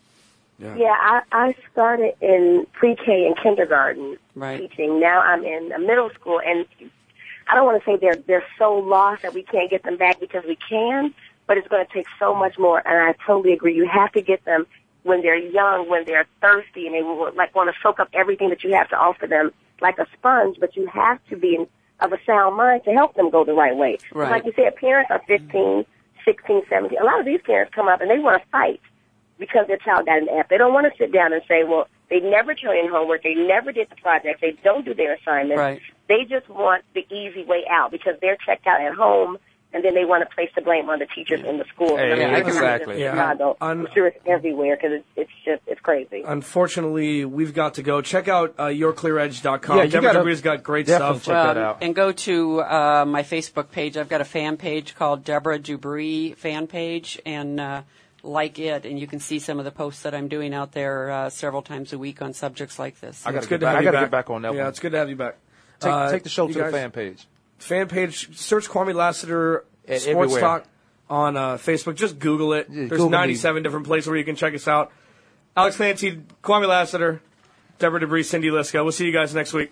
Yeah, 0.59 0.95
I, 0.97 1.21
I 1.31 1.55
started 1.71 2.13
in 2.21 2.65
pre-K 2.73 3.25
and 3.27 3.37
kindergarten 3.37 4.17
Right. 4.35 4.59
teaching. 4.59 4.99
Now 4.99 5.21
I'm 5.21 5.43
in 5.43 5.71
a 5.71 5.79
middle 5.79 6.09
school, 6.11 6.41
and 6.45 6.65
I 7.47 7.55
don't 7.55 7.65
want 7.65 7.83
to 7.83 7.89
say 7.89 7.97
they're 7.97 8.15
they're 8.15 8.45
so 8.57 8.75
lost 8.75 9.21
that 9.21 9.33
we 9.33 9.43
can't 9.43 9.69
get 9.69 9.83
them 9.83 9.97
back 9.97 10.19
because 10.19 10.43
we 10.45 10.57
can, 10.57 11.13
but 11.47 11.57
it's 11.57 11.67
going 11.67 11.85
to 11.85 11.93
take 11.93 12.07
so 12.19 12.33
much 12.33 12.57
more. 12.57 12.79
And 12.85 13.09
I 13.09 13.15
totally 13.25 13.53
agree. 13.53 13.75
You 13.75 13.87
have 13.87 14.11
to 14.13 14.21
get 14.21 14.43
them 14.45 14.65
when 15.03 15.21
they're 15.21 15.35
young, 15.37 15.89
when 15.89 16.05
they're 16.05 16.25
thirsty, 16.41 16.85
and 16.85 16.95
they 16.95 17.03
will 17.03 17.31
like 17.35 17.53
want 17.55 17.73
to 17.73 17.75
soak 17.81 17.99
up 17.99 18.09
everything 18.13 18.49
that 18.49 18.63
you 18.63 18.73
have 18.73 18.89
to 18.89 18.97
offer 18.97 19.27
them 19.27 19.51
like 19.81 19.99
a 19.99 20.07
sponge. 20.17 20.57
But 20.59 20.75
you 20.75 20.87
have 20.87 21.19
to 21.29 21.37
be 21.37 21.55
in, 21.55 21.67
of 21.99 22.11
a 22.13 22.17
sound 22.25 22.57
mind 22.57 22.83
to 22.85 22.91
help 22.91 23.15
them 23.15 23.29
go 23.29 23.45
the 23.45 23.53
right 23.53 23.75
way. 23.75 23.99
Right. 24.13 24.31
Like 24.31 24.45
you 24.45 24.53
said, 24.55 24.75
parents 24.75 25.11
are 25.11 25.21
15, 25.27 25.85
16, 26.25 26.61
17. 26.69 26.99
A 26.99 27.03
lot 27.03 27.19
of 27.19 27.25
these 27.25 27.41
parents 27.41 27.73
come 27.73 27.87
up 27.87 28.01
and 28.01 28.09
they 28.09 28.19
want 28.19 28.41
to 28.41 28.49
fight 28.49 28.81
because 29.39 29.67
their 29.67 29.77
child 29.77 30.05
got 30.05 30.17
an 30.19 30.27
F. 30.29 30.47
They 30.49 30.57
don't 30.57 30.73
want 30.73 30.91
to 30.91 30.97
sit 30.97 31.11
down 31.11 31.33
and 31.33 31.41
say, 31.47 31.63
well, 31.63 31.87
they 32.09 32.19
never 32.19 32.53
turn 32.53 32.77
in 32.77 32.89
homework, 32.89 33.23
they 33.23 33.33
never 33.35 33.71
did 33.71 33.89
the 33.89 33.95
project, 34.01 34.39
they 34.41 34.55
don't 34.63 34.85
do 34.85 34.93
their 34.93 35.15
assignments. 35.15 35.59
Right. 35.59 35.81
They 36.07 36.23
just 36.29 36.47
want 36.49 36.83
the 36.93 37.01
easy 37.13 37.43
way 37.45 37.63
out 37.69 37.91
because 37.91 38.13
they're 38.21 38.37
checked 38.45 38.67
out 38.67 38.79
at 38.81 38.93
home 38.93 39.37
and 39.73 39.83
then 39.83 39.93
they 39.93 40.05
want 40.05 40.23
to 40.27 40.33
place 40.33 40.49
the 40.55 40.61
blame 40.61 40.89
on 40.89 40.99
the 40.99 41.07
teachers 41.13 41.41
in 41.43 41.57
the 41.57 41.65
school. 41.73 41.97
Hey, 41.97 42.11
And 42.13 42.21
I'm 42.21 42.31
not 42.31 42.47
exactly. 42.47 42.93
just 42.93 42.95
in 42.95 42.99
Yeah. 42.99 43.11
Chicago. 43.11 43.57
I'm 43.59 43.87
sure 43.93 44.07
it's 44.07 44.17
everywhere 44.25 44.77
because 44.77 44.91
it's, 44.99 45.05
it's 45.17 45.31
just, 45.43 45.63
it's 45.67 45.81
crazy. 45.81 46.23
Unfortunately, 46.25 47.25
we've 47.25 47.53
got 47.53 47.73
to 47.73 47.83
go. 47.83 47.99
Check 48.01 48.29
out 48.29 48.55
uh, 48.57 48.65
yourclearedge.com. 48.67 49.77
Yeah, 49.77 49.83
you 49.83 49.89
Deborah 49.89 50.07
gotta 50.09 50.19
Debris 50.19 50.31
has 50.31 50.41
got 50.41 50.63
great 50.63 50.85
definitely 50.85 51.19
stuff. 51.19 51.25
check 51.25 51.55
that 51.55 51.57
out. 51.57 51.77
And 51.81 51.93
go 51.93 52.11
to 52.13 52.61
uh, 52.61 53.05
my 53.05 53.23
Facebook 53.23 53.71
page. 53.71 53.97
I've 53.97 54.07
got 54.07 54.21
a 54.21 54.25
fan 54.25 54.55
page 54.57 54.95
called 54.95 55.23
Deborah 55.25 55.59
Dubry 55.59 56.35
fan 56.37 56.67
page, 56.67 57.19
and 57.25 57.59
uh, 57.59 57.81
like 58.25 58.59
it, 58.59 58.85
and 58.85 58.99
you 58.99 59.07
can 59.07 59.19
see 59.19 59.39
some 59.39 59.59
of 59.59 59.65
the 59.65 59.71
posts 59.71 60.01
that 60.03 60.13
I'm 60.15 60.27
doing 60.27 60.53
out 60.53 60.71
there 60.73 61.11
uh, 61.11 61.29
several 61.29 61.61
times 61.61 61.93
a 61.93 61.97
week 61.97 62.21
on 62.21 62.33
subjects 62.33 62.77
like 62.79 62.99
this. 62.99 63.25
I 63.25 63.31
got 63.31 63.43
to 63.43 63.49
get 63.49 63.61
back. 63.61 63.75
I 63.77 63.83
gotta 63.83 63.99
get 63.99 64.11
back 64.11 64.29
on 64.29 64.41
that 64.41 64.53
Yeah, 64.53 64.61
one. 64.61 64.69
it's 64.69 64.79
good 64.79 64.91
to 64.93 64.97
have 64.97 65.09
you 65.09 65.15
back. 65.15 65.37
Take, 65.79 65.91
Uh, 65.91 66.11
take 66.11 66.23
the 66.23 66.29
show 66.29 66.47
to 66.47 66.53
guys- 66.53 66.71
the 66.71 66.77
fan 66.77 66.91
page. 66.91 67.27
fan 67.59 67.87
page. 67.87 68.35
Search 68.37 68.67
Kwamie 68.67 68.93
Lassiter 68.95 69.65
And 69.87 70.01
Sports 70.01 70.07
everywhere. 70.07 70.41
Talk 70.41 70.65
on 71.09 71.37
uh, 71.37 71.53
Facebook. 71.57 71.95
Just 71.95 72.17
Google 72.19 72.53
it. 72.53 72.67
There's 72.69 72.89
Google 72.89 73.07
me. 73.09 73.11
97 73.17 73.61
different 73.63 73.85
places 73.85 74.07
where 74.07 74.17
you 74.17 74.25
can 74.25 74.35
check 74.35 74.53
us 74.55 74.67
out. 74.67 74.91
Alex 75.55 75.75
Clancy, 75.77 76.21
Kwamie 76.43 76.67
Lassiter, 76.67 77.21
Deborah 77.79 77.99
Debris, 77.99 78.23
Cindy 78.23 78.49
Liska. 78.49 78.81
We'll 78.83 78.91
see 78.91 79.05
you 79.05 79.11
guys 79.13 79.33
next 79.35 79.53
week. 79.53 79.71